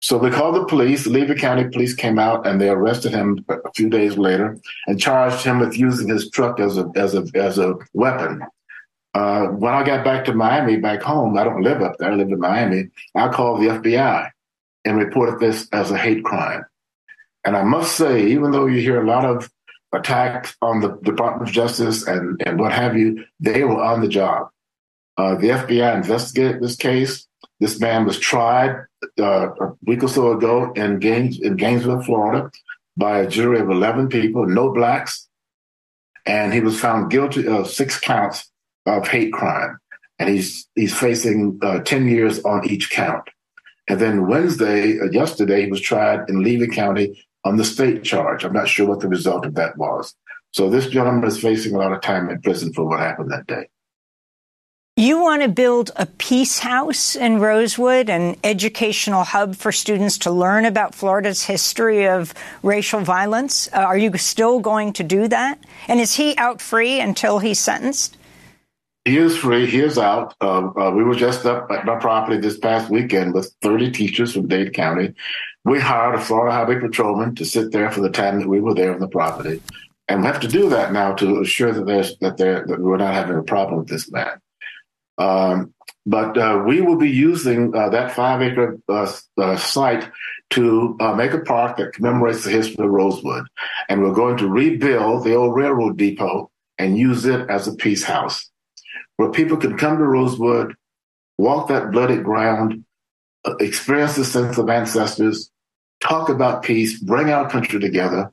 So 0.00 0.18
they 0.18 0.30
called 0.30 0.56
the 0.56 0.64
police. 0.64 1.06
Levy 1.06 1.34
County 1.34 1.68
police 1.68 1.94
came 1.94 2.18
out 2.18 2.46
and 2.46 2.60
they 2.60 2.68
arrested 2.68 3.12
him 3.12 3.44
a 3.48 3.72
few 3.74 3.88
days 3.88 4.16
later 4.16 4.58
and 4.86 5.00
charged 5.00 5.44
him 5.44 5.60
with 5.60 5.78
using 5.78 6.08
his 6.08 6.30
truck 6.30 6.58
as 6.58 6.76
a 6.76 6.90
as 6.96 7.14
a 7.14 7.24
as 7.34 7.58
a 7.58 7.74
weapon. 7.92 8.42
Uh, 9.14 9.46
when 9.46 9.72
I 9.72 9.84
got 9.84 10.04
back 10.04 10.24
to 10.24 10.34
Miami, 10.34 10.76
back 10.76 11.02
home, 11.02 11.38
I 11.38 11.44
don't 11.44 11.62
live 11.62 11.80
up 11.82 11.96
there. 11.98 12.12
I 12.12 12.14
live 12.16 12.28
in 12.28 12.40
Miami. 12.40 12.88
I 13.14 13.28
called 13.28 13.60
the 13.60 13.68
FBI 13.68 14.30
and 14.84 14.98
reported 14.98 15.40
this 15.40 15.68
as 15.72 15.90
a 15.90 15.96
hate 15.96 16.24
crime. 16.24 16.64
And 17.44 17.56
I 17.56 17.62
must 17.62 17.96
say, 17.96 18.26
even 18.28 18.50
though 18.50 18.66
you 18.66 18.80
hear 18.80 19.02
a 19.02 19.06
lot 19.06 19.24
of 19.24 19.50
attacks 19.92 20.56
on 20.60 20.80
the 20.80 20.96
Department 21.02 21.48
of 21.48 21.54
Justice 21.54 22.06
and, 22.06 22.40
and 22.44 22.58
what 22.58 22.72
have 22.72 22.96
you, 22.96 23.24
they 23.38 23.64
were 23.64 23.82
on 23.82 24.00
the 24.00 24.08
job. 24.08 24.48
Uh, 25.16 25.36
the 25.36 25.48
FBI 25.48 25.94
investigated 25.96 26.60
this 26.60 26.76
case. 26.76 27.26
This 27.60 27.78
man 27.78 28.04
was 28.04 28.18
tried 28.18 28.76
uh, 29.18 29.48
a 29.54 29.72
week 29.86 30.02
or 30.02 30.08
so 30.08 30.32
ago 30.32 30.72
in, 30.72 30.98
Gaines, 30.98 31.40
in 31.40 31.56
Gainesville, 31.56 32.02
Florida, 32.02 32.50
by 32.96 33.20
a 33.20 33.28
jury 33.28 33.60
of 33.60 33.70
11 33.70 34.08
people, 34.08 34.46
no 34.46 34.72
blacks. 34.72 35.28
And 36.26 36.52
he 36.52 36.60
was 36.60 36.80
found 36.80 37.10
guilty 37.10 37.46
of 37.46 37.70
six 37.70 37.98
counts 37.98 38.50
of 38.86 39.06
hate 39.06 39.32
crime. 39.32 39.78
And 40.18 40.28
he's, 40.28 40.68
he's 40.74 40.96
facing 40.98 41.58
uh, 41.62 41.80
10 41.80 42.08
years 42.08 42.42
on 42.44 42.68
each 42.68 42.90
count. 42.90 43.28
And 43.88 44.00
then 44.00 44.26
Wednesday, 44.26 44.98
uh, 44.98 45.10
yesterday, 45.10 45.64
he 45.64 45.70
was 45.70 45.80
tried 45.80 46.28
in 46.28 46.42
Levy 46.42 46.68
County 46.68 47.24
on 47.44 47.56
the 47.56 47.64
state 47.64 48.02
charge. 48.02 48.44
I'm 48.44 48.52
not 48.52 48.68
sure 48.68 48.86
what 48.86 49.00
the 49.00 49.08
result 49.08 49.44
of 49.44 49.54
that 49.54 49.76
was. 49.76 50.14
So 50.52 50.70
this 50.70 50.86
gentleman 50.86 51.28
is 51.28 51.40
facing 51.40 51.74
a 51.74 51.78
lot 51.78 51.92
of 51.92 52.00
time 52.00 52.30
in 52.30 52.40
prison 52.40 52.72
for 52.72 52.84
what 52.86 53.00
happened 53.00 53.30
that 53.30 53.46
day. 53.46 53.68
You 54.96 55.20
want 55.20 55.42
to 55.42 55.48
build 55.48 55.90
a 55.96 56.06
peace 56.06 56.60
house 56.60 57.16
in 57.16 57.40
Rosewood, 57.40 58.08
an 58.08 58.36
educational 58.44 59.24
hub 59.24 59.56
for 59.56 59.72
students 59.72 60.18
to 60.18 60.30
learn 60.30 60.64
about 60.64 60.94
Florida's 60.94 61.42
history 61.42 62.06
of 62.06 62.32
racial 62.62 63.00
violence. 63.00 63.68
Uh, 63.72 63.78
are 63.78 63.98
you 63.98 64.16
still 64.18 64.60
going 64.60 64.92
to 64.92 65.02
do 65.02 65.26
that? 65.26 65.58
And 65.88 65.98
is 65.98 66.14
he 66.14 66.36
out 66.36 66.62
free 66.62 67.00
until 67.00 67.40
he's 67.40 67.58
sentenced? 67.58 68.16
He 69.04 69.16
is 69.16 69.36
free. 69.36 69.66
He 69.66 69.80
is 69.80 69.98
out. 69.98 70.36
Uh, 70.40 70.70
uh, 70.76 70.92
we 70.92 71.02
were 71.02 71.16
just 71.16 71.44
up 71.44 71.72
at 71.72 71.84
my 71.84 71.96
property 71.96 72.38
this 72.38 72.58
past 72.58 72.88
weekend 72.88 73.34
with 73.34 73.52
30 73.62 73.90
teachers 73.90 74.32
from 74.32 74.46
Dade 74.46 74.74
County. 74.74 75.12
We 75.64 75.80
hired 75.80 76.14
a 76.14 76.20
Florida 76.20 76.54
Highway 76.54 76.78
Patrolman 76.78 77.34
to 77.34 77.44
sit 77.44 77.72
there 77.72 77.90
for 77.90 78.00
the 78.00 78.10
time 78.10 78.38
that 78.38 78.48
we 78.48 78.60
were 78.60 78.74
there 78.74 78.94
on 78.94 79.00
the 79.00 79.08
property. 79.08 79.60
And 80.06 80.20
we 80.20 80.28
have 80.28 80.40
to 80.40 80.48
do 80.48 80.68
that 80.68 80.92
now 80.92 81.14
to 81.14 81.40
assure 81.40 81.72
that, 81.72 81.84
there's, 81.84 82.16
that, 82.18 82.36
that 82.36 82.78
we're 82.78 82.96
not 82.96 83.14
having 83.14 83.36
a 83.36 83.42
problem 83.42 83.80
with 83.80 83.88
this 83.88 84.08
man. 84.12 84.40
Um, 85.18 85.74
But 86.06 86.36
uh, 86.36 86.62
we 86.66 86.80
will 86.80 86.96
be 86.96 87.10
using 87.10 87.74
uh, 87.74 87.88
that 87.90 88.12
five 88.12 88.42
acre 88.42 88.78
uh, 88.88 89.10
uh 89.38 89.56
site 89.56 90.10
to 90.50 90.96
uh, 91.00 91.14
make 91.14 91.32
a 91.32 91.40
park 91.40 91.78
that 91.78 91.94
commemorates 91.94 92.44
the 92.44 92.50
history 92.50 92.84
of 92.84 92.90
Rosewood. 92.90 93.46
And 93.88 94.02
we're 94.02 94.12
going 94.12 94.36
to 94.38 94.48
rebuild 94.48 95.24
the 95.24 95.34
old 95.34 95.56
railroad 95.56 95.96
depot 95.96 96.50
and 96.78 96.98
use 96.98 97.24
it 97.24 97.48
as 97.48 97.66
a 97.66 97.74
peace 97.74 98.04
house 98.04 98.50
where 99.16 99.30
people 99.30 99.56
can 99.56 99.78
come 99.78 99.96
to 99.96 100.04
Rosewood, 100.04 100.74
walk 101.38 101.68
that 101.68 101.90
bloody 101.90 102.18
ground, 102.18 102.84
uh, 103.44 103.56
experience 103.56 104.16
the 104.16 104.24
sense 104.24 104.58
of 104.58 104.68
ancestors, 104.68 105.50
talk 106.00 106.28
about 106.28 106.62
peace, 106.62 107.00
bring 107.00 107.30
our 107.30 107.48
country 107.48 107.80
together 107.80 108.30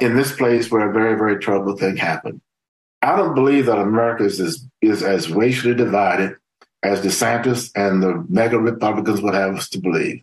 in 0.00 0.16
this 0.16 0.34
place 0.34 0.70
where 0.70 0.88
a 0.88 0.92
very, 0.92 1.16
very 1.18 1.38
terrible 1.38 1.76
thing 1.76 1.96
happened. 1.96 2.40
I 3.02 3.16
don't 3.16 3.34
believe 3.34 3.66
that 3.66 3.78
America 3.78 4.24
is 4.24 4.40
as, 4.40 4.66
is 4.82 5.02
as 5.02 5.30
racially 5.30 5.74
divided 5.74 6.36
as 6.82 7.00
DeSantis 7.00 7.70
and 7.74 8.02
the 8.02 8.24
MAGA 8.28 8.58
Republicans 8.58 9.20
would 9.22 9.34
have 9.34 9.56
us 9.56 9.68
to 9.70 9.80
believe. 9.80 10.22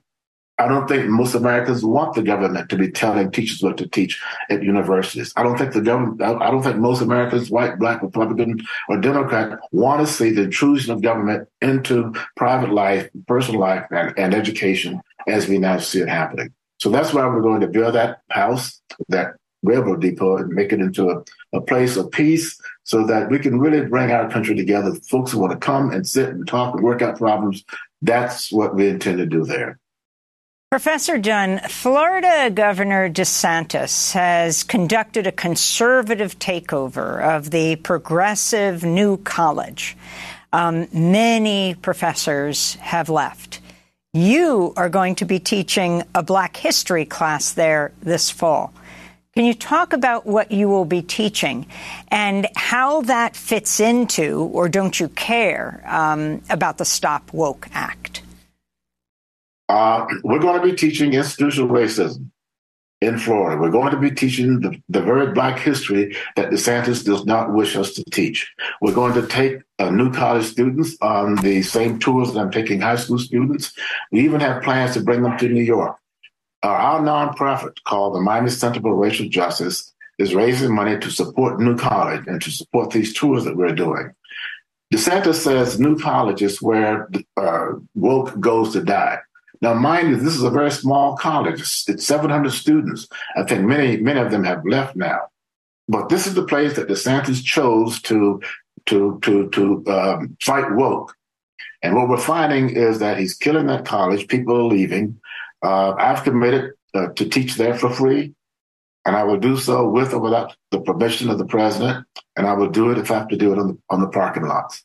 I 0.59 0.67
don't 0.67 0.87
think 0.87 1.07
most 1.07 1.35
Americans 1.35 1.83
want 1.83 2.15
the 2.15 2.23
government 2.23 2.69
to 2.69 2.77
be 2.77 2.89
telling 2.89 3.29
teachers 3.29 3.61
what 3.61 3.77
to 3.77 3.87
teach 3.87 4.19
at 4.49 4.63
universities. 4.63 5.31
I 5.35 5.43
don't 5.43 5.55
think 5.55 5.73
the 5.73 5.81
government, 5.81 6.19
I 6.21 6.49
don't 6.49 6.63
think 6.63 6.77
most 6.77 7.01
Americans, 7.01 7.51
white, 7.51 7.77
black, 7.77 8.01
Republican, 8.01 8.61
or 8.89 8.99
Democrat, 8.99 9.59
want 9.71 10.01
to 10.05 10.11
see 10.11 10.31
the 10.31 10.43
intrusion 10.43 10.91
of 10.91 11.03
government 11.03 11.47
into 11.61 12.11
private 12.35 12.71
life, 12.71 13.07
personal 13.27 13.61
life, 13.61 13.85
and, 13.91 14.17
and 14.17 14.33
education 14.33 14.99
as 15.27 15.47
we 15.47 15.59
now 15.59 15.77
see 15.77 15.99
it 15.99 16.09
happening. 16.09 16.51
So 16.79 16.89
that's 16.89 17.13
why 17.13 17.27
we're 17.27 17.41
going 17.41 17.61
to 17.61 17.67
build 17.67 17.93
that 17.93 18.21
house, 18.31 18.81
that 19.09 19.35
railroad 19.67 20.01
depot, 20.01 20.37
and 20.37 20.49
make 20.49 20.71
it 20.71 20.79
into 20.79 21.09
a, 21.09 21.23
a 21.53 21.61
place 21.61 21.97
of 21.97 22.09
peace 22.11 22.59
so 22.83 23.05
that 23.05 23.29
we 23.29 23.37
can 23.37 23.59
really 23.59 23.85
bring 23.85 24.11
our 24.11 24.29
country 24.29 24.55
together. 24.55 24.93
Folks 25.09 25.31
who 25.31 25.39
want 25.39 25.51
to 25.51 25.59
come 25.59 25.91
and 25.91 26.07
sit 26.07 26.29
and 26.29 26.47
talk 26.47 26.73
and 26.73 26.83
work 26.83 27.01
out 27.01 27.17
problems, 27.17 27.63
that's 28.01 28.51
what 28.51 28.75
we 28.75 28.87
intend 28.87 29.17
to 29.17 29.25
do 29.25 29.43
there. 29.43 29.77
Professor 30.69 31.17
Dunn, 31.17 31.59
Florida 31.69 32.49
Governor 32.49 33.09
DeSantis 33.09 34.11
has 34.11 34.63
conducted 34.63 35.25
a 35.25 35.31
conservative 35.31 36.37
takeover 36.39 37.23
of 37.23 37.51
the 37.51 37.77
progressive 37.77 38.83
new 38.83 39.15
college. 39.17 39.95
Um, 40.51 40.87
many 40.91 41.75
professors 41.75 42.75
have 42.75 43.09
left. 43.09 43.61
You 44.13 44.73
are 44.75 44.89
going 44.89 45.15
to 45.15 45.25
be 45.25 45.39
teaching 45.39 46.03
a 46.13 46.21
Black 46.21 46.57
history 46.57 47.05
class 47.05 47.53
there 47.53 47.93
this 48.01 48.29
fall. 48.29 48.73
Can 49.37 49.45
you 49.45 49.53
talk 49.53 49.93
about 49.93 50.25
what 50.25 50.51
you 50.51 50.67
will 50.67 50.83
be 50.83 51.03
teaching 51.03 51.67
and 52.07 52.47
how 52.55 53.01
that 53.01 53.35
fits 53.35 53.79
into, 53.79 54.49
or 54.51 54.67
don't 54.67 54.99
you 54.99 55.09
care, 55.09 55.83
um, 55.85 56.41
about 56.49 56.79
the 56.79 56.85
Stop 56.85 57.31
Woke 57.33 57.67
Act? 57.71 58.23
Uh, 59.69 60.07
we're 60.23 60.39
going 60.39 60.59
to 60.59 60.67
be 60.67 60.75
teaching 60.75 61.13
institutional 61.13 61.69
racism 61.69 62.31
in 62.99 63.19
Florida. 63.19 63.61
We're 63.61 63.69
going 63.69 63.91
to 63.91 63.99
be 63.99 64.09
teaching 64.09 64.59
the, 64.59 64.81
the 64.89 65.01
very 65.01 65.31
black 65.33 65.59
history 65.59 66.17
that 66.35 66.49
DeSantis 66.49 67.05
does 67.05 67.23
not 67.27 67.53
wish 67.53 67.75
us 67.75 67.93
to 67.93 68.03
teach. 68.05 68.51
We're 68.81 68.95
going 68.95 69.13
to 69.13 69.27
take 69.27 69.61
uh, 69.77 69.91
new 69.91 70.11
college 70.11 70.45
students 70.45 70.97
on 70.99 71.35
the 71.35 71.61
same 71.61 71.99
tours 71.99 72.33
that 72.33 72.39
I'm 72.39 72.49
taking 72.49 72.81
high 72.81 72.95
school 72.95 73.19
students. 73.19 73.71
We 74.11 74.21
even 74.21 74.39
have 74.39 74.63
plans 74.63 74.95
to 74.95 75.01
bring 75.01 75.21
them 75.21 75.37
to 75.37 75.47
New 75.47 75.61
York. 75.61 75.95
Our 76.63 77.01
nonprofit 77.01 77.83
called 77.83 78.15
the 78.15 78.21
Miami 78.21 78.49
Center 78.49 78.81
for 78.81 78.95
Racial 78.95 79.29
Justice 79.29 79.93
is 80.17 80.33
raising 80.33 80.73
money 80.73 80.97
to 80.99 81.11
support 81.11 81.59
New 81.59 81.77
College 81.77 82.23
and 82.27 82.41
to 82.41 82.51
support 82.51 82.91
these 82.91 83.13
tours 83.13 83.43
that 83.43 83.55
we're 83.55 83.75
doing. 83.75 84.11
DeSantis 84.93 85.35
says 85.35 85.79
New 85.79 85.99
College 85.99 86.41
is 86.41 86.61
where 86.61 87.09
uh, 87.35 87.73
woke 87.93 88.39
goes 88.39 88.73
to 88.73 88.83
die. 88.83 89.19
Now, 89.61 89.73
mind 89.73 90.09
you, 90.09 90.15
this 90.15 90.35
is 90.35 90.43
a 90.43 90.49
very 90.49 90.71
small 90.71 91.17
college. 91.17 91.59
It's 91.59 92.05
700 92.05 92.51
students. 92.51 93.07
I 93.35 93.43
think 93.43 93.65
many, 93.65 93.97
many 93.97 94.19
of 94.19 94.31
them 94.31 94.43
have 94.43 94.65
left 94.65 94.95
now. 94.95 95.27
But 95.87 96.09
this 96.09 96.27
is 96.27 96.35
the 96.35 96.45
place 96.45 96.75
that 96.75 96.87
DeSantis 96.87 97.43
chose 97.43 98.01
to 98.03 98.41
to 98.87 99.19
to 99.21 99.49
to 99.49 99.83
um, 99.87 100.37
fight 100.41 100.71
woke. 100.73 101.15
And 101.81 101.95
what 101.95 102.09
we're 102.09 102.17
finding 102.17 102.69
is 102.69 102.99
that 102.99 103.17
he's 103.17 103.35
killing 103.35 103.67
that 103.67 103.85
college. 103.85 104.27
People 104.27 104.57
are 104.57 104.63
leaving. 104.63 105.19
Uh, 105.63 105.93
I've 105.93 106.23
committed 106.23 106.73
uh, 106.93 107.07
to 107.15 107.29
teach 107.29 107.55
there 107.55 107.73
for 107.73 107.89
free, 107.89 108.33
and 109.05 109.15
I 109.15 109.23
will 109.23 109.37
do 109.37 109.57
so 109.57 109.89
with 109.89 110.13
or 110.13 110.19
without 110.19 110.55
the 110.71 110.81
permission 110.81 111.29
of 111.29 111.37
the 111.37 111.45
president. 111.45 112.05
And 112.35 112.45
I 112.45 112.53
will 112.53 112.69
do 112.69 112.91
it 112.91 112.97
if 112.97 113.09
I 113.09 113.15
have 113.15 113.29
to 113.29 113.37
do 113.37 113.53
it 113.53 113.59
on 113.59 113.67
the, 113.69 113.77
on 113.89 114.01
the 114.01 114.07
parking 114.07 114.43
lots. 114.43 114.83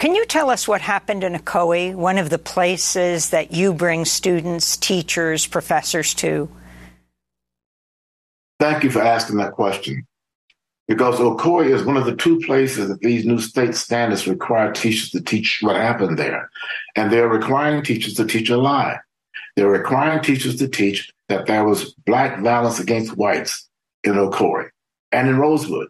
Can 0.00 0.14
you 0.14 0.26
tell 0.26 0.50
us 0.50 0.68
what 0.68 0.80
happened 0.82 1.24
in 1.24 1.34
Ocoee, 1.34 1.94
one 1.94 2.18
of 2.18 2.28
the 2.28 2.38
places 2.38 3.30
that 3.30 3.52
you 3.52 3.72
bring 3.72 4.04
students, 4.04 4.76
teachers, 4.76 5.46
professors 5.46 6.12
to? 6.14 6.48
Thank 8.60 8.84
you 8.84 8.90
for 8.90 9.00
asking 9.00 9.36
that 9.36 9.52
question. 9.52 10.06
Because 10.86 11.18
Ocoee 11.18 11.70
is 11.70 11.84
one 11.84 11.96
of 11.96 12.04
the 12.04 12.16
two 12.16 12.38
places 12.40 12.88
that 12.88 13.00
these 13.00 13.24
new 13.24 13.38
state 13.38 13.74
standards 13.74 14.26
require 14.26 14.72
teachers 14.72 15.10
to 15.10 15.22
teach 15.22 15.60
what 15.62 15.76
happened 15.76 16.18
there. 16.18 16.50
And 16.94 17.10
they're 17.10 17.28
requiring 17.28 17.82
teachers 17.82 18.14
to 18.14 18.26
teach 18.26 18.50
a 18.50 18.58
lie. 18.58 18.98
They're 19.56 19.68
requiring 19.68 20.22
teachers 20.22 20.56
to 20.56 20.68
teach 20.68 21.12
that 21.28 21.46
there 21.46 21.64
was 21.64 21.94
black 22.06 22.40
violence 22.40 22.80
against 22.80 23.16
whites 23.16 23.68
in 24.02 24.14
Ocoee 24.14 24.68
and 25.12 25.28
in 25.28 25.38
Rosewood. 25.38 25.88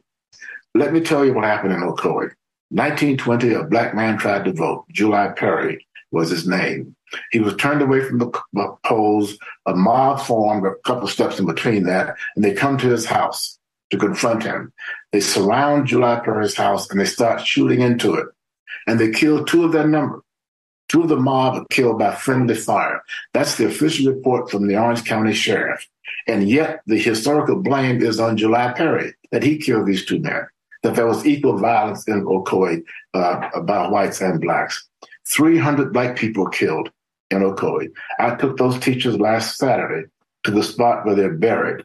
Let 0.74 0.92
me 0.92 1.00
tell 1.00 1.24
you 1.24 1.32
what 1.32 1.44
happened 1.44 1.72
in 1.72 1.80
Ocoee. 1.80 2.32
1920, 2.70 3.54
a 3.54 3.64
black 3.64 3.94
man 3.94 4.18
tried 4.18 4.44
to 4.44 4.52
vote. 4.52 4.84
July 4.92 5.28
Perry 5.28 5.86
was 6.10 6.30
his 6.30 6.46
name. 6.46 6.94
He 7.30 7.40
was 7.40 7.54
turned 7.56 7.82
away 7.82 8.00
from 8.00 8.18
the 8.18 8.76
polls. 8.84 9.38
A 9.66 9.74
mob 9.74 10.20
formed 10.20 10.66
a 10.66 10.74
couple 10.84 11.06
steps 11.06 11.38
in 11.38 11.46
between 11.46 11.84
that, 11.84 12.16
and 12.34 12.44
they 12.44 12.52
come 12.52 12.76
to 12.78 12.88
his 12.88 13.04
house 13.04 13.58
to 13.90 13.98
confront 13.98 14.42
him. 14.42 14.72
They 15.12 15.20
surround 15.20 15.86
July 15.86 16.20
Perry's 16.24 16.56
house 16.56 16.90
and 16.90 16.98
they 16.98 17.04
start 17.04 17.46
shooting 17.46 17.80
into 17.80 18.14
it. 18.14 18.26
And 18.86 18.98
they 18.98 19.10
kill 19.10 19.44
two 19.44 19.64
of 19.64 19.72
their 19.72 19.86
number. 19.86 20.23
Two 20.88 21.02
of 21.02 21.08
the 21.08 21.16
mob 21.16 21.54
are 21.54 21.66
killed 21.70 21.98
by 21.98 22.14
friendly 22.14 22.54
fire. 22.54 23.02
That's 23.32 23.56
the 23.56 23.66
official 23.66 24.12
report 24.12 24.50
from 24.50 24.66
the 24.66 24.76
Orange 24.76 25.04
County 25.04 25.32
Sheriff. 25.32 25.86
And 26.26 26.48
yet 26.48 26.80
the 26.86 26.98
historical 26.98 27.56
blame 27.56 28.02
is 28.02 28.20
on 28.20 28.36
July 28.36 28.72
Perry 28.72 29.14
that 29.32 29.42
he 29.42 29.58
killed 29.58 29.86
these 29.86 30.04
two 30.04 30.20
men 30.20 30.46
that 30.84 30.94
there 30.94 31.06
was 31.06 31.26
equal 31.26 31.56
violence 31.56 32.06
in 32.06 32.24
Ocoee 32.24 32.84
uh, 33.14 33.60
by 33.62 33.88
whites 33.88 34.20
and 34.20 34.40
blacks. 34.40 34.86
300 35.26 35.92
black 35.92 36.14
people 36.14 36.46
killed 36.48 36.90
in 37.30 37.40
Ocoee. 37.40 37.90
I 38.18 38.34
took 38.36 38.58
those 38.58 38.78
teachers 38.78 39.18
last 39.18 39.56
Saturday 39.56 40.08
to 40.44 40.50
the 40.50 40.62
spot 40.62 41.06
where 41.06 41.14
they're 41.14 41.32
buried, 41.32 41.84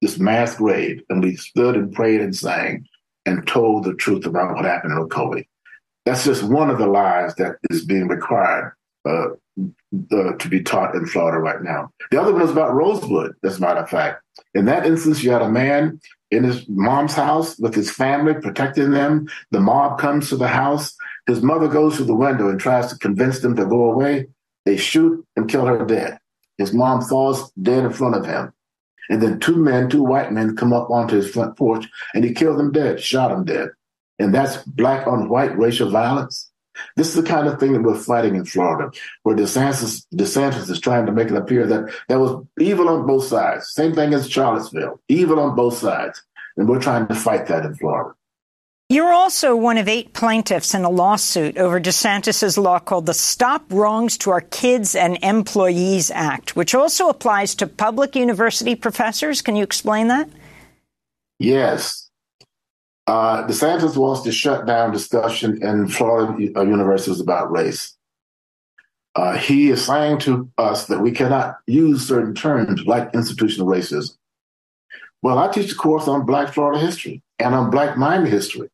this 0.00 0.18
mass 0.18 0.56
grave, 0.56 1.02
and 1.10 1.22
we 1.22 1.36
stood 1.36 1.76
and 1.76 1.92
prayed 1.92 2.22
and 2.22 2.34
sang 2.34 2.86
and 3.26 3.46
told 3.46 3.84
the 3.84 3.94
truth 3.94 4.24
about 4.24 4.54
what 4.54 4.64
happened 4.64 4.94
in 4.94 4.98
Ocoee. 4.98 5.46
That's 6.08 6.24
just 6.24 6.42
one 6.42 6.70
of 6.70 6.78
the 6.78 6.86
lies 6.86 7.34
that 7.34 7.56
is 7.68 7.84
being 7.84 8.08
required 8.08 8.72
uh, 9.06 9.26
uh, 10.10 10.32
to 10.38 10.48
be 10.48 10.62
taught 10.62 10.94
in 10.94 11.04
Florida 11.04 11.36
right 11.38 11.62
now. 11.62 11.90
The 12.10 12.18
other 12.18 12.32
one 12.32 12.40
is 12.40 12.50
about 12.50 12.72
Rosewood, 12.72 13.34
as 13.44 13.58
a 13.58 13.60
matter 13.60 13.80
of 13.80 13.90
fact. 13.90 14.22
In 14.54 14.64
that 14.64 14.86
instance, 14.86 15.22
you 15.22 15.32
had 15.32 15.42
a 15.42 15.50
man 15.50 16.00
in 16.30 16.44
his 16.44 16.66
mom's 16.66 17.12
house 17.12 17.58
with 17.58 17.74
his 17.74 17.90
family, 17.90 18.32
protecting 18.32 18.92
them. 18.92 19.28
The 19.50 19.60
mob 19.60 20.00
comes 20.00 20.30
to 20.30 20.36
the 20.36 20.48
house. 20.48 20.96
His 21.26 21.42
mother 21.42 21.68
goes 21.68 21.98
to 21.98 22.04
the 22.04 22.14
window 22.14 22.48
and 22.48 22.58
tries 22.58 22.90
to 22.90 22.98
convince 22.98 23.40
them 23.40 23.54
to 23.56 23.66
go 23.66 23.92
away. 23.92 24.28
They 24.64 24.78
shoot 24.78 25.22
and 25.36 25.46
kill 25.46 25.66
her 25.66 25.84
dead. 25.84 26.18
His 26.56 26.72
mom 26.72 27.02
falls 27.02 27.52
dead 27.60 27.84
in 27.84 27.92
front 27.92 28.16
of 28.16 28.24
him. 28.24 28.54
And 29.10 29.20
then 29.20 29.40
two 29.40 29.56
men, 29.56 29.90
two 29.90 30.04
white 30.04 30.32
men, 30.32 30.56
come 30.56 30.72
up 30.72 30.88
onto 30.88 31.16
his 31.16 31.30
front 31.30 31.58
porch 31.58 31.86
and 32.14 32.24
he 32.24 32.32
killed 32.32 32.58
them 32.58 32.72
dead, 32.72 32.98
shot 32.98 33.28
them 33.28 33.44
dead. 33.44 33.68
And 34.18 34.34
that's 34.34 34.56
black 34.64 35.06
on 35.06 35.28
white 35.28 35.56
racial 35.56 35.90
violence. 35.90 36.50
This 36.96 37.08
is 37.08 37.14
the 37.14 37.28
kind 37.28 37.48
of 37.48 37.58
thing 37.58 37.72
that 37.72 37.82
we're 37.82 37.98
fighting 37.98 38.36
in 38.36 38.44
Florida, 38.44 38.90
where 39.22 39.36
DeSantis, 39.36 40.06
DeSantis 40.14 40.70
is 40.70 40.80
trying 40.80 41.06
to 41.06 41.12
make 41.12 41.28
it 41.28 41.36
appear 41.36 41.66
that 41.66 41.92
there 42.08 42.20
was 42.20 42.44
evil 42.60 42.88
on 42.88 43.06
both 43.06 43.24
sides. 43.24 43.72
Same 43.72 43.94
thing 43.94 44.14
as 44.14 44.30
Charlottesville, 44.30 45.00
evil 45.08 45.40
on 45.40 45.56
both 45.56 45.76
sides. 45.76 46.22
And 46.56 46.68
we're 46.68 46.80
trying 46.80 47.06
to 47.08 47.14
fight 47.14 47.46
that 47.46 47.64
in 47.64 47.74
Florida. 47.74 48.14
You're 48.90 49.12
also 49.12 49.54
one 49.54 49.76
of 49.76 49.86
eight 49.86 50.14
plaintiffs 50.14 50.72
in 50.72 50.82
a 50.82 50.88
lawsuit 50.88 51.58
over 51.58 51.78
DeSantis' 51.78 52.56
law 52.56 52.78
called 52.78 53.04
the 53.04 53.12
Stop 53.12 53.64
Wrongs 53.68 54.16
to 54.18 54.30
Our 54.30 54.40
Kids 54.40 54.94
and 54.94 55.18
Employees 55.22 56.10
Act, 56.10 56.56
which 56.56 56.74
also 56.74 57.10
applies 57.10 57.54
to 57.56 57.66
public 57.66 58.16
university 58.16 58.74
professors. 58.74 59.42
Can 59.42 59.56
you 59.56 59.62
explain 59.62 60.08
that? 60.08 60.30
Yes. 61.38 62.07
Uh, 63.08 63.46
DeSantis 63.46 63.96
wants 63.96 64.20
to 64.20 64.30
shut 64.30 64.66
down 64.66 64.92
discussion 64.92 65.62
in 65.62 65.88
Florida 65.88 66.52
uh, 66.54 66.62
universities 66.62 67.20
about 67.20 67.50
race. 67.50 67.96
Uh, 69.14 69.38
he 69.38 69.70
is 69.70 69.82
saying 69.82 70.18
to 70.18 70.50
us 70.58 70.88
that 70.88 71.00
we 71.00 71.10
cannot 71.10 71.56
use 71.66 72.06
certain 72.06 72.34
terms 72.34 72.84
like 72.84 73.14
institutional 73.14 73.66
racism. 73.66 74.14
Well, 75.22 75.38
I 75.38 75.48
teach 75.48 75.72
a 75.72 75.74
course 75.74 76.06
on 76.06 76.26
Black 76.26 76.52
Florida 76.52 76.78
history 76.78 77.22
and 77.38 77.54
on 77.54 77.70
Black 77.70 77.96
Miami 77.96 78.28
history. 78.28 78.68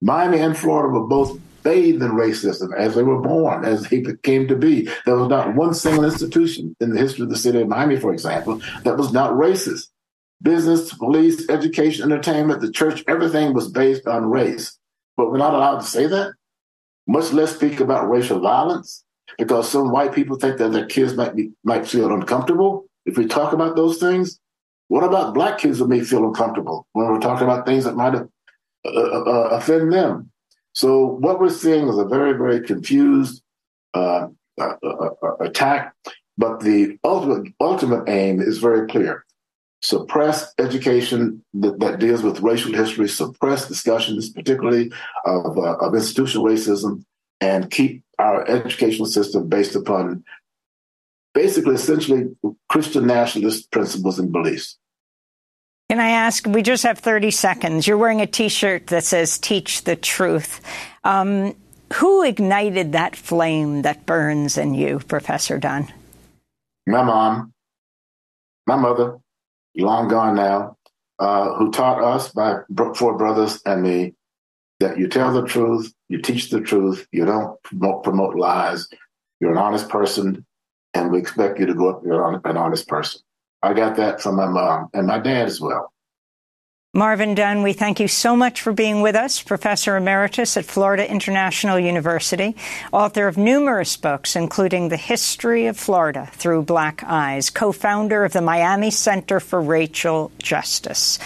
Miami 0.00 0.38
and 0.38 0.56
Florida 0.56 0.88
were 0.88 1.06
both 1.06 1.38
bathed 1.62 2.02
in 2.02 2.12
racism 2.12 2.74
as 2.74 2.94
they 2.94 3.02
were 3.02 3.20
born, 3.20 3.66
as 3.66 3.82
they 3.82 4.02
came 4.22 4.48
to 4.48 4.56
be. 4.56 4.88
There 5.04 5.16
was 5.16 5.28
not 5.28 5.54
one 5.54 5.74
single 5.74 6.06
institution 6.06 6.74
in 6.80 6.94
the 6.94 6.98
history 6.98 7.24
of 7.24 7.28
the 7.28 7.36
city 7.36 7.60
of 7.60 7.68
Miami, 7.68 8.00
for 8.00 8.14
example, 8.14 8.62
that 8.84 8.96
was 8.96 9.12
not 9.12 9.32
racist. 9.32 9.88
Business, 10.40 10.94
police, 10.94 11.48
education, 11.48 12.04
entertainment, 12.04 12.60
the 12.60 12.70
church, 12.70 13.02
everything 13.08 13.54
was 13.54 13.68
based 13.68 14.06
on 14.06 14.30
race. 14.30 14.78
But 15.16 15.30
we're 15.30 15.38
not 15.38 15.54
allowed 15.54 15.80
to 15.80 15.86
say 15.86 16.06
that, 16.06 16.32
much 17.06 17.32
less 17.32 17.54
speak 17.54 17.80
about 17.80 18.08
racial 18.08 18.38
violence, 18.38 19.04
because 19.36 19.68
some 19.68 19.90
white 19.90 20.12
people 20.12 20.36
think 20.38 20.58
that 20.58 20.70
their 20.70 20.86
kids 20.86 21.14
might 21.14 21.34
be 21.34 21.50
might 21.64 21.88
feel 21.88 22.12
uncomfortable 22.12 22.86
if 23.04 23.18
we 23.18 23.26
talk 23.26 23.52
about 23.52 23.74
those 23.74 23.98
things. 23.98 24.38
What 24.88 25.04
about 25.04 25.34
black 25.34 25.58
kids 25.58 25.80
that 25.80 25.88
may 25.88 26.00
feel 26.00 26.24
uncomfortable 26.24 26.86
when 26.92 27.08
we're 27.08 27.20
talking 27.20 27.44
about 27.44 27.66
things 27.66 27.84
that 27.84 27.96
might 27.96 28.14
uh, 28.14 28.24
uh, 28.86 28.90
uh, 28.90 29.48
offend 29.52 29.92
them? 29.92 30.30
So 30.72 31.04
what 31.06 31.40
we're 31.40 31.50
seeing 31.50 31.88
is 31.88 31.98
a 31.98 32.04
very, 32.04 32.32
very 32.32 32.60
confused 32.60 33.42
uh, 33.94 34.28
uh, 34.60 34.74
uh, 34.82 35.36
attack, 35.40 35.94
but 36.36 36.60
the 36.60 36.96
ultimate 37.04 37.52
ultimate 37.60 38.08
aim 38.08 38.40
is 38.40 38.58
very 38.58 38.86
clear: 38.86 39.24
suppress 39.82 40.52
education 40.58 41.44
that, 41.54 41.78
that 41.80 41.98
deals 41.98 42.22
with 42.22 42.40
racial 42.40 42.72
history, 42.72 43.08
suppress 43.08 43.68
discussions, 43.68 44.30
particularly 44.30 44.92
of, 45.24 45.58
of 45.58 45.94
institutional 45.94 46.46
racism, 46.46 47.04
and 47.40 47.70
keep 47.70 48.02
our 48.18 48.48
educational 48.48 49.06
system 49.06 49.48
based 49.48 49.76
upon 49.76 50.24
basically, 51.34 51.76
essentially, 51.76 52.34
Christian 52.68 53.06
nationalist 53.06 53.70
principles 53.70 54.18
and 54.18 54.32
beliefs. 54.32 54.76
Can 55.88 56.00
I 56.00 56.10
ask? 56.10 56.46
We 56.46 56.62
just 56.62 56.82
have 56.82 56.98
30 56.98 57.30
seconds. 57.30 57.86
You're 57.86 57.96
wearing 57.96 58.20
a 58.20 58.26
t 58.26 58.48
shirt 58.48 58.88
that 58.88 59.04
says, 59.04 59.38
Teach 59.38 59.84
the 59.84 59.96
Truth. 59.96 60.60
Um, 61.04 61.54
who 61.94 62.22
ignited 62.22 62.92
that 62.92 63.16
flame 63.16 63.82
that 63.82 64.04
burns 64.04 64.58
in 64.58 64.74
you, 64.74 64.98
Professor 64.98 65.58
Dunn? 65.58 65.90
My 66.86 67.02
mom, 67.02 67.54
my 68.66 68.76
mother, 68.76 69.18
long 69.86 70.08
gone 70.08 70.34
now, 70.34 70.76
uh, 71.18 71.54
who 71.54 71.70
taught 71.70 72.02
us, 72.02 72.30
by 72.30 72.58
four 72.94 73.16
brothers 73.16 73.60
and 73.66 73.82
me, 73.82 74.14
that 74.80 74.98
you 74.98 75.08
tell 75.08 75.32
the 75.32 75.46
truth, 75.46 75.92
you 76.08 76.20
teach 76.20 76.50
the 76.50 76.60
truth, 76.60 77.06
you 77.12 77.24
don't 77.24 77.60
promote, 77.62 78.04
promote 78.04 78.36
lies, 78.36 78.88
you're 79.40 79.52
an 79.52 79.58
honest 79.58 79.88
person, 79.88 80.44
and 80.94 81.10
we 81.10 81.18
expect 81.18 81.58
you 81.58 81.66
to 81.66 81.74
go 81.74 81.90
up 81.90 82.44
an 82.44 82.56
honest 82.56 82.88
person. 82.88 83.20
I 83.62 83.74
got 83.74 83.96
that 83.96 84.20
from 84.20 84.36
my 84.36 84.46
mom 84.46 84.88
and 84.94 85.06
my 85.06 85.18
dad 85.18 85.46
as 85.46 85.60
well. 85.60 85.92
Marvin 86.94 87.34
Dunn, 87.34 87.62
we 87.62 87.74
thank 87.74 88.00
you 88.00 88.08
so 88.08 88.34
much 88.34 88.62
for 88.62 88.72
being 88.72 89.02
with 89.02 89.14
us, 89.14 89.42
Professor 89.42 89.94
Emeritus 89.98 90.56
at 90.56 90.64
Florida 90.64 91.08
International 91.08 91.78
University, 91.78 92.56
author 92.92 93.28
of 93.28 93.36
numerous 93.36 93.98
books, 93.98 94.34
including 94.34 94.88
The 94.88 94.96
History 94.96 95.66
of 95.66 95.76
Florida 95.76 96.30
Through 96.32 96.62
Black 96.62 97.04
Eyes, 97.04 97.50
co-founder 97.50 98.24
of 98.24 98.32
the 98.32 98.40
Miami 98.40 98.90
Center 98.90 99.38
for 99.38 99.60
Racial 99.60 100.32
Justice, 100.38 101.18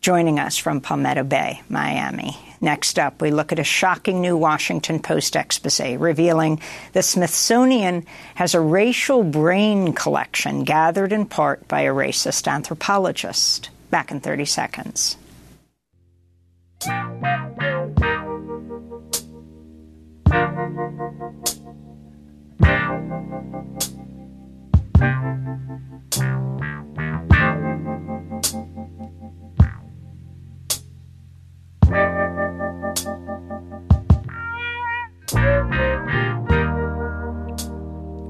joining 0.00 0.40
us 0.40 0.56
from 0.56 0.80
Palmetto 0.80 1.22
Bay, 1.24 1.60
Miami. 1.68 2.38
Next 2.62 2.98
up, 2.98 3.20
we 3.20 3.30
look 3.30 3.52
at 3.52 3.58
a 3.58 3.64
shocking 3.64 4.22
new 4.22 4.38
Washington 4.38 5.00
Post 5.00 5.36
expose 5.36 5.80
revealing 5.80 6.62
the 6.94 7.02
Smithsonian 7.02 8.06
has 8.36 8.54
a 8.54 8.60
racial 8.60 9.22
brain 9.22 9.92
collection 9.92 10.64
gathered 10.64 11.12
in 11.12 11.26
part 11.26 11.68
by 11.68 11.82
a 11.82 11.92
racist 11.92 12.48
anthropologist. 12.50 13.68
Back 13.90 14.12
in 14.12 14.20
30 14.20 14.44
seconds. 14.44 15.16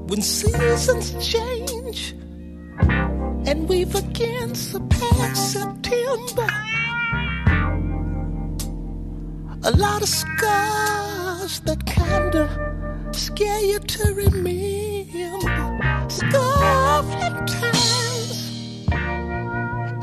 When 0.07 0.21
seasons 0.21 1.31
change 1.31 1.60
and 3.51 3.67
we've 3.67 3.93
again 3.95 4.55
surpassed 4.55 5.51
September, 5.51 6.47
a 9.63 9.71
lot 9.71 10.01
of 10.01 10.07
scars 10.07 11.59
that 11.67 11.85
kinda 11.85 12.43
scare 13.11 13.63
you 13.71 13.79
to 13.79 14.03
remember. 14.13 15.51
Scuffling 16.07 17.45
times 17.45 18.87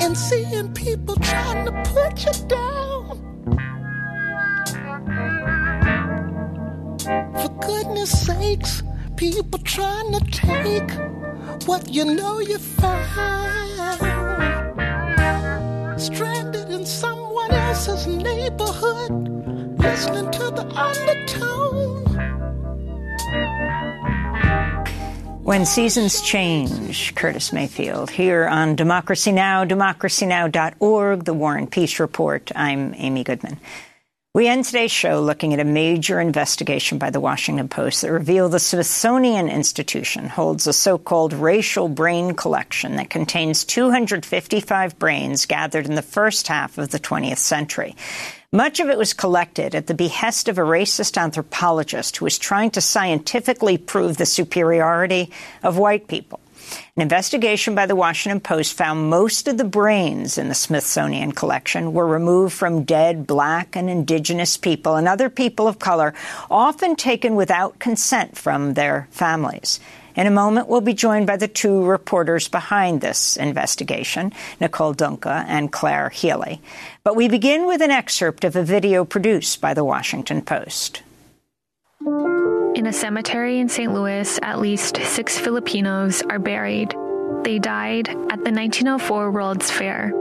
and 0.03 0.14
seeing 0.26 0.68
people 0.74 1.16
trying 1.16 1.64
to 1.64 1.72
put 1.94 2.14
you 2.26 2.34
down. 2.49 3.14
For 7.40 7.51
goodness 7.66 8.11
sakes 8.26 8.82
people 9.16 9.59
trying 9.61 10.12
to 10.12 10.20
take 10.30 11.17
what 11.66 11.88
you 11.88 12.04
know 12.04 12.40
you 12.40 12.59
found. 12.59 14.00
Stranded 16.00 16.70
in 16.70 16.86
someone 16.86 17.50
else's 17.50 18.06
neighborhood, 18.06 19.11
listening 19.78 20.30
to 20.30 20.50
the 20.50 20.66
undertone. 20.74 22.04
When 25.42 25.64
Seasons 25.64 26.20
Change, 26.20 27.14
Curtis 27.14 27.54
Mayfield, 27.54 28.11
here 28.11 28.46
on 28.46 28.76
Democracy 28.76 29.32
Now!, 29.32 29.64
democracynow.org, 29.64 31.24
The 31.24 31.32
War 31.32 31.56
and 31.56 31.70
Peace 31.70 31.98
Report. 31.98 32.52
I'm 32.54 32.94
Amy 32.98 33.24
Goodman. 33.24 33.59
We 34.39 34.47
end 34.47 34.66
today's 34.66 34.93
show 34.93 35.20
looking 35.20 35.53
at 35.53 35.59
a 35.59 35.64
major 35.64 36.20
investigation 36.20 36.99
by 36.99 37.11
the 37.11 37.18
Washington 37.18 37.68
Post 37.68 38.03
that 38.03 38.12
revealed 38.12 38.53
the 38.53 38.61
Smithsonian 38.61 39.49
Institution 39.49 40.28
holds 40.28 40.68
a 40.68 40.72
so-called 40.72 41.32
racial 41.32 41.89
brain 41.89 42.36
collection 42.36 42.95
that 42.95 43.11
contains 43.11 43.64
255 43.64 44.97
brains 44.97 45.45
gathered 45.45 45.86
in 45.86 45.97
the 45.97 46.03
first 46.03 46.47
half 46.47 46.78
of 46.78 46.91
the 46.91 47.01
20th 47.01 47.39
century. 47.39 47.97
Much 48.53 48.78
of 48.78 48.89
it 48.89 48.97
was 48.97 49.12
collected 49.12 49.74
at 49.74 49.89
the 49.89 49.95
behest 49.95 50.49
of 50.49 50.57
a 50.57 50.61
racist 50.61 51.20
anthropologist 51.20 52.18
who 52.18 52.24
was 52.24 52.39
trying 52.39 52.70
to 52.70 52.80
scientifically 52.80 53.76
prove 53.76 54.18
the 54.18 54.24
superiority 54.24 55.32
of 55.64 55.78
white 55.78 56.07
people. 56.07 56.39
An 56.96 57.02
investigation 57.02 57.74
by 57.74 57.86
the 57.86 57.96
Washington 57.96 58.40
Post 58.40 58.74
found 58.74 59.10
most 59.10 59.48
of 59.48 59.58
the 59.58 59.64
brains 59.64 60.38
in 60.38 60.48
the 60.48 60.54
Smithsonian 60.54 61.32
collection 61.32 61.92
were 61.92 62.06
removed 62.06 62.54
from 62.54 62.84
dead 62.84 63.26
black 63.26 63.76
and 63.76 63.88
indigenous 63.88 64.56
people 64.56 64.96
and 64.96 65.06
other 65.06 65.30
people 65.30 65.68
of 65.68 65.78
color, 65.78 66.14
often 66.50 66.96
taken 66.96 67.36
without 67.36 67.78
consent 67.78 68.36
from 68.36 68.74
their 68.74 69.08
families. 69.10 69.80
In 70.16 70.26
a 70.26 70.32
moment, 70.32 70.66
we'll 70.66 70.80
be 70.80 70.94
joined 70.94 71.28
by 71.28 71.36
the 71.36 71.46
two 71.46 71.84
reporters 71.84 72.48
behind 72.48 73.00
this 73.00 73.36
investigation, 73.36 74.32
Nicole 74.60 74.92
Dungca 74.92 75.44
and 75.46 75.70
Claire 75.70 76.08
Healy. 76.08 76.60
But 77.04 77.14
we 77.14 77.28
begin 77.28 77.68
with 77.68 77.80
an 77.80 77.92
excerpt 77.92 78.42
of 78.42 78.56
a 78.56 78.64
video 78.64 79.04
produced 79.04 79.60
by 79.60 79.74
the 79.74 79.84
Washington 79.84 80.42
Post. 80.42 81.02
In 82.78 82.86
a 82.86 82.92
cemetery 82.92 83.58
in 83.58 83.68
St. 83.68 83.92
Louis, 83.92 84.38
at 84.40 84.60
least 84.60 84.98
six 84.98 85.36
Filipinos 85.36 86.22
are 86.30 86.38
buried. 86.38 86.94
They 87.42 87.58
died 87.58 88.08
at 88.08 88.44
the 88.44 88.52
1904 88.52 89.32
World's 89.32 89.68
Fair. 89.68 90.12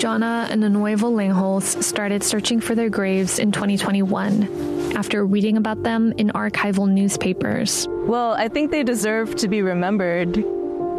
Jonna 0.00 0.48
and 0.48 0.62
Nuevo 0.62 1.10
Langholz 1.10 1.82
started 1.82 2.22
searching 2.22 2.58
for 2.58 2.74
their 2.74 2.88
graves 2.88 3.38
in 3.38 3.52
2021 3.52 4.96
after 4.96 5.26
reading 5.26 5.58
about 5.58 5.82
them 5.82 6.14
in 6.16 6.30
archival 6.30 6.90
newspapers. 6.90 7.86
Well, 8.06 8.32
I 8.32 8.48
think 8.48 8.70
they 8.70 8.82
deserve 8.82 9.36
to 9.36 9.46
be 9.46 9.60
remembered. 9.60 10.42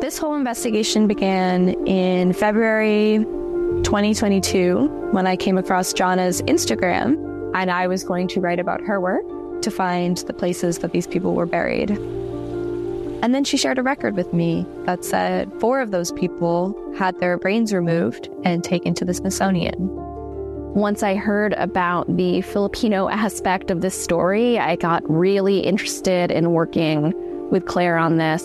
This 0.01 0.19
whole 0.19 0.35
investigation 0.35 1.07
began 1.07 1.69
in 1.87 2.31
February 2.33 3.25
2022 3.81 5.09
when 5.13 5.25
I 5.25 5.35
came 5.35 5.57
across 5.57 5.93
Jonna's 5.93 6.43
Instagram 6.43 7.55
and 7.55 7.71
I 7.71 7.87
was 7.87 8.03
going 8.03 8.27
to 8.27 8.39
write 8.39 8.59
about 8.59 8.81
her 8.81 9.01
work 9.01 9.25
to 9.65 9.71
find 9.71 10.17
the 10.19 10.33
places 10.33 10.79
that 10.79 10.93
these 10.93 11.05
people 11.05 11.35
were 11.35 11.45
buried. 11.45 11.91
And 13.21 13.33
then 13.33 13.43
she 13.43 13.57
shared 13.57 13.79
a 13.79 13.83
record 13.83 14.15
with 14.15 14.31
me 14.33 14.65
that 14.85 15.03
said 15.03 15.51
four 15.59 15.81
of 15.81 15.91
those 15.91 16.11
people 16.11 16.75
had 16.97 17.19
their 17.19 17.37
brains 17.37 17.73
removed 17.73 18.29
and 18.43 18.63
taken 18.63 18.93
to 18.93 19.03
the 19.03 19.13
Smithsonian. 19.13 19.75
Once 20.75 21.01
I 21.03 21.15
heard 21.15 21.53
about 21.53 22.17
the 22.17 22.41
Filipino 22.41 23.09
aspect 23.09 23.71
of 23.71 23.81
this 23.81 23.99
story, 23.99 24.59
I 24.59 24.75
got 24.75 25.09
really 25.09 25.59
interested 25.59 26.31
in 26.31 26.51
working 26.51 27.13
with 27.49 27.65
Claire 27.65 27.97
on 27.97 28.17
this. 28.17 28.43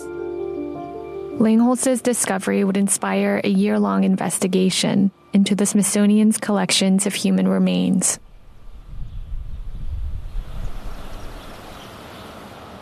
Langholz's 1.39 2.01
discovery 2.01 2.63
would 2.63 2.77
inspire 2.77 3.41
a 3.43 3.49
year 3.49 3.79
long 3.79 4.03
investigation 4.03 5.11
into 5.33 5.55
the 5.55 5.65
Smithsonian's 5.65 6.37
collections 6.37 7.05
of 7.05 7.13
human 7.13 7.47
remains. 7.47 8.19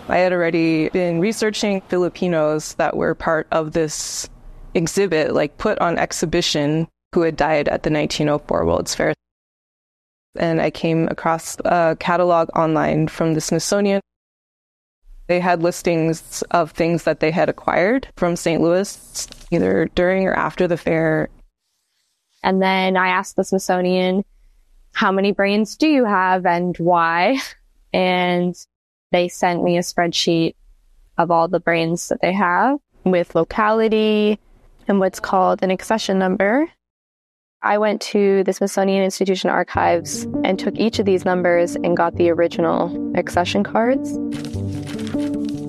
I 0.09 0.17
had 0.17 0.33
already 0.33 0.89
been 0.89 1.19
researching 1.19 1.81
Filipinos 1.81 2.73
that 2.75 2.97
were 2.97 3.13
part 3.13 3.47
of 3.51 3.73
this 3.73 4.27
exhibit, 4.73 5.33
like 5.33 5.57
put 5.57 5.77
on 5.79 5.97
exhibition, 5.99 6.87
who 7.13 7.21
had 7.21 7.35
died 7.35 7.67
at 7.67 7.83
the 7.83 7.91
1904 7.91 8.65
World's 8.65 8.95
Fair. 8.95 9.13
And 10.35 10.61
I 10.61 10.71
came 10.71 11.07
across 11.07 11.57
a 11.65 11.95
catalog 11.99 12.49
online 12.55 13.07
from 13.07 13.33
the 13.33 13.41
Smithsonian. 13.41 14.01
They 15.27 15.39
had 15.39 15.61
listings 15.61 16.43
of 16.51 16.71
things 16.71 17.03
that 17.03 17.19
they 17.19 17.29
had 17.29 17.49
acquired 17.49 18.07
from 18.15 18.35
St. 18.35 18.61
Louis, 18.61 19.27
either 19.51 19.89
during 19.93 20.25
or 20.25 20.33
after 20.33 20.67
the 20.67 20.77
fair. 20.77 21.29
And 22.41 22.61
then 22.61 22.97
I 22.97 23.09
asked 23.09 23.35
the 23.35 23.43
Smithsonian, 23.43 24.23
how 24.91 25.11
many 25.11 25.33
brains 25.33 25.77
do 25.77 25.87
you 25.87 26.05
have 26.05 26.45
and 26.45 26.75
why? 26.77 27.39
And 27.91 28.55
they 29.11 29.27
sent 29.27 29.63
me 29.63 29.77
a 29.77 29.81
spreadsheet 29.81 30.55
of 31.17 31.31
all 31.31 31.47
the 31.47 31.59
brains 31.59 32.09
that 32.09 32.21
they 32.21 32.33
have 32.33 32.79
with 33.03 33.35
locality 33.35 34.39
and 34.87 34.99
what's 34.99 35.19
called 35.19 35.63
an 35.63 35.71
accession 35.71 36.19
number. 36.19 36.67
I 37.61 37.77
went 37.77 38.01
to 38.03 38.43
the 38.45 38.53
Smithsonian 38.53 39.03
Institution 39.03 39.49
archives 39.49 40.23
and 40.45 40.57
took 40.57 40.77
each 40.77 40.99
of 40.99 41.05
these 41.05 41.25
numbers 41.25 41.75
and 41.75 41.97
got 41.97 42.15
the 42.15 42.29
original 42.29 43.13
accession 43.17 43.63
cards. 43.63 44.13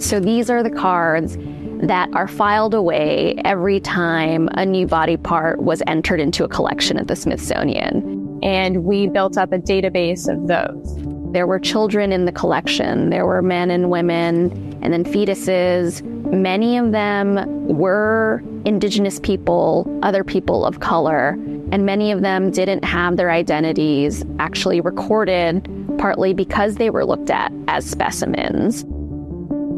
So 0.05 0.21
these 0.21 0.51
are 0.51 0.63
the 0.63 0.71
cards 0.71 1.37
that 1.83 2.09
are 2.15 2.29
filed 2.29 2.75
away 2.75 3.35
every 3.45 3.81
time 3.81 4.49
a 4.53 4.65
new 4.65 4.87
body 4.87 5.17
part 5.17 5.63
was 5.63 5.83
entered 5.87 6.21
into 6.21 6.45
a 6.45 6.49
collection 6.49 6.97
at 6.97 7.09
the 7.09 7.17
Smithsonian. 7.17 8.39
And 8.43 8.85
we 8.85 9.09
built 9.09 9.37
up 9.37 9.53
a 9.53 9.59
database 9.59 10.29
of 10.33 10.47
those. 10.47 11.20
There 11.33 11.47
were 11.47 11.61
children 11.61 12.11
in 12.13 12.25
the 12.25 12.33
collection, 12.33 13.11
there 13.11 13.25
were 13.25 13.41
men 13.41 13.71
and 13.71 13.89
women, 13.89 14.79
and 14.83 14.93
then 14.93 15.05
fetuses. 15.05 16.03
Many 16.33 16.77
of 16.77 16.91
them 16.91 17.69
were 17.69 18.43
indigenous 18.65 19.21
people, 19.21 19.87
other 20.03 20.25
people 20.25 20.67
of 20.67 20.81
color, 20.81 21.39
and 21.71 21.87
many 21.87 22.11
of 22.11 22.23
them 22.23 22.51
didn't 22.51 22.85
have 22.85 23.17
their 23.17 23.31
identities 23.31 24.25
actually 24.41 24.81
recorded, 24.81 25.69
partly 25.99 26.35
because 26.35 26.77
they 26.77 26.91
were 26.91 27.05
looked 27.05 27.31
at 27.31 27.53
as 27.69 27.89
specimens. 27.89 28.85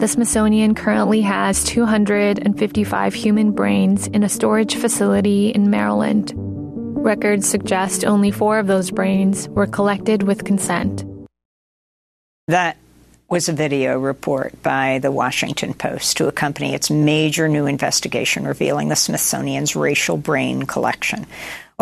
The 0.00 0.08
Smithsonian 0.08 0.74
currently 0.74 1.20
has 1.20 1.64
255 1.64 3.14
human 3.14 3.52
brains 3.52 4.06
in 4.08 4.22
a 4.22 4.28
storage 4.28 4.74
facility 4.76 5.50
in 5.50 5.68
Maryland. 5.68 6.32
Records 6.34 7.46
suggest 7.46 8.04
only 8.04 8.30
four 8.30 8.58
of 8.58 8.68
those 8.68 8.90
brains 8.90 9.48
were 9.50 9.66
collected 9.66 10.22
with 10.22 10.44
consent. 10.44 11.04
That 12.52 12.76
was 13.30 13.48
a 13.48 13.54
video 13.54 13.98
report 13.98 14.62
by 14.62 14.98
the 14.98 15.10
Washington 15.10 15.72
Post 15.72 16.18
to 16.18 16.28
accompany 16.28 16.74
its 16.74 16.90
major 16.90 17.48
new 17.48 17.64
investigation 17.64 18.46
revealing 18.46 18.90
the 18.90 18.94
Smithsonian's 18.94 19.74
racial 19.74 20.18
brain 20.18 20.64
collection. 20.64 21.26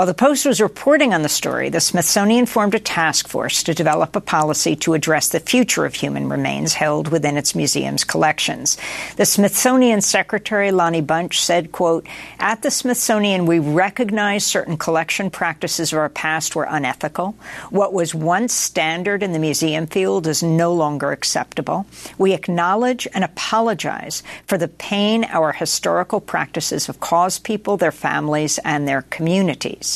While 0.00 0.06
the 0.06 0.14
Post 0.14 0.46
was 0.46 0.62
reporting 0.62 1.12
on 1.12 1.20
the 1.20 1.28
story, 1.28 1.68
the 1.68 1.78
Smithsonian 1.78 2.46
formed 2.46 2.74
a 2.74 2.80
task 2.80 3.28
force 3.28 3.62
to 3.64 3.74
develop 3.74 4.16
a 4.16 4.22
policy 4.22 4.74
to 4.76 4.94
address 4.94 5.28
the 5.28 5.40
future 5.40 5.84
of 5.84 5.94
human 5.94 6.30
remains 6.30 6.72
held 6.72 7.08
within 7.08 7.36
its 7.36 7.54
museum's 7.54 8.02
collections. 8.02 8.78
The 9.16 9.26
Smithsonian 9.26 10.00
Secretary 10.00 10.72
Lonnie 10.72 11.02
Bunch 11.02 11.42
said, 11.42 11.70
quote, 11.70 12.06
At 12.38 12.62
the 12.62 12.70
Smithsonian, 12.70 13.44
we 13.44 13.58
recognize 13.58 14.46
certain 14.46 14.78
collection 14.78 15.28
practices 15.28 15.92
of 15.92 15.98
our 15.98 16.08
past 16.08 16.56
were 16.56 16.64
unethical. 16.64 17.34
What 17.68 17.92
was 17.92 18.14
once 18.14 18.54
standard 18.54 19.22
in 19.22 19.32
the 19.32 19.38
museum 19.38 19.86
field 19.86 20.26
is 20.26 20.42
no 20.42 20.72
longer 20.72 21.12
acceptable. 21.12 21.84
We 22.16 22.32
acknowledge 22.32 23.06
and 23.12 23.22
apologize 23.22 24.22
for 24.46 24.56
the 24.56 24.68
pain 24.68 25.24
our 25.24 25.52
historical 25.52 26.22
practices 26.22 26.86
have 26.86 27.00
caused 27.00 27.44
people, 27.44 27.76
their 27.76 27.92
families, 27.92 28.58
and 28.64 28.88
their 28.88 29.02
communities. 29.02 29.89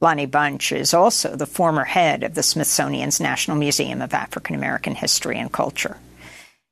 Lonnie 0.00 0.26
Bunch 0.26 0.72
is 0.72 0.94
also 0.94 1.36
the 1.36 1.46
former 1.46 1.84
head 1.84 2.22
of 2.22 2.34
the 2.34 2.42
Smithsonian's 2.42 3.20
National 3.20 3.56
Museum 3.56 4.00
of 4.00 4.14
African 4.14 4.54
American 4.54 4.94
History 4.94 5.38
and 5.38 5.52
Culture. 5.52 5.96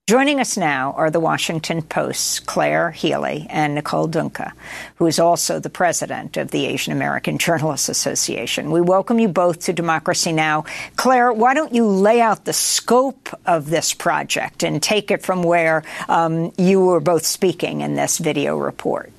Joining 0.08 0.38
us 0.38 0.56
now 0.56 0.92
are 0.92 1.10
the 1.10 1.18
Washington 1.18 1.82
Post's 1.82 2.38
Claire 2.38 2.92
Healy 2.92 3.44
and 3.50 3.74
Nicole 3.74 4.06
Dungca, 4.06 4.52
who 4.94 5.06
is 5.06 5.18
also 5.18 5.58
the 5.58 5.68
president 5.68 6.36
of 6.36 6.52
the 6.52 6.66
Asian 6.66 6.92
American 6.92 7.38
Journalists 7.38 7.88
Association. 7.88 8.70
We 8.70 8.80
welcome 8.80 9.18
you 9.18 9.26
both 9.26 9.58
to 9.62 9.72
Democracy 9.72 10.30
Now! 10.30 10.64
Claire, 10.94 11.32
why 11.32 11.54
don't 11.54 11.74
you 11.74 11.88
lay 11.88 12.20
out 12.20 12.44
the 12.44 12.52
scope 12.52 13.28
of 13.46 13.68
this 13.68 13.94
project 13.94 14.62
and 14.62 14.80
take 14.80 15.10
it 15.10 15.24
from 15.24 15.42
where 15.42 15.82
um, 16.08 16.52
you 16.56 16.84
were 16.84 17.00
both 17.00 17.26
speaking 17.26 17.80
in 17.80 17.96
this 17.96 18.18
video 18.18 18.56
report? 18.56 19.12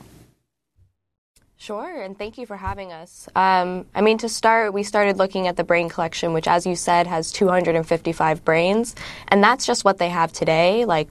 Sure, 1.67 2.01
and 2.01 2.17
thank 2.17 2.37
you 2.37 2.45
for 2.45 2.55
having 2.55 2.93
us. 2.93 3.27
Um, 3.35 3.87
I 3.93 3.99
mean, 3.99 4.17
to 4.19 4.29
start, 4.29 4.71
we 4.71 4.83
started 4.83 5.17
looking 5.17 5.47
at 5.47 5.57
the 5.57 5.65
brain 5.65 5.89
collection, 5.89 6.31
which, 6.31 6.47
as 6.47 6.65
you 6.65 6.77
said, 6.77 7.07
has 7.07 7.29
255 7.33 8.45
brains, 8.45 8.95
and 9.27 9.43
that's 9.43 9.65
just 9.65 9.83
what 9.83 9.97
they 9.97 10.07
have 10.07 10.31
today. 10.31 10.85
Like, 10.85 11.09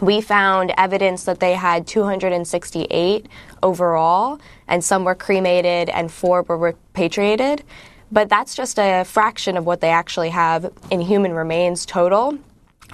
we 0.00 0.20
found 0.20 0.72
evidence 0.78 1.24
that 1.24 1.40
they 1.40 1.54
had 1.54 1.88
268 1.88 3.26
overall, 3.64 4.38
and 4.68 4.84
some 4.84 5.02
were 5.02 5.16
cremated 5.16 5.88
and 5.88 6.12
four 6.12 6.42
were 6.42 6.56
repatriated. 6.56 7.64
But 8.12 8.28
that's 8.28 8.54
just 8.54 8.78
a 8.78 9.02
fraction 9.02 9.56
of 9.56 9.66
what 9.66 9.80
they 9.80 9.90
actually 9.90 10.30
have 10.30 10.72
in 10.92 11.00
human 11.00 11.32
remains 11.32 11.84
total. 11.84 12.38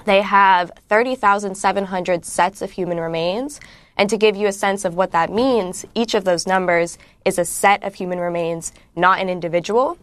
They 0.05 0.23
have 0.23 0.71
30,700 0.89 2.25
sets 2.25 2.63
of 2.63 2.71
human 2.71 2.99
remains. 2.99 3.59
And 3.97 4.09
to 4.09 4.17
give 4.17 4.35
you 4.35 4.47
a 4.47 4.51
sense 4.51 4.85
of 4.85 4.95
what 4.95 5.11
that 5.11 5.31
means, 5.31 5.85
each 5.95 6.13
of 6.13 6.23
those 6.23 6.45
numbers 6.47 6.97
is 7.25 7.39
a 7.39 7.45
set 7.45 7.83
of 7.83 7.95
human 7.95 8.19
remains, 8.19 8.71
not 8.95 9.19
an 9.19 9.27
individual. 9.27 9.97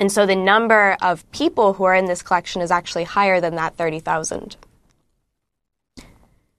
And 0.00 0.12
so 0.12 0.26
the 0.26 0.36
number 0.36 0.96
of 1.00 1.28
people 1.32 1.72
who 1.72 1.84
are 1.84 1.94
in 1.94 2.06
this 2.06 2.22
collection 2.22 2.62
is 2.62 2.70
actually 2.70 3.04
higher 3.04 3.40
than 3.40 3.54
that 3.54 3.76
30,000. 3.76 4.56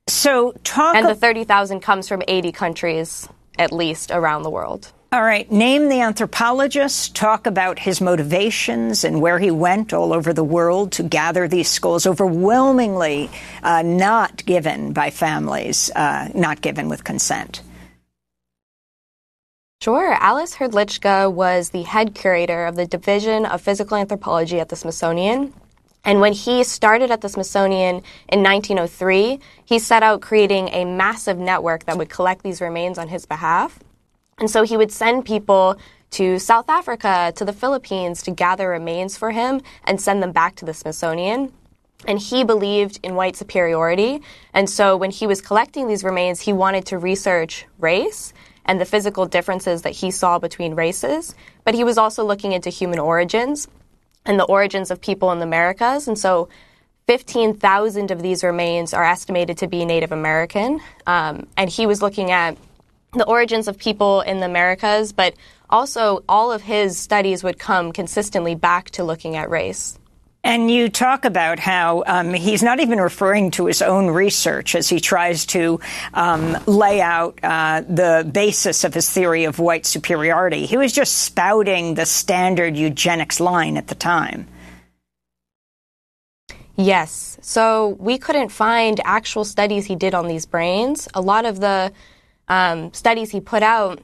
So 0.07 0.53
talk 0.63 0.95
And 0.95 1.05
the 1.05 1.15
30,000 1.15 1.81
comes 1.81 2.07
from 2.07 2.23
80 2.27 2.51
countries 2.51 3.27
at 3.57 3.71
least 3.71 4.09
around 4.11 4.43
the 4.43 4.49
world. 4.49 4.91
All 5.11 5.23
right. 5.23 5.51
Name 5.51 5.89
the 5.89 6.01
anthropologist, 6.01 7.15
talk 7.15 7.47
about 7.47 7.79
his 7.79 7.99
motivations 7.99 9.03
and 9.03 9.19
where 9.19 9.39
he 9.39 9.49
went 9.49 9.91
all 9.91 10.13
over 10.13 10.33
the 10.33 10.43
world 10.43 10.91
to 10.93 11.03
gather 11.03 11.47
these 11.47 11.67
skulls, 11.67 12.05
overwhelmingly 12.05 13.31
uh, 13.63 13.81
not 13.81 14.45
given 14.45 14.93
by 14.93 15.09
families, 15.09 15.89
uh, 15.95 16.29
not 16.35 16.61
given 16.61 16.89
with 16.89 17.03
consent. 17.03 17.63
Sure. 19.81 20.15
Ales 20.21 20.53
Hrdlicka 20.53 21.33
was 21.33 21.71
the 21.71 21.83
head 21.83 22.13
curator 22.13 22.67
of 22.67 22.75
the 22.75 22.85
Division 22.85 23.47
of 23.47 23.61
Physical 23.61 23.97
Anthropology 23.97 24.59
at 24.59 24.69
the 24.69 24.75
Smithsonian. 24.75 25.51
And 26.05 26.21
when 26.21 26.33
he 26.33 26.63
started 26.63 27.09
at 27.09 27.21
the 27.21 27.29
Smithsonian 27.29 28.03
in 28.27 28.43
1903, 28.43 29.39
he 29.65 29.79
set 29.79 30.03
out 30.03 30.21
creating 30.21 30.69
a 30.69 30.85
massive 30.85 31.39
network 31.39 31.85
that 31.85 31.97
would 31.97 32.09
collect 32.09 32.43
these 32.43 32.61
remains 32.61 32.99
on 32.99 33.07
his 33.07 33.25
behalf. 33.25 33.79
And 34.39 34.49
so 34.49 34.63
he 34.63 34.77
would 34.77 34.91
send 34.91 35.25
people 35.25 35.77
to 36.11 36.39
South 36.39 36.69
Africa, 36.69 37.31
to 37.35 37.45
the 37.45 37.53
Philippines 37.53 38.23
to 38.23 38.31
gather 38.31 38.69
remains 38.69 39.17
for 39.17 39.31
him 39.31 39.61
and 39.83 40.01
send 40.01 40.23
them 40.23 40.31
back 40.31 40.55
to 40.55 40.65
the 40.65 40.73
Smithsonian. 40.73 41.53
And 42.07 42.17
he 42.17 42.43
believed 42.43 42.99
in 43.03 43.15
white 43.15 43.35
superiority. 43.35 44.21
And 44.53 44.69
so 44.69 44.95
when 44.95 45.11
he 45.11 45.27
was 45.27 45.41
collecting 45.41 45.87
these 45.87 46.03
remains, 46.03 46.39
he 46.39 46.53
wanted 46.53 46.85
to 46.87 46.97
research 46.97 47.65
race 47.77 48.33
and 48.65 48.79
the 48.79 48.85
physical 48.85 49.25
differences 49.25 49.81
that 49.81 49.91
he 49.91 50.09
saw 50.09 50.39
between 50.39 50.75
races. 50.75 51.35
But 51.65 51.75
he 51.75 51.83
was 51.83 51.97
also 51.97 52.23
looking 52.23 52.53
into 52.53 52.69
human 52.69 52.99
origins 52.99 53.67
and 54.25 54.39
the 54.39 54.45
origins 54.45 54.91
of 54.91 55.01
people 55.01 55.31
in 55.31 55.39
the 55.39 55.45
Americas. 55.45 56.07
And 56.07 56.17
so 56.17 56.47
15,000 57.07 58.11
of 58.11 58.21
these 58.21 58.43
remains 58.43 58.93
are 58.93 59.03
estimated 59.03 59.57
to 59.57 59.67
be 59.67 59.83
Native 59.83 60.11
American. 60.11 60.79
Um, 61.05 61.47
and 61.57 61.69
he 61.69 61.85
was 61.85 62.01
looking 62.01 62.31
at 62.31 62.57
the 63.13 63.25
origins 63.25 63.67
of 63.67 63.77
people 63.77 64.21
in 64.21 64.39
the 64.39 64.45
Americas, 64.45 65.11
but 65.13 65.33
also 65.69 66.23
all 66.29 66.51
of 66.51 66.61
his 66.61 66.97
studies 66.97 67.43
would 67.43 67.59
come 67.59 67.91
consistently 67.91 68.55
back 68.55 68.89
to 68.91 69.03
looking 69.03 69.35
at 69.35 69.49
race. 69.49 69.97
And 70.41 70.71
you 70.71 70.87
talk 70.87 71.25
about 71.25 71.59
how 71.59 72.03
um, 72.07 72.33
he's 72.33 72.63
not 72.63 72.79
even 72.79 73.01
referring 73.01 73.51
to 73.51 73.65
his 73.65 73.81
own 73.81 74.07
research 74.07 74.73
as 74.73 74.87
he 74.87 75.01
tries 75.01 75.45
to 75.47 75.81
um, 76.13 76.57
lay 76.65 77.01
out 77.01 77.37
uh, 77.43 77.81
the 77.81 78.29
basis 78.31 78.85
of 78.85 78.93
his 78.93 79.09
theory 79.09 79.43
of 79.43 79.59
white 79.59 79.85
superiority. 79.85 80.65
He 80.65 80.77
was 80.77 80.93
just 80.93 81.23
spouting 81.23 81.95
the 81.95 82.05
standard 82.05 82.77
eugenics 82.77 83.41
line 83.41 83.75
at 83.75 83.87
the 83.87 83.95
time. 83.95 84.47
Yes. 86.77 87.37
So 87.41 87.97
we 87.99 88.17
couldn't 88.17 88.49
find 88.49 89.01
actual 89.03 89.43
studies 89.43 89.85
he 89.87 89.97
did 89.97 90.15
on 90.15 90.29
these 90.29 90.45
brains. 90.45 91.09
A 91.13 91.19
lot 91.19 91.45
of 91.45 91.59
the 91.59 91.91
um, 92.49 92.91
studies 92.93 93.29
he 93.29 93.39
put 93.39 93.63
out 93.63 94.01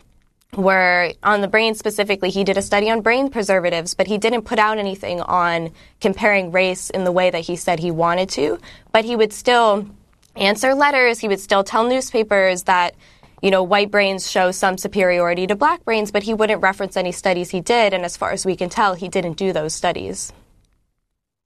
were 0.55 1.11
on 1.23 1.41
the 1.41 1.47
brain 1.47 1.75
specifically. 1.75 2.29
He 2.29 2.43
did 2.43 2.57
a 2.57 2.61
study 2.61 2.89
on 2.89 3.01
brain 3.01 3.29
preservatives, 3.29 3.93
but 3.93 4.07
he 4.07 4.17
didn't 4.17 4.43
put 4.43 4.59
out 4.59 4.77
anything 4.77 5.19
on 5.21 5.71
comparing 5.99 6.51
race 6.51 6.89
in 6.89 7.03
the 7.03 7.11
way 7.11 7.29
that 7.29 7.41
he 7.41 7.55
said 7.55 7.79
he 7.79 7.91
wanted 7.91 8.29
to. 8.29 8.59
But 8.91 9.05
he 9.05 9.15
would 9.15 9.33
still 9.33 9.87
answer 10.35 10.73
letters. 10.73 11.19
He 11.19 11.27
would 11.27 11.39
still 11.39 11.63
tell 11.63 11.87
newspapers 11.87 12.63
that, 12.63 12.95
you 13.41 13.51
know, 13.51 13.63
white 13.63 13.91
brains 13.91 14.29
show 14.29 14.51
some 14.51 14.77
superiority 14.77 15.47
to 15.47 15.55
black 15.55 15.83
brains, 15.83 16.11
but 16.11 16.23
he 16.23 16.33
wouldn't 16.33 16.61
reference 16.61 16.95
any 16.95 17.11
studies 17.11 17.49
he 17.49 17.61
did. 17.61 17.93
And 17.93 18.05
as 18.05 18.15
far 18.15 18.31
as 18.31 18.45
we 18.45 18.55
can 18.55 18.69
tell, 18.69 18.93
he 18.93 19.09
didn't 19.09 19.37
do 19.37 19.51
those 19.51 19.73
studies. 19.73 20.31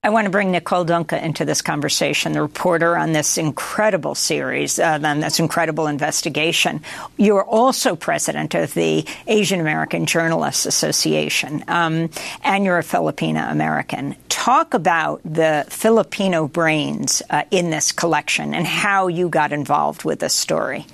I 0.02 0.12
want 0.12 0.28
to 0.28 0.32
bring 0.32 0.52
Nicole 0.52 0.86
Dungca 0.86 1.22
into 1.22 1.43
this 1.43 1.62
conversation, 1.62 2.32
the 2.32 2.41
reporter 2.41 2.95
on 2.95 3.12
this 3.12 3.38
incredible 3.38 4.16
series, 4.16 4.80
uh, 4.80 4.97
on 5.04 5.20
this 5.20 5.41
incredible 5.41 5.88
investigation. 5.88 6.82
You're 7.18 7.43
also 7.43 7.97
president 7.97 8.56
of 8.56 8.74
the 8.76 9.06
Asian 9.28 9.60
American 9.60 10.06
Journalists 10.06 10.66
Association, 10.66 11.66
um, 11.68 12.10
and 12.45 12.64
you're 12.64 12.78
a 12.78 12.84
Filipino 12.84 13.41
American. 13.41 14.16
Talk 14.30 14.74
about 14.74 15.20
the 15.26 15.66
Filipino 15.68 16.47
brains 16.47 17.22
uh, 17.30 17.43
in 17.52 17.70
this 17.70 17.91
collection 17.91 18.54
and 18.54 18.66
how 18.66 19.08
you 19.08 19.28
got 19.28 19.52
involved 19.52 20.06
with 20.06 20.20
this 20.20 20.34
story. 20.34 20.86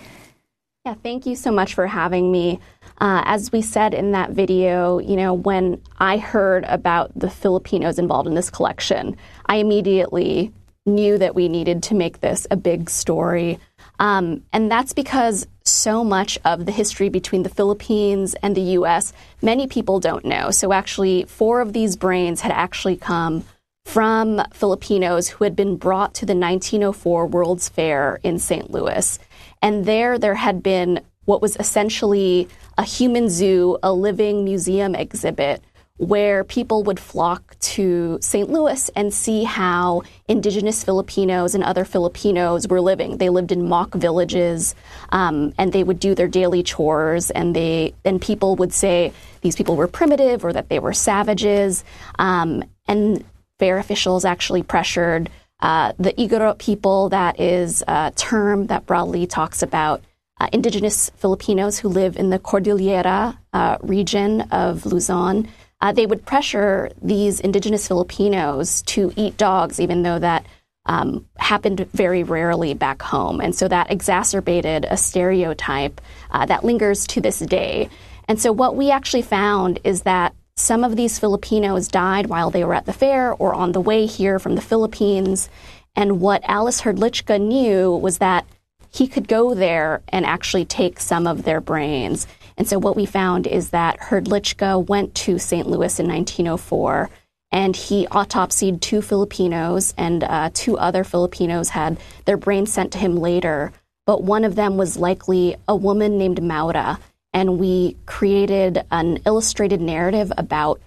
Yeah, 0.86 0.94
thank 1.02 1.26
you 1.26 1.36
so 1.36 1.52
much 1.52 1.74
for 1.74 1.88
having 1.88 2.32
me. 2.32 2.60
Uh, 3.02 3.24
as 3.26 3.52
we 3.52 3.64
said 3.64 3.96
in 3.96 4.12
that 4.12 4.30
video, 4.30 5.00
you 5.00 5.16
know, 5.16 5.34
when 5.34 5.82
I 5.98 6.18
heard 6.20 6.64
about 6.66 7.12
the 7.18 7.28
Filipinos 7.28 7.98
involved 7.98 8.28
in 8.28 8.36
this 8.36 8.52
collection, 8.52 9.18
I 9.48 9.56
immediately 9.56 10.54
knew 10.86 11.18
that 11.18 11.34
we 11.34 11.50
needed 11.50 11.82
to 11.82 11.96
make 11.96 12.22
this 12.22 12.46
a 12.52 12.56
big 12.56 12.92
story. 12.92 13.58
Um, 13.98 14.44
and 14.54 14.72
that's 14.72 14.94
because 14.94 15.48
so 15.64 16.04
much 16.04 16.38
of 16.46 16.68
the 16.68 16.72
history 16.72 17.10
between 17.10 17.42
the 17.42 17.50
Philippines 17.50 18.36
and 18.44 18.56
the 18.56 18.78
US, 18.78 19.12
many 19.42 19.66
people 19.66 20.00
don't 20.00 20.24
know. 20.24 20.52
So, 20.52 20.72
actually, 20.72 21.24
four 21.24 21.62
of 21.62 21.74
these 21.74 21.96
brains 21.96 22.42
had 22.42 22.52
actually 22.52 22.98
come 22.98 23.44
from 23.86 24.40
Filipinos 24.54 25.30
who 25.30 25.46
had 25.46 25.56
been 25.56 25.78
brought 25.78 26.14
to 26.16 26.28
the 26.28 26.36
1904 26.36 27.26
World's 27.26 27.70
Fair 27.70 28.20
in 28.22 28.38
St. 28.38 28.70
Louis. 28.70 29.18
And 29.66 29.84
there, 29.84 30.20
there 30.20 30.36
had 30.36 30.61
been 30.61 31.01
what 31.24 31.41
was 31.41 31.57
essentially 31.59 32.47
a 32.78 32.84
human 32.84 33.30
zoo, 33.30 33.80
a 33.82 33.91
living 33.91 34.43
museum 34.43 34.93
exhibit 34.93 35.63
where 35.97 36.43
people 36.43 36.84
would 36.84 36.99
flock 36.99 37.57
to 37.61 38.20
St. 38.22 38.47
Louis 38.47 38.91
and 38.95 39.11
see 39.11 39.43
how 39.43 40.03
indigenous 40.28 40.84
Filipinos 40.84 41.55
and 41.55 41.63
other 41.63 41.84
Filipinos 41.84 42.68
were 42.68 42.80
living. 42.80 43.18
They 43.18 43.30
lived 43.30 43.51
in 43.51 43.68
mock 43.68 43.95
villages, 43.95 44.76
um, 45.09 45.51
and 45.57 45.74
they 45.74 45.84
would 45.84 45.99
do 45.99 46.13
their 46.13 46.28
daily 46.28 46.61
chores, 46.61 47.32
and 47.32 47.55
they 47.55 47.95
and 48.05 48.22
people 48.22 48.55
would 48.57 48.72
say 48.72 49.13
these 49.41 49.55
people 49.55 49.76
were 49.76 49.88
primitive 49.88 50.45
or 50.45 50.53
that 50.53 50.70
they 50.70 50.78
were 50.78 50.93
savages. 50.93 51.84
Um, 52.20 52.63
and 52.88 53.26
fair 53.57 53.80
officials 53.80 54.26
actually 54.26 54.61
pressured 54.61 55.32
uh, 55.66 55.93
the 55.97 56.13
Igorot 56.13 56.59
people. 56.59 57.09
That 57.09 57.39
is 57.39 57.84
a 57.88 58.13
term 58.16 58.68
that 58.68 58.86
broadly 58.86 59.26
talks 59.26 59.63
about 59.63 60.03
uh, 60.39 60.47
indigenous 60.53 61.09
Filipinos 61.16 61.80
who 61.80 61.89
live 61.89 62.18
in 62.18 62.30
the 62.30 62.38
Cordillera 62.38 63.39
uh, 63.51 63.78
region 63.82 64.41
of 64.51 64.86
Luzon. 64.86 65.47
Uh, 65.82 65.91
they 65.91 66.05
would 66.05 66.24
pressure 66.24 66.91
these 67.01 67.39
indigenous 67.39 67.88
Filipinos 67.88 68.84
to 68.84 69.11
eat 69.16 69.38
dogs, 69.38 69.80
even 69.80 70.03
though 70.03 70.20
that 70.20 70.45
um, 70.86 71.26
happened 71.38 71.88
very 71.93 72.22
rarely 72.22 72.76
back 72.76 73.01
home. 73.01 73.41
And 73.41 73.55
so 73.55 73.68
that 73.68 73.89
exacerbated 73.89 74.86
a 74.88 74.97
stereotype 74.97 75.99
uh, 76.30 76.45
that 76.45 76.63
lingers 76.63 77.07
to 77.07 77.22
this 77.22 77.39
day. 77.39 77.89
And 78.28 78.39
so 78.39 78.51
what 78.51 78.76
we 78.76 78.91
actually 78.91 79.24
found 79.24 79.80
is 79.84 80.03
that 80.03 80.36
some 80.56 80.84
of 80.84 80.95
these 80.95 81.20
Filipinos 81.20 81.88
died 81.88 82.28
while 82.28 82.49
they 82.49 82.64
were 82.64 82.74
at 82.74 82.86
the 82.86 82.93
fair 82.93 83.34
or 83.34 83.53
on 83.53 83.74
the 83.74 83.82
way 83.82 84.06
here 84.06 84.39
from 84.39 84.56
the 84.56 84.62
Philippines. 84.62 85.49
And 85.95 86.20
what 86.22 86.43
Ales 86.49 86.82
Hrdlicka 86.82 87.39
knew 87.39 87.95
was 87.95 88.18
that 88.20 88.45
he 88.91 89.08
could 89.08 89.28
go 89.28 89.53
there 89.53 90.01
and 90.10 90.26
actually 90.26 90.66
take 90.66 90.99
some 90.99 91.28
of 91.28 91.43
their 91.43 91.60
brains. 91.60 92.26
And 92.58 92.68
so 92.68 92.80
what 92.80 92.95
we 92.95 93.06
found 93.06 93.45
is 93.45 93.72
that 93.72 93.99
Hrdlicka 93.99 94.88
went 94.88 95.14
to 95.16 95.38
St. 95.38 95.68
Louis 95.68 95.99
in 95.99 96.08
1904 96.08 97.10
and 97.51 97.76
he 97.76 98.08
autopsied 98.08 98.82
two 98.82 99.01
Filipinos, 99.01 99.93
and 99.97 100.24
uh, 100.26 100.49
two 100.53 100.78
other 100.78 101.06
Filipinos 101.06 101.70
had 101.70 101.97
their 102.26 102.36
brains 102.36 102.74
sent 102.74 102.91
to 102.93 102.97
him 102.97 103.16
later. 103.16 103.72
But 104.06 104.24
one 104.24 104.43
of 104.43 104.56
them 104.56 104.76
was 104.76 104.97
likely 104.97 105.56
a 105.68 105.76
woman 105.76 106.18
named 106.18 106.43
Maura, 106.43 106.99
and 107.36 107.60
we 107.60 107.98
created 108.06 108.86
an 108.92 109.20
illustrated 109.26 109.82
narrative 109.82 110.32
about 110.38 110.80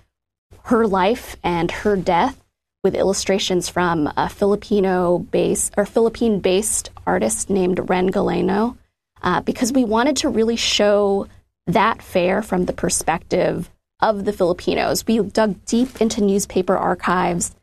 her 0.64 0.86
life 0.86 1.36
and 1.44 1.70
her 1.70 1.94
death 1.94 2.42
with 2.82 2.94
illustrations 2.94 3.68
from 3.68 4.10
a 4.16 4.30
Filipino 4.30 5.18
based 5.18 5.74
or 5.76 5.84
Philippine 5.84 6.40
based 6.40 6.90
artist 7.06 7.50
named 7.50 7.90
Ren 7.90 8.10
Galeno, 8.10 8.78
uh, 9.22 9.42
because 9.42 9.74
we 9.74 9.84
wanted 9.84 10.16
to 10.16 10.30
really 10.30 10.56
show 10.56 11.26
that 11.66 12.00
fair 12.00 12.40
from 12.40 12.64
the 12.64 12.72
perspective 12.72 13.68
of 14.00 14.24
the 14.24 14.32
Filipinos. 14.32 15.06
We 15.06 15.18
dug 15.18 15.62
deep 15.66 16.00
into 16.00 16.24
newspaper 16.24 16.78
archives 16.78 17.54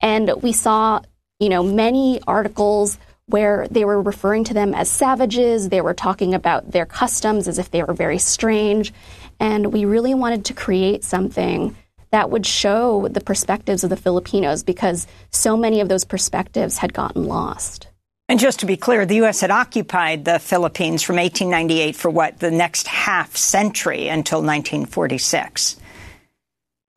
and 0.00 0.30
we 0.42 0.52
saw, 0.52 1.00
you 1.40 1.48
know, 1.48 1.64
many 1.64 2.20
articles 2.24 2.98
where 3.28 3.68
they 3.70 3.84
were 3.84 4.00
referring 4.00 4.44
to 4.44 4.54
them 4.54 4.74
as 4.74 4.90
savages. 4.90 5.68
They 5.68 5.80
were 5.80 5.94
talking 5.94 6.34
about 6.34 6.70
their 6.70 6.86
customs 6.86 7.46
as 7.46 7.58
if 7.58 7.70
they 7.70 7.82
were 7.82 7.94
very 7.94 8.18
strange. 8.18 8.92
And 9.38 9.72
we 9.72 9.84
really 9.84 10.14
wanted 10.14 10.46
to 10.46 10.54
create 10.54 11.04
something 11.04 11.76
that 12.10 12.30
would 12.30 12.46
show 12.46 13.06
the 13.08 13.20
perspectives 13.20 13.84
of 13.84 13.90
the 13.90 13.96
Filipinos 13.96 14.62
because 14.62 15.06
so 15.30 15.56
many 15.56 15.80
of 15.80 15.88
those 15.88 16.04
perspectives 16.04 16.78
had 16.78 16.94
gotten 16.94 17.24
lost. 17.24 17.88
And 18.30 18.38
just 18.38 18.60
to 18.60 18.66
be 18.66 18.76
clear, 18.76 19.06
the 19.06 19.16
U.S. 19.16 19.40
had 19.40 19.50
occupied 19.50 20.24
the 20.24 20.38
Philippines 20.38 21.02
from 21.02 21.16
1898 21.16 21.96
for 21.96 22.10
what, 22.10 22.38
the 22.38 22.50
next 22.50 22.86
half 22.86 23.36
century 23.36 24.08
until 24.08 24.40
1946. 24.40 25.76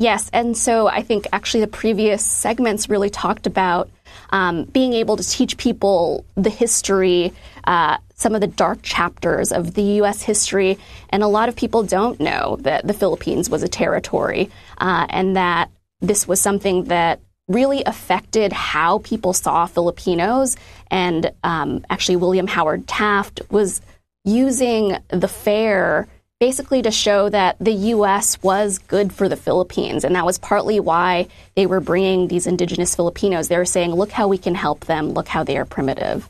Yes, 0.02 0.32
and 0.34 0.58
so 0.58 0.88
I 0.88 1.04
think 1.04 1.28
actually 1.32 1.60
the 1.62 1.68
previous 1.68 2.26
segments 2.26 2.90
really 2.90 3.12
talked 3.12 3.46
about 3.46 3.88
um, 4.32 4.64
being 4.64 4.94
able 4.94 5.16
to 5.16 5.24
teach 5.24 5.58
people 5.58 6.26
the 6.34 6.50
history, 6.50 7.34
uh, 7.66 7.98
some 8.16 8.34
of 8.34 8.42
the 8.42 8.48
dark 8.48 8.82
chapters 8.82 9.52
of 9.52 9.76
the 9.76 9.84
U.S. 10.02 10.24
history. 10.24 10.80
And 11.12 11.22
a 11.22 11.28
lot 11.28 11.50
of 11.50 11.56
people 11.56 11.84
don't 11.84 12.20
know 12.20 12.58
that 12.62 12.88
the 12.88 12.96
Philippines 12.96 13.48
was 13.48 13.62
a 13.62 13.68
territory 13.68 14.50
uh, 14.80 15.06
and 15.08 15.36
that 15.36 15.70
this 16.00 16.28
was 16.28 16.42
something 16.42 16.86
that 16.86 17.20
really 17.48 17.84
affected 17.84 18.52
how 18.54 18.98
people 19.00 19.34
saw 19.34 19.68
Filipinos. 19.68 20.58
And 20.90 21.32
um, 21.44 21.86
actually, 21.92 22.16
William 22.16 22.48
Howard 22.48 22.88
Taft 22.88 23.42
was 23.52 23.82
using 24.26 24.98
the 25.10 25.28
fair 25.28 26.08
basically 26.42 26.82
to 26.82 26.90
show 26.90 27.30
that 27.30 27.56
the 27.60 27.72
U.S. 27.94 28.42
was 28.42 28.80
good 28.80 29.14
for 29.14 29.30
the 29.30 29.36
Philippines. 29.36 30.04
And 30.04 30.16
that 30.16 30.26
was 30.26 30.40
partly 30.40 30.80
why 30.80 31.28
they 31.56 31.68
were 31.68 31.80
bringing 31.80 32.30
these 32.30 32.48
indigenous 32.48 32.96
Filipinos. 32.96 33.48
They 33.48 33.58
were 33.58 33.64
saying, 33.64 33.94
look 33.94 34.10
how 34.10 34.28
we 34.28 34.40
can 34.40 34.56
help 34.56 34.86
them, 34.86 35.12
look 35.12 35.28
how 35.28 35.44
they 35.44 35.56
are 35.56 35.66
primitive. 35.66 36.28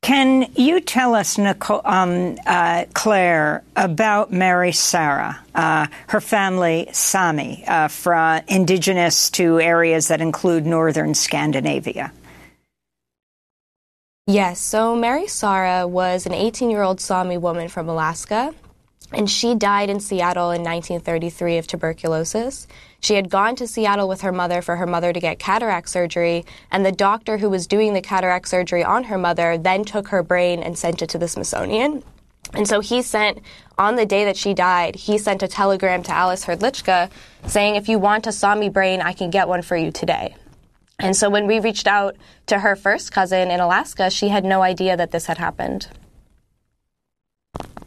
Can 0.00 0.46
you 0.54 0.80
tell 0.80 1.16
us, 1.16 1.38
Nicole, 1.38 1.82
um, 1.84 2.38
uh, 2.46 2.84
Claire, 2.94 3.64
about 3.74 4.32
Mary 4.32 4.70
Sarah, 4.70 5.40
uh, 5.56 5.88
her 6.06 6.20
family 6.20 6.88
Sami, 6.92 7.64
uh, 7.66 7.88
from 7.88 8.42
indigenous 8.46 9.28
to 9.30 9.58
areas 9.58 10.06
that 10.06 10.20
include 10.20 10.66
northern 10.66 11.14
Scandinavia? 11.14 12.12
Yes, 14.28 14.60
so 14.60 14.94
Mary 14.94 15.26
Sarah 15.26 15.88
was 15.88 16.26
an 16.26 16.32
18 16.32 16.70
year 16.70 16.82
old 16.82 17.00
Sami 17.00 17.38
woman 17.38 17.68
from 17.68 17.88
Alaska 17.88 18.54
and 19.12 19.30
she 19.30 19.54
died 19.54 19.90
in 19.90 20.00
Seattle 20.00 20.50
in 20.50 20.62
1933 20.62 21.58
of 21.58 21.66
tuberculosis. 21.66 22.66
She 23.00 23.14
had 23.14 23.30
gone 23.30 23.56
to 23.56 23.66
Seattle 23.66 24.08
with 24.08 24.20
her 24.22 24.32
mother 24.32 24.60
for 24.60 24.76
her 24.76 24.86
mother 24.86 25.12
to 25.12 25.20
get 25.20 25.38
cataract 25.38 25.88
surgery, 25.88 26.44
and 26.70 26.84
the 26.84 26.92
doctor 26.92 27.38
who 27.38 27.48
was 27.48 27.66
doing 27.66 27.94
the 27.94 28.02
cataract 28.02 28.48
surgery 28.48 28.84
on 28.84 29.04
her 29.04 29.18
mother 29.18 29.56
then 29.56 29.84
took 29.84 30.08
her 30.08 30.22
brain 30.22 30.62
and 30.62 30.76
sent 30.76 31.02
it 31.02 31.10
to 31.10 31.18
the 31.18 31.28
Smithsonian. 31.28 32.02
And 32.54 32.66
so 32.66 32.80
he 32.80 33.02
sent, 33.02 33.40
on 33.76 33.96
the 33.96 34.06
day 34.06 34.24
that 34.24 34.36
she 34.36 34.54
died, 34.54 34.96
he 34.96 35.18
sent 35.18 35.42
a 35.42 35.48
telegram 35.48 36.02
to 36.04 36.12
Ales 36.12 36.44
Hrdlicka 36.44 37.10
saying, 37.46 37.76
if 37.76 37.88
you 37.88 37.98
want 37.98 38.26
a 38.26 38.32
Sami 38.32 38.68
brain, 38.70 39.00
I 39.00 39.12
can 39.12 39.30
get 39.30 39.48
one 39.48 39.62
for 39.62 39.76
you 39.76 39.90
today. 39.90 40.34
And 40.98 41.14
so 41.14 41.30
when 41.30 41.46
we 41.46 41.60
reached 41.60 41.86
out 41.86 42.16
to 42.46 42.58
her 42.58 42.74
first 42.74 43.12
cousin 43.12 43.50
in 43.50 43.60
Alaska, 43.60 44.10
she 44.10 44.28
had 44.28 44.44
no 44.44 44.62
idea 44.62 44.96
that 44.96 45.10
this 45.10 45.26
had 45.26 45.38
happened. 45.38 45.88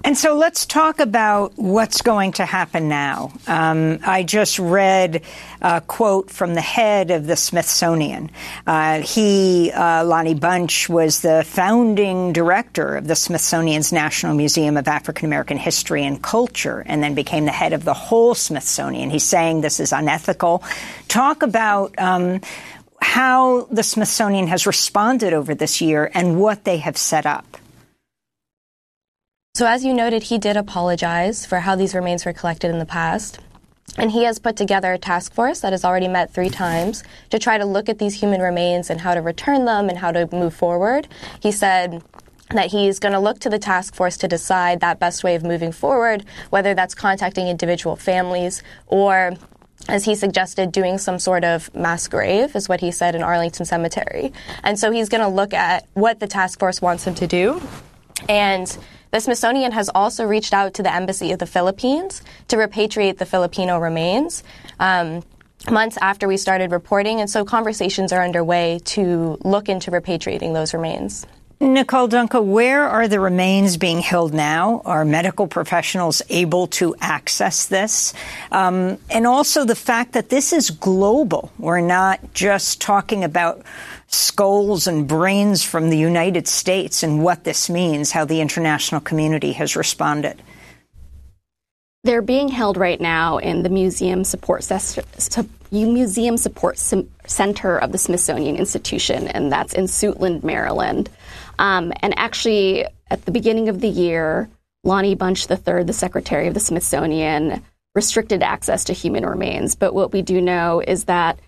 And 0.03 0.17
so 0.17 0.35
let's 0.35 0.65
talk 0.65 0.99
about 0.99 1.53
what's 1.57 2.01
going 2.01 2.31
to 2.33 2.45
happen 2.45 2.89
now. 2.89 3.31
Um, 3.45 3.99
I 4.03 4.23
just 4.23 4.57
read 4.57 5.21
a 5.61 5.79
quote 5.81 6.31
from 6.31 6.55
the 6.55 6.61
head 6.61 7.11
of 7.11 7.27
the 7.27 7.35
Smithsonian. 7.35 8.31
Uh, 8.65 9.01
he, 9.01 9.71
uh, 9.71 10.03
Lonnie 10.03 10.33
Bunch, 10.33 10.89
was 10.89 11.21
the 11.21 11.43
founding 11.45 12.33
director 12.33 12.97
of 12.97 13.07
the 13.07 13.15
Smithsonian's 13.15 13.93
National 13.93 14.33
Museum 14.33 14.75
of 14.75 14.87
African 14.87 15.27
American 15.27 15.57
History 15.57 16.03
and 16.03 16.21
Culture 16.21 16.83
and 16.87 17.03
then 17.03 17.13
became 17.13 17.45
the 17.45 17.51
head 17.51 17.73
of 17.73 17.85
the 17.85 17.93
whole 17.93 18.33
Smithsonian. 18.33 19.11
He's 19.11 19.23
saying 19.23 19.61
this 19.61 19.79
is 19.79 19.93
unethical. 19.93 20.63
Talk 21.09 21.43
about 21.43 21.97
um, 21.99 22.41
how 22.99 23.67
the 23.69 23.83
Smithsonian 23.83 24.47
has 24.47 24.65
responded 24.65 25.33
over 25.33 25.53
this 25.53 25.79
year 25.79 26.09
and 26.11 26.39
what 26.39 26.63
they 26.63 26.77
have 26.77 26.97
set 26.97 27.27
up. 27.27 27.45
So, 29.53 29.67
as 29.67 29.83
you 29.83 29.93
noted, 29.93 30.23
he 30.23 30.37
did 30.37 30.55
apologize 30.55 31.45
for 31.45 31.59
how 31.59 31.75
these 31.75 31.93
remains 31.93 32.25
were 32.25 32.31
collected 32.31 32.71
in 32.71 32.79
the 32.79 32.85
past. 32.85 33.39
And 33.97 34.09
he 34.09 34.23
has 34.23 34.39
put 34.39 34.55
together 34.55 34.93
a 34.93 34.97
task 34.97 35.33
force 35.33 35.59
that 35.59 35.73
has 35.73 35.83
already 35.83 36.07
met 36.07 36.33
three 36.33 36.49
times 36.49 37.03
to 37.31 37.37
try 37.37 37.57
to 37.57 37.65
look 37.65 37.89
at 37.89 37.99
these 37.99 38.17
human 38.17 38.39
remains 38.39 38.89
and 38.89 39.01
how 39.01 39.13
to 39.13 39.21
return 39.21 39.65
them 39.65 39.89
and 39.89 39.97
how 39.97 40.13
to 40.13 40.29
move 40.31 40.53
forward. 40.53 41.09
He 41.41 41.51
said 41.51 42.01
that 42.51 42.71
he's 42.71 42.99
going 42.99 43.11
to 43.11 43.19
look 43.19 43.39
to 43.39 43.49
the 43.49 43.59
task 43.59 43.93
force 43.93 44.15
to 44.17 44.29
decide 44.29 44.79
that 44.79 44.99
best 44.99 45.21
way 45.21 45.35
of 45.35 45.43
moving 45.43 45.73
forward, 45.73 46.23
whether 46.49 46.73
that's 46.73 46.95
contacting 46.95 47.49
individual 47.49 47.97
families 47.97 48.63
or 48.87 49.33
as 49.89 50.05
he 50.05 50.15
suggested, 50.15 50.71
doing 50.71 50.97
some 50.97 51.19
sort 51.19 51.43
of 51.43 51.73
mass 51.75 52.07
grave, 52.07 52.55
is 52.55 52.69
what 52.69 52.79
he 52.79 52.91
said 52.91 53.15
in 53.15 53.23
Arlington 53.23 53.65
Cemetery. 53.65 54.31
And 54.63 54.79
so 54.79 54.91
he's 54.91 55.09
going 55.09 55.21
to 55.21 55.27
look 55.27 55.53
at 55.53 55.87
what 55.93 56.21
the 56.21 56.27
task 56.27 56.59
force 56.59 56.81
wants 56.81 57.05
him 57.05 57.15
to 57.15 57.27
do. 57.27 57.61
And 58.29 58.77
the 59.11 59.19
Smithsonian 59.19 59.71
has 59.73 59.89
also 59.89 60.25
reached 60.25 60.53
out 60.53 60.73
to 60.75 60.83
the 60.83 60.93
Embassy 60.93 61.31
of 61.31 61.39
the 61.39 61.45
Philippines 61.45 62.21
to 62.47 62.55
repatriate 62.55 63.17
the 63.17 63.25
Filipino 63.25 63.77
remains. 63.77 64.43
Um, 64.79 65.23
months 65.69 65.97
after 66.01 66.27
we 66.27 66.37
started 66.37 66.71
reporting, 66.71 67.19
and 67.19 67.29
so 67.29 67.45
conversations 67.45 68.11
are 68.11 68.23
underway 68.23 68.79
to 68.85 69.37
look 69.43 69.69
into 69.69 69.91
repatriating 69.91 70.53
those 70.53 70.73
remains. 70.73 71.27
Nicole 71.61 72.09
Dungca, 72.09 72.43
where 72.43 72.87
are 72.87 73.07
the 73.07 73.19
remains 73.19 73.77
being 73.77 73.99
held 73.99 74.33
now? 74.33 74.81
Are 74.83 75.05
medical 75.05 75.45
professionals 75.45 76.23
able 76.27 76.65
to 76.67 76.95
access 76.99 77.67
this? 77.67 78.15
Um, 78.51 78.97
and 79.11 79.27
also 79.27 79.63
the 79.63 79.75
fact 79.75 80.13
that 80.13 80.29
this 80.29 80.53
is 80.53 80.71
global. 80.71 81.51
We're 81.59 81.81
not 81.81 82.33
just 82.33 82.81
talking 82.81 83.23
about 83.23 83.61
skulls 84.11 84.87
and 84.87 85.07
brains 85.07 85.63
from 85.63 85.89
the 85.89 85.97
United 85.97 86.47
States 86.47 87.03
and 87.03 87.23
what 87.23 87.43
this 87.43 87.69
means, 87.69 88.11
how 88.11 88.25
the 88.25 88.41
international 88.41 89.01
community 89.01 89.53
has 89.53 89.75
responded? 89.75 90.41
They're 92.03 92.21
being 92.21 92.47
held 92.47 92.77
right 92.77 92.99
now 92.99 93.37
in 93.37 93.61
the 93.61 93.69
Museum 93.69 94.23
Support 94.23 94.63
Museum 95.71 96.37
Support 96.37 96.77
Center 96.77 97.77
of 97.77 97.91
the 97.91 97.97
Smithsonian 97.97 98.55
Institution, 98.55 99.27
and 99.27 99.51
that's 99.51 99.73
in 99.73 99.85
Suitland, 99.85 100.43
Maryland. 100.43 101.09
Um, 101.59 101.93
and 102.01 102.17
actually, 102.17 102.85
at 103.09 103.25
the 103.25 103.31
beginning 103.31 103.69
of 103.69 103.81
the 103.81 103.87
year, 103.87 104.49
Lonnie 104.83 105.15
Bunch 105.15 105.49
III, 105.49 105.83
the 105.83 105.93
Secretary 105.93 106.47
of 106.47 106.55
the 106.55 106.59
Smithsonian, 106.59 107.61
restricted 107.93 108.41
access 108.41 108.85
to 108.85 108.93
human 108.93 109.25
remains. 109.25 109.75
But 109.75 109.93
what 109.93 110.11
we 110.11 110.23
do 110.23 110.41
know 110.41 110.81
is 110.85 111.03
that 111.05 111.39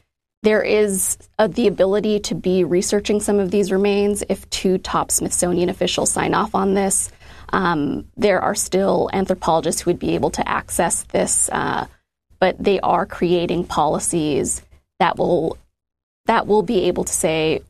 there 0.44 0.62
is 0.62 1.18
uh, 1.40 1.48
the 1.48 1.68
ability 1.68 2.20
to 2.20 2.36
be 2.36 2.66
researching 2.66 3.22
some 3.22 3.40
of 3.40 3.50
these 3.50 3.72
remains 3.72 4.24
if 4.28 4.48
two 4.50 4.78
top 4.78 5.10
Smithsonian 5.10 5.70
officials 5.70 6.12
sign 6.12 6.34
off 6.34 6.54
on 6.54 6.74
this. 6.74 7.12
Um, 7.50 8.06
there 8.18 8.42
are 8.42 8.54
still 8.54 9.10
anthropologists 9.14 9.82
who 9.82 9.90
would 9.90 10.00
be 10.00 10.16
able 10.16 10.32
to 10.32 10.48
access 10.48 11.04
this, 11.04 11.50
uh, 11.50 11.88
but 12.40 12.62
they 12.62 12.82
are 12.82 13.06
creating 13.06 13.66
policies 13.66 14.62
that 15.00 15.18
will 15.18 15.58
that 16.26 16.46
will 16.46 16.64
be 16.64 16.84
able 16.84 17.06
to 17.06 17.14
say 17.14 17.62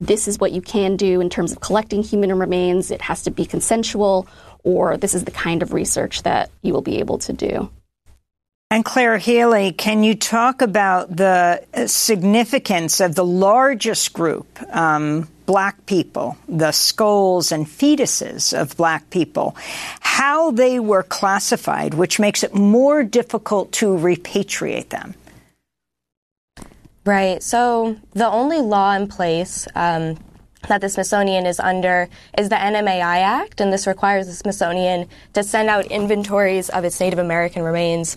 this 0.00 0.28
is 0.28 0.38
what 0.38 0.52
you 0.52 0.60
can 0.60 0.96
do 0.96 1.20
in 1.20 1.30
terms 1.30 1.52
of 1.52 1.60
collecting 1.60 2.02
human 2.02 2.36
remains. 2.36 2.90
It 2.90 3.02
has 3.02 3.22
to 3.24 3.30
be 3.30 3.46
consensual, 3.46 4.26
or 4.64 4.96
this 4.96 5.14
is 5.14 5.24
the 5.24 5.30
kind 5.30 5.62
of 5.62 5.72
research 5.72 6.22
that 6.22 6.50
you 6.62 6.72
will 6.72 6.82
be 6.82 6.98
able 6.98 7.18
to 7.18 7.32
do. 7.32 7.70
And 8.70 8.84
Claire 8.84 9.16
Healy, 9.16 9.72
can 9.72 10.02
you 10.02 10.14
talk 10.14 10.60
about 10.60 11.16
the 11.16 11.64
significance 11.86 13.00
of 13.00 13.14
the 13.14 13.24
largest 13.24 14.12
group, 14.12 14.46
um, 14.76 15.26
black 15.46 15.86
people, 15.86 16.36
the 16.46 16.72
skulls 16.72 17.50
and 17.50 17.66
fetuses 17.66 18.52
of 18.52 18.76
black 18.76 19.08
people, 19.08 19.56
how 20.00 20.50
they 20.50 20.78
were 20.78 21.02
classified, 21.02 21.94
which 21.94 22.20
makes 22.20 22.42
it 22.42 22.54
more 22.54 23.02
difficult 23.02 23.72
to 23.72 23.86
repatriate 23.86 24.90
them? 24.90 25.14
Right. 27.06 27.42
So 27.42 27.96
the 28.12 28.28
only 28.28 28.58
law 28.58 28.92
in 28.92 29.08
place 29.08 29.66
um, 29.74 30.18
that 30.68 30.82
the 30.82 30.90
Smithsonian 30.90 31.46
is 31.46 31.58
under 31.58 32.10
is 32.36 32.50
the 32.50 32.56
NMAI 32.56 33.22
Act, 33.22 33.62
and 33.62 33.72
this 33.72 33.86
requires 33.86 34.26
the 34.26 34.34
Smithsonian 34.34 35.08
to 35.32 35.42
send 35.42 35.70
out 35.70 35.86
inventories 35.86 36.68
of 36.68 36.84
its 36.84 37.00
Native 37.00 37.18
American 37.18 37.62
remains 37.62 38.14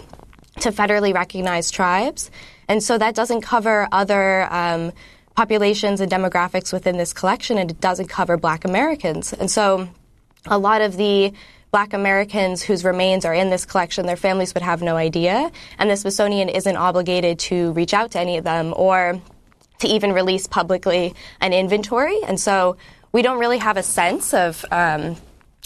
to 0.61 0.71
federally 0.71 1.13
recognized 1.13 1.73
tribes. 1.73 2.31
And 2.67 2.81
so 2.81 2.97
that 2.97 3.15
doesn't 3.15 3.41
cover 3.41 3.87
other 3.91 4.47
um, 4.51 4.91
populations 5.35 6.01
and 6.01 6.11
demographics 6.11 6.71
within 6.73 6.97
this 6.97 7.13
collection, 7.13 7.57
and 7.57 7.71
it 7.71 7.79
doesn't 7.79 8.07
cover 8.07 8.37
black 8.37 8.65
Americans. 8.65 9.33
And 9.33 9.49
so 9.49 9.89
a 10.45 10.57
lot 10.57 10.81
of 10.81 10.97
the 10.97 11.33
black 11.71 11.93
Americans 11.93 12.61
whose 12.61 12.83
remains 12.83 13.23
are 13.25 13.33
in 13.33 13.49
this 13.49 13.65
collection, 13.65 14.05
their 14.05 14.17
families 14.17 14.53
would 14.53 14.63
have 14.63 14.81
no 14.81 14.97
idea, 14.97 15.51
and 15.77 15.89
the 15.89 15.97
Smithsonian 15.97 16.49
isn't 16.49 16.75
obligated 16.75 17.39
to 17.39 17.71
reach 17.73 17.93
out 17.93 18.11
to 18.11 18.19
any 18.19 18.37
of 18.37 18.43
them 18.43 18.73
or 18.75 19.21
to 19.79 19.87
even 19.87 20.11
release 20.11 20.47
publicly 20.47 21.15
an 21.39 21.53
inventory. 21.53 22.17
And 22.27 22.39
so 22.39 22.77
we 23.11 23.21
don't 23.21 23.39
really 23.39 23.57
have 23.57 23.77
a 23.77 23.83
sense 23.83 24.33
of 24.33 24.63
um, 24.71 25.15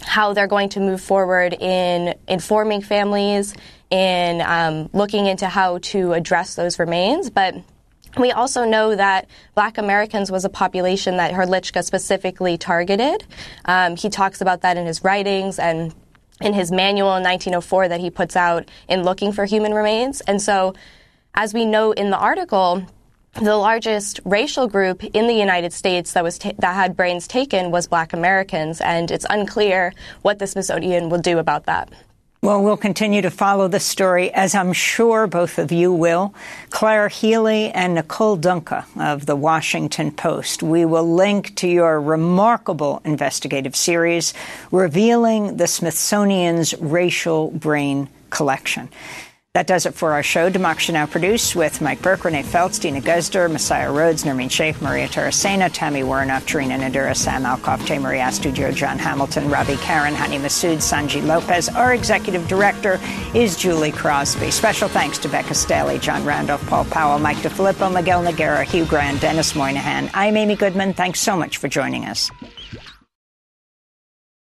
how 0.02 0.34
they're 0.34 0.48
going 0.48 0.70
to 0.70 0.80
move 0.80 1.02
forward 1.02 1.54
in 1.54 2.16
informing 2.28 2.82
families 2.82 3.54
in 3.90 4.42
um, 4.42 4.90
looking 4.94 5.28
into 5.28 5.48
how 5.48 5.78
to 5.80 6.14
address 6.14 6.56
those 6.56 6.80
remains. 6.80 7.30
But 7.30 7.56
we 8.18 8.32
also 8.32 8.66
know 8.66 8.96
that 8.96 9.28
black 9.54 9.78
Americans 9.78 10.32
was 10.32 10.46
a 10.46 10.50
population 10.50 11.18
that 11.18 11.34
Hrdlicka 11.34 11.84
specifically 11.84 12.58
targeted. 12.58 13.26
Um, 13.66 13.96
he 13.96 14.10
talks 14.10 14.42
about 14.42 14.62
that 14.62 14.78
in 14.78 14.86
his 14.86 15.04
writings 15.04 15.60
and 15.60 15.94
in 16.42 16.54
his 16.54 16.72
manual 16.72 17.16
in 17.16 17.24
1904 17.24 17.90
that 17.90 18.00
he 18.00 18.10
puts 18.10 18.36
out 18.36 18.70
in 18.88 19.04
looking 19.04 19.32
for 19.32 19.46
human 19.46 19.74
remains. 19.74 20.22
And 20.22 20.42
so, 20.42 20.74
as 21.34 21.54
we 21.54 21.66
know 21.66 21.92
in 21.92 22.10
the 22.10 22.18
article, 22.18 22.86
the 23.34 23.56
largest 23.56 24.22
racial 24.24 24.68
group 24.68 25.04
in 25.04 25.28
the 25.28 25.34
United 25.34 25.74
States 25.74 26.14
that 26.14 26.24
was 26.24 26.38
ta- 26.38 26.54
that 26.60 26.74
had 26.74 26.96
brains 26.96 27.28
taken 27.28 27.70
was 27.70 27.88
black 27.88 28.14
Americans, 28.14 28.80
and 28.80 29.12
it's 29.12 29.26
unclear 29.30 29.94
what 30.22 30.40
the 30.40 30.48
Smithsonian 30.48 31.10
will 31.10 31.20
do 31.20 31.38
about 31.38 31.66
that. 31.66 31.92
Well, 32.46 32.62
we'll 32.62 32.78
continue 32.78 33.24
to 33.24 33.32
follow 33.32 33.68
the 33.68 33.80
story, 33.80 34.32
as 34.32 34.54
I'm 34.54 34.72
sure 34.72 35.26
both 35.26 35.58
of 35.58 35.72
you 35.72 35.92
will. 35.92 36.36
Claire 36.70 37.08
Healy 37.08 37.72
and 37.72 37.96
Nicole 37.96 38.38
Dungca 38.38 38.86
of 39.00 39.26
the 39.26 39.36
Washington 39.36 40.12
Post. 40.12 40.62
We 40.62 40.86
will 40.86 41.12
link 41.12 41.56
to 41.56 41.68
your 41.68 42.00
remarkable 42.00 43.02
investigative 43.04 43.76
series 43.76 44.36
revealing 44.70 45.58
the 45.58 45.66
Smithsonian's 45.66 46.76
racial 46.76 47.50
brain 47.50 48.10
collection. 48.30 48.90
That 49.56 49.68
does 49.68 49.86
it 49.86 49.94
for 49.94 50.12
our 50.12 50.22
show. 50.22 50.50
Democracy 50.50 50.92
Now! 50.92 51.06
produced 51.06 51.56
with 51.56 51.80
Mike 51.80 52.02
Burke, 52.02 52.26
Renee 52.26 52.44
Feltz, 52.44 52.78
Dina 52.78 53.00
Guzder, 53.00 53.50
Messiah 53.50 53.90
Rhodes, 53.90 54.26
Nermeen 54.26 54.52
Sheikh, 54.52 54.82
Maria 54.82 55.08
Taracena, 55.08 55.70
Tami 55.70 56.04
Woronoff, 56.04 56.42
Charina 56.42 56.78
Nadura, 56.78 57.16
Sam 57.16 57.44
Alcoff, 57.44 57.88
Tey-Marie 57.88 58.18
Astudillo, 58.18 58.76
John 58.76 59.00
Hamilton, 59.00 59.50
Robby 59.50 59.76
Karran, 59.76 60.14
Hani 60.14 60.42
Masood, 60.42 60.80
Sonyi 60.80 61.26
Lopez. 61.26 61.70
Our 61.70 61.94
executive 61.94 62.46
director 62.50 63.00
is 63.34 63.56
Julie 63.56 63.94
Crosby. 63.94 64.52
Special 64.52 64.90
thanks 64.90 65.18
to 65.20 65.30
Becca 65.30 65.54
Staley, 65.54 66.00
John 66.00 66.26
Randolph, 66.26 66.68
Paul 66.68 66.84
Powell, 66.84 67.20
Mike 67.20 67.38
DeFilippo, 67.38 67.94
Miguel 67.94 68.26
Nogueira, 68.26 68.66
Hugh 68.66 68.84
Gran, 68.84 69.18
Denis 69.20 69.56
Moynihan. 69.56 70.10
I'm 70.14 70.36
Amy 70.36 70.58
Goodman. 70.58 70.94
Thanks 70.96 71.22
so 71.22 71.38
much 71.38 71.60
for 71.60 71.70
joining 71.70 72.04
us. 72.04 72.30